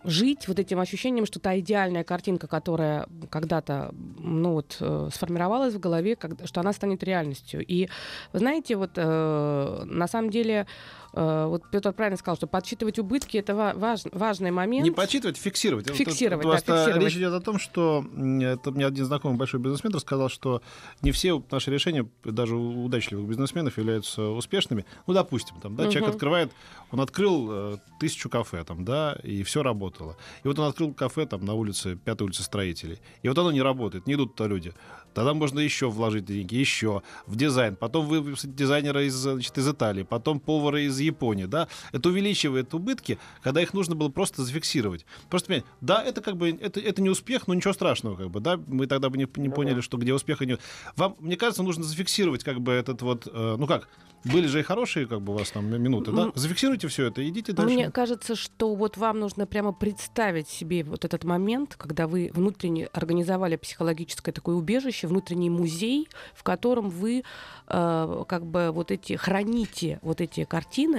жить 0.05 0.49
вот 0.49 0.59
этим 0.59 0.79
ощущением, 0.81 1.27
что 1.27 1.41
та 1.41 1.59
идеальная 1.59 2.05
картинка, 2.05 2.47
которая 2.47 3.07
когда-то 3.31 3.95
ну 4.19 4.53
вот, 4.53 4.77
э, 4.81 5.09
сформировалась 5.13 5.75
в 5.75 5.81
голове, 5.81 6.17
когда, 6.17 6.47
что 6.47 6.61
она 6.61 6.73
станет 6.73 7.03
реальностью. 7.03 7.65
И 7.67 7.89
вы 8.33 8.39
знаете, 8.39 8.77
вот 8.77 8.93
э, 8.97 9.83
на 9.85 10.07
самом 10.07 10.31
деле, 10.31 10.67
вот 11.15 11.63
Петр 11.71 11.93
правильно 11.93 12.17
сказал, 12.17 12.37
что 12.37 12.47
подсчитывать 12.47 12.99
убытки 12.99 13.37
это 13.37 13.55
ва- 13.55 13.73
важ- 13.77 14.09
важный 14.13 14.51
момент. 14.51 14.85
Не 14.85 14.91
подсчитывать, 14.91 15.37
фиксировать. 15.37 15.89
Фиксировать, 15.91 16.43
тут 16.43 16.53
да, 16.53 16.59
фиксировать. 16.59 17.05
Речь 17.05 17.17
идет 17.17 17.33
о 17.33 17.41
том, 17.41 17.59
что 17.59 18.05
это 18.43 18.71
мне 18.73 18.87
один 18.87 19.05
знакомый 19.05 19.37
большой 19.39 19.61
бизнесмен 19.61 19.93
рассказал, 19.95 20.29
что 20.29 20.63
не 21.03 21.13
все 21.13 21.43
наши 21.51 21.71
решения, 21.71 22.09
даже 22.25 22.57
у 22.57 22.85
удачливых 22.85 23.29
бизнесменов, 23.29 23.79
являются 23.79 24.23
успешными. 24.23 24.85
Ну, 25.07 25.15
допустим, 25.15 25.61
там, 25.61 25.77
да, 25.77 25.85
Мгм. 25.85 25.93
человек 25.93 26.15
открывает, 26.15 26.53
он 26.91 27.01
открыл 27.01 27.49
э, 27.51 27.77
тысячу 28.01 28.29
кафе, 28.29 28.65
там, 28.65 28.85
да, 28.85 29.17
и 29.23 29.43
все 29.45 29.63
работало. 29.63 30.17
И 30.43 30.49
вот 30.49 30.59
он 30.59 30.69
открыл 30.69 30.93
кафе 30.93 31.27
там 31.27 31.45
на 31.45 31.55
улице, 31.55 31.97
пятой 31.97 32.25
улице 32.25 32.43
строителей. 32.43 32.99
И 33.23 33.29
вот 33.29 33.39
оно 33.39 33.53
не 33.53 33.63
работает, 33.63 34.07
не 34.07 34.15
идут 34.15 34.35
туда 34.35 34.49
люди. 34.49 34.73
Тогда 35.15 35.33
можно 35.33 35.61
еще 35.61 35.89
вложить 35.91 36.25
деньги, 36.25 36.57
еще 36.57 37.03
в 37.29 37.37
дизайн. 37.37 37.77
Потом 37.77 38.07
выпустить 38.07 38.57
дизайнера 38.57 39.05
из, 39.07 39.15
значит, 39.15 39.57
из 39.57 39.69
Италии, 39.69 40.03
потом 40.03 40.41
повара 40.41 40.81
из 40.83 40.99
Японии. 41.07 41.47
Да? 41.47 41.69
Это 41.93 42.09
увеличивает 42.09 42.73
убытки, 42.75 43.19
когда 43.43 43.61
их 43.61 43.75
нужно 43.75 43.95
было 43.95 44.09
просто 44.09 44.43
зафиксировать. 44.43 45.07
Просто 45.31 45.49
понять, 45.49 45.65
да, 45.81 46.03
это 46.03 46.21
как 46.21 46.37
бы 46.37 46.51
это, 46.51 46.81
это 46.81 47.03
не 47.03 47.11
успех, 47.11 47.47
но 47.47 47.55
ничего 47.55 47.73
страшного, 47.73 48.17
как 48.17 48.31
бы, 48.31 48.41
да, 48.41 48.59
мы 48.67 48.87
тогда 48.87 49.11
бы 49.11 49.19
не, 49.19 49.29
не 49.37 49.49
Ну 49.49 49.55
поняли, 49.55 49.77
да. 49.77 49.83
что 49.83 49.99
где 49.99 50.15
успех 50.15 50.43
и 50.43 50.47
не. 50.47 50.59
Вам, 50.97 51.17
мне 51.19 51.37
кажется, 51.37 51.63
нужно 51.63 51.85
зафиксировать 51.85 52.45
как 52.45 52.61
бы 52.61 52.73
этот 52.73 53.03
вот, 53.03 53.27
э, 53.27 53.57
ну 53.59 53.67
как, 53.67 53.89
были 54.25 54.47
же 54.47 54.61
и 54.61 54.63
хорошие, 54.63 55.07
как 55.07 55.21
бы 55.21 55.35
у 55.35 55.39
вас 55.39 55.51
там 55.51 55.67
минуты, 55.67 56.11
да? 56.13 56.23
М. 56.25 56.33
Зафиксируйте 56.35 56.89
все 56.89 57.07
это, 57.07 57.27
идите 57.29 57.53
дальше. 57.53 57.75
Мне 57.75 57.91
кажется, 57.91 58.35
что 58.35 58.75
вот 58.75 58.97
вам 58.97 59.21
нужно 59.21 59.47
прямо 59.47 59.73
представить 59.73 60.49
себе 60.49 60.83
вот 60.83 61.05
этот 61.05 61.25
момент, 61.25 61.75
когда 61.77 62.07
вы 62.07 62.31
внутренне 62.33 62.87
организовали 62.87 63.57
психологическое 63.57 64.33
такое 64.33 64.57
убежище, 64.57 65.07
внутренний 65.07 65.51
музей, 65.51 66.09
в 66.35 66.43
котором 66.43 66.89
вы 66.89 67.23
э, 67.69 68.25
как 68.27 68.47
бы 68.47 68.71
вот 68.73 68.91
эти 68.91 69.15
храните 69.17 69.99
вот 70.03 70.21
эти 70.21 70.45
картины 70.45 70.94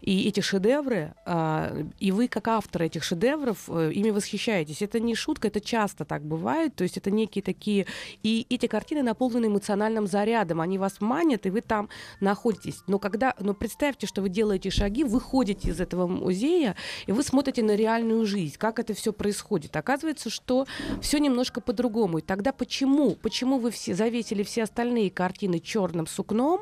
и 0.00 0.28
эти 0.28 0.40
шедевры, 0.40 1.14
э, 1.26 1.84
и 1.98 2.12
вы 2.12 2.28
как 2.28 2.48
автор 2.48 2.82
этих 2.82 3.04
шедевров 3.04 3.68
э, 3.68 3.92
ими 3.92 4.10
восхищаетесь. 4.10 4.82
Это 4.82 5.00
не 5.00 5.14
шутка, 5.14 5.48
это 5.48 5.60
часто 5.60 6.04
так 6.04 6.22
бывает, 6.22 6.74
то 6.74 6.84
есть 6.84 6.96
это 6.96 7.10
некие 7.10 7.42
такие 7.42 7.86
и 8.22 8.46
эти 8.50 8.66
картины 8.66 9.02
наполнены 9.02 9.46
эмоциональным 9.46 10.06
зарядом, 10.06 10.60
они 10.60 10.78
вас 10.78 11.00
манят, 11.00 11.46
и 11.46 11.50
вы 11.50 11.60
там 11.60 11.88
находитесь. 12.20 12.82
Но 12.86 12.98
когда, 12.98 13.34
но 13.38 13.54
представьте, 13.54 14.06
что 14.06 14.22
вы 14.22 14.28
делаете 14.28 14.70
шаги, 14.70 15.04
выходите 15.04 15.70
из 15.70 15.80
этого 15.80 16.06
музея, 16.06 16.76
и 17.06 17.12
вы 17.12 17.22
смотрите 17.22 17.62
на 17.62 17.74
реальную 17.74 18.26
жизнь, 18.26 18.56
как 18.58 18.78
это 18.78 18.94
все 18.94 19.12
происходит. 19.12 19.76
Оказывается, 19.76 20.30
что 20.30 20.66
все 21.00 21.18
немножко 21.18 21.60
по-другому. 21.60 22.18
И 22.18 22.22
тогда 22.22 22.52
почему? 22.52 23.14
Почему 23.14 23.58
вы 23.58 23.70
все 23.70 23.94
завесили 23.94 24.42
все 24.42 24.64
остальные 24.64 25.10
картины 25.10 25.60
черным 25.60 26.06
сукном, 26.06 26.60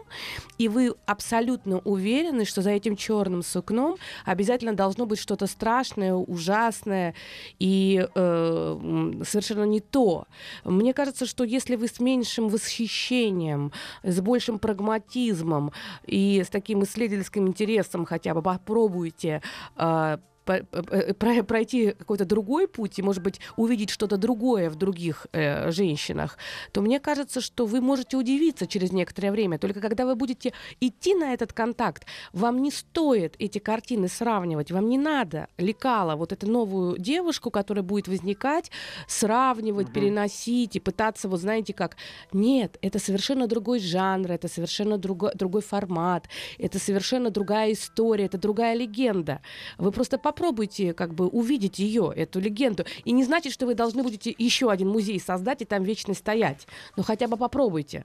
и 0.59 0.69
вы 0.69 0.95
абсолютно 1.07 1.79
уверены, 1.79 2.45
что 2.45 2.63
за 2.67 2.73
этим 2.73 2.97
черным 2.97 3.45
сукном 3.45 3.95
обязательно 4.25 4.75
должно 4.75 5.07
быть 5.07 5.21
что-то 5.21 5.47
страшное, 5.47 6.15
ужасное 6.15 7.15
и 7.61 8.05
э, 8.13 9.13
совершенно 9.25 9.63
не 9.63 9.79
то. 9.79 10.25
Мне 10.65 10.93
кажется, 10.93 11.27
что 11.27 11.45
если 11.45 11.77
вы 11.77 11.87
с 11.87 12.01
меньшим 12.01 12.49
восхищением, 12.49 13.71
с 14.03 14.21
большим 14.21 14.59
прагматизмом 14.59 15.71
и 16.07 16.43
с 16.45 16.49
таким 16.49 16.83
исследовательским 16.83 17.47
интересом 17.47 18.05
хотя 18.05 18.35
бы 18.35 18.43
попробуете 18.43 19.43
э, 19.77 20.19
про- 20.19 20.36
пройти 20.47 21.93
какой-то 21.93 22.25
другой 22.25 22.69
путь 22.69 22.99
и, 22.99 23.03
может 23.03 23.23
быть, 23.23 23.41
увидеть 23.57 23.91
что-то 23.91 24.17
другое 24.17 24.71
в 24.71 24.77
других 24.77 25.27
э, 25.33 25.71
женщинах, 25.71 26.39
то 26.73 26.81
мне 26.81 27.01
кажется, 27.01 27.41
что 27.41 27.67
вы 27.67 27.81
можете 27.81 28.17
удивиться 28.17 28.67
через 28.67 28.93
некоторое 28.93 29.31
время. 29.33 29.59
Только 29.59 29.81
когда 29.81 30.07
вы 30.07 30.15
будете 30.15 30.53
идти 30.81 31.15
на 31.15 31.33
этот 31.35 31.53
контакт, 31.53 32.07
вам 32.33 32.63
не 32.63 32.71
стоит 32.71 33.35
эти 33.39 33.59
картины 33.59 34.09
сравнивать, 34.09 34.71
вам 34.71 34.89
не 34.89 34.99
надо 34.99 35.49
лекала 35.59 36.17
вот 36.17 36.33
эту 36.33 36.49
новую 36.51 36.99
девушку, 36.99 37.51
которая 37.51 37.83
будет 37.83 38.09
возникать, 38.09 38.71
сравнивать, 39.09 39.87
Мгм. 39.89 39.95
переносить 39.95 40.77
и 40.77 40.81
пытаться, 40.81 41.29
вот 41.29 41.41
знаете 41.41 41.73
как, 41.73 41.97
нет, 42.33 42.79
это 42.83 42.99
совершенно 42.99 43.47
другой 43.47 43.81
жанр, 43.81 44.31
это 44.33 44.49
совершенно 44.49 44.97
друго- 44.99 45.33
другой 45.35 45.63
формат, 45.63 46.29
это 46.59 46.79
совершенно 46.79 47.31
другая 47.31 47.73
история, 47.73 48.25
это 48.27 48.39
другая 48.39 48.75
легенда. 48.75 49.41
Вы 49.79 49.91
просто 49.93 50.19
попробуйте 50.37 50.93
как 50.93 51.15
бы 51.15 51.29
увидеть 51.29 51.79
ее, 51.79 52.13
эту 52.15 52.41
легенду. 52.41 52.85
И 53.05 53.13
не 53.13 53.25
значит, 53.25 53.55
что 53.55 53.65
вы 53.65 53.75
должны 53.75 54.03
будете 54.03 54.35
еще 54.37 54.71
один 54.71 54.89
музей 54.91 55.19
создать 55.19 55.63
и 55.63 55.65
там 55.65 55.83
вечно 55.83 56.13
стоять. 56.13 56.67
Но 56.97 57.03
хотя 57.03 57.27
бы 57.27 57.39
попробуйте. 57.39 58.05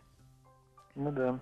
Ну 0.95 1.11
да. 1.11 1.39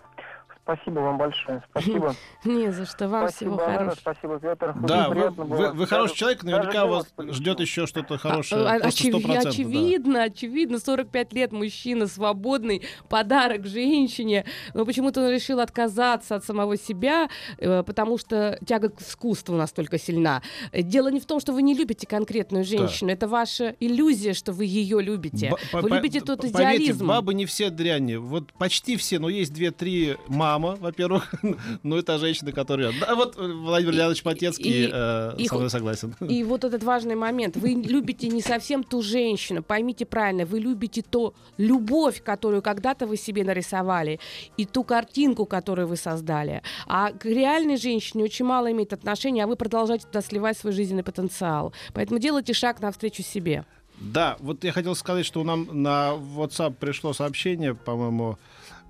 Спасибо 0.73 0.99
вам 0.99 1.17
большое. 1.17 1.63
Спасибо. 1.71 2.15
Не 2.45 2.71
за 2.71 2.85
что. 2.85 3.07
Вам 3.07 3.27
спасибо, 3.29 3.57
всего 3.57 3.65
хорошего. 3.71 3.95
Спасибо, 3.99 4.39
Петр. 4.39 4.75
Да, 4.83 5.09
вы, 5.09 5.29
вы- 5.31 5.71
вы 5.73 5.87
хороший 5.87 6.09
Даже- 6.11 6.19
человек, 6.19 6.43
наверняка 6.43 6.73
даже 6.73 6.85
вас 6.87 7.13
ждет 7.31 7.59
еще 7.59 7.87
что-то 7.87 8.15
А, 8.15 8.17
хорошее. 8.19 8.61
а, 8.67 8.79
просто 8.79 8.87
очеви- 9.03 9.11
100%, 9.19 9.43
да. 9.43 9.49
очевидно, 9.49 10.23
очевидно, 10.23 10.79
45 10.79 11.33
лет 11.33 11.51
мужчина 11.51 12.05
свободный, 12.05 12.83
подарок 13.09 13.65
женщине, 13.65 14.45
но 14.75 14.85
почему-то 14.85 15.21
он 15.25 15.31
решил 15.31 15.59
отказаться 15.59 16.35
от 16.35 16.45
самого 16.45 16.77
себя, 16.77 17.29
э, 17.57 17.81
потому 17.83 18.19
что 18.19 18.59
тяга 18.65 18.89
к 18.89 19.01
искусству 19.01 19.55
настолько 19.55 19.97
сильна. 19.97 20.43
Дело 20.71 21.07
не 21.09 21.19
в 21.19 21.25
том, 21.25 21.39
что 21.39 21.51
вы 21.51 21.63
не 21.63 21.73
любите 21.73 22.05
конкретную 22.05 22.63
женщину, 22.63 23.09
это 23.11 23.27
ваша 23.27 23.75
иллюзия, 23.79 24.33
что 24.33 24.53
вы 24.53 24.65
ее 24.65 25.01
любите. 25.01 25.51
По- 25.71 25.81
Вы 25.81 25.89
любите 25.89 26.21
тот 26.21 26.41
поверьте, 26.41 26.83
идеализм. 26.83 27.07
бабы 27.07 27.33
не 27.33 27.45
все 27.47 27.71
дряни. 27.71 28.15
Вот 28.17 28.53
почти 28.53 28.97
все, 28.97 29.17
но 29.17 29.29
есть 29.29 29.51
две-три 29.53 30.17
мама, 30.59 30.77
во-первых. 30.79 31.33
ну, 31.83 31.97
это 31.97 32.17
женщина, 32.17 32.51
которая... 32.51 32.93
Да, 32.99 33.15
вот 33.15 33.37
э, 33.37 33.41
Владимир 33.41 33.93
Леонидович 33.93 34.23
Потецкий 34.23 34.85
И- 34.85 34.89
э, 34.91 35.35
и 35.37 35.47
со 35.47 35.55
мной 35.55 35.69
согласен. 35.69 36.15
И 36.21 36.43
вот 36.43 36.63
этот 36.63 36.83
важный 36.83 37.15
момент. 37.15 37.57
Вы 37.57 37.69
любите 37.69 38.27
не 38.27 38.41
совсем 38.41 38.83
ту 38.83 39.01
женщину, 39.01 39.63
поймите 39.63 40.05
правильно, 40.05 40.45
вы 40.45 40.59
любите 40.59 41.01
ту 41.01 41.33
любовь, 41.57 42.21
которую 42.23 42.61
когда-то 42.61 43.07
вы 43.07 43.17
себе 43.17 43.43
нарисовали, 43.43 44.19
и 44.57 44.65
ту 44.65 44.83
картинку, 44.83 45.45
которую 45.45 45.87
вы 45.87 45.95
создали. 45.95 46.61
А 46.87 47.11
к 47.11 47.25
реальной 47.25 47.77
женщине 47.77 48.23
очень 48.23 48.45
мало 48.45 48.71
имеет 48.71 48.93
отношения, 48.93 49.43
а 49.43 49.47
вы 49.47 49.55
продолжаете 49.55 50.05
туда 50.05 50.21
сливать 50.21 50.57
свой 50.57 50.73
жизненный 50.73 51.03
потенциал. 51.03 51.73
Поэтому 51.93 52.19
делайте 52.19 52.53
шаг 52.53 52.81
навстречу 52.81 53.23
себе. 53.23 53.65
Да, 53.99 54.37
вот 54.39 54.63
я 54.63 54.71
хотел 54.71 54.95
сказать, 54.95 55.25
что 55.25 55.43
нам 55.43 55.67
на 55.71 56.13
WhatsApp 56.13 56.73
пришло 56.79 57.13
сообщение, 57.13 57.75
по-моему, 57.75 58.37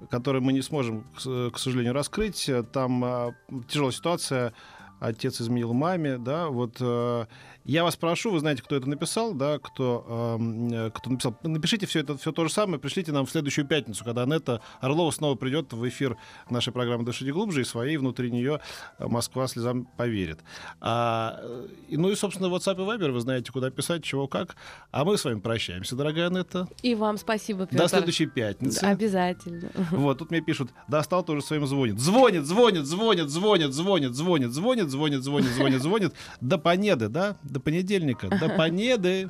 которое 0.09 0.39
мы 0.39 0.53
не 0.53 0.61
сможем, 0.61 1.05
к 1.15 1.57
сожалению, 1.57 1.93
раскрыть. 1.93 2.49
Там 2.71 3.03
а, 3.03 3.35
тяжелая 3.67 3.91
ситуация. 3.91 4.53
Отец 4.99 5.39
изменил 5.39 5.73
маме, 5.73 6.17
да, 6.17 6.49
вот 6.49 6.75
э, 6.81 7.25
я 7.65 7.83
вас 7.83 7.95
прошу, 7.95 8.31
вы 8.31 8.39
знаете, 8.39 8.63
кто 8.63 8.75
это 8.75 8.89
написал, 8.89 9.33
да, 9.33 9.59
кто, 9.59 10.37
э, 10.39 10.91
кто 10.93 11.09
написал, 11.09 11.37
напишите 11.43 11.85
все 11.85 11.99
это, 11.99 12.17
все 12.17 12.31
то 12.31 12.45
же 12.45 12.51
самое, 12.51 12.79
пришлите 12.79 13.11
нам 13.11 13.25
в 13.25 13.31
следующую 13.31 13.67
пятницу, 13.67 14.03
когда 14.03 14.23
Анетта 14.23 14.61
Орлова 14.81 15.11
снова 15.11 15.35
придет 15.35 15.73
в 15.73 15.87
эфир 15.87 16.17
нашей 16.49 16.73
программы 16.73 17.05
«Дышите 17.05 17.31
глубже» 17.31 17.61
и 17.61 17.63
своей 17.63 17.97
внутри 17.97 18.31
нее 18.31 18.59
Москва 18.97 19.47
слезам 19.47 19.85
поверит. 19.97 20.39
А, 20.81 21.39
э, 21.41 21.67
ну 21.91 22.09
и, 22.09 22.15
собственно, 22.15 22.47
WhatsApp 22.47 22.75
и 22.75 22.85
Viber, 22.85 23.11
вы 23.11 23.19
знаете, 23.19 23.51
куда 23.51 23.69
писать, 23.69 24.03
чего, 24.03 24.27
как. 24.27 24.55
А 24.91 25.05
мы 25.05 25.17
с 25.17 25.25
вами 25.25 25.39
прощаемся, 25.39 25.95
дорогая 25.95 26.27
Анетта. 26.27 26.67
И 26.81 26.95
вам 26.95 27.17
спасибо, 27.17 27.65
Петр. 27.65 27.83
До 27.83 27.87
следующей 27.87 28.25
пятницы. 28.25 28.83
Обязательно. 28.83 29.69
Вот, 29.91 30.17
тут 30.19 30.31
мне 30.31 30.41
пишут, 30.41 30.71
достал 30.87 31.23
тоже 31.23 31.41
своим 31.41 31.67
звонит. 31.67 31.99
Звонит, 31.99 32.45
звонит, 32.45 32.85
звонит, 32.85 33.29
звонит, 33.29 33.73
звонит, 33.73 34.13
звонит, 34.13 34.51
звонит, 34.53 34.89
звонит, 34.89 35.21
звонит, 35.21 35.49
звонит, 35.51 35.81
звонит. 35.81 36.13
До 36.41 36.57
понеды, 36.57 37.09
да? 37.09 37.37
До 37.59 37.63
понедельника. 37.63 38.29
До 38.29 38.47
понеды. 38.47 39.29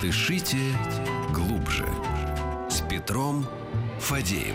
Дышите 0.00 0.58
глубже. 1.32 1.88
С 2.70 2.80
Петром 2.88 3.44
Фадеевым. 3.98 4.54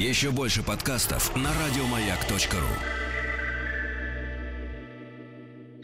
Еще 0.00 0.32
больше 0.32 0.64
подкастов 0.64 1.36
на 1.36 1.50
радиомаяк.ру. 1.54 3.09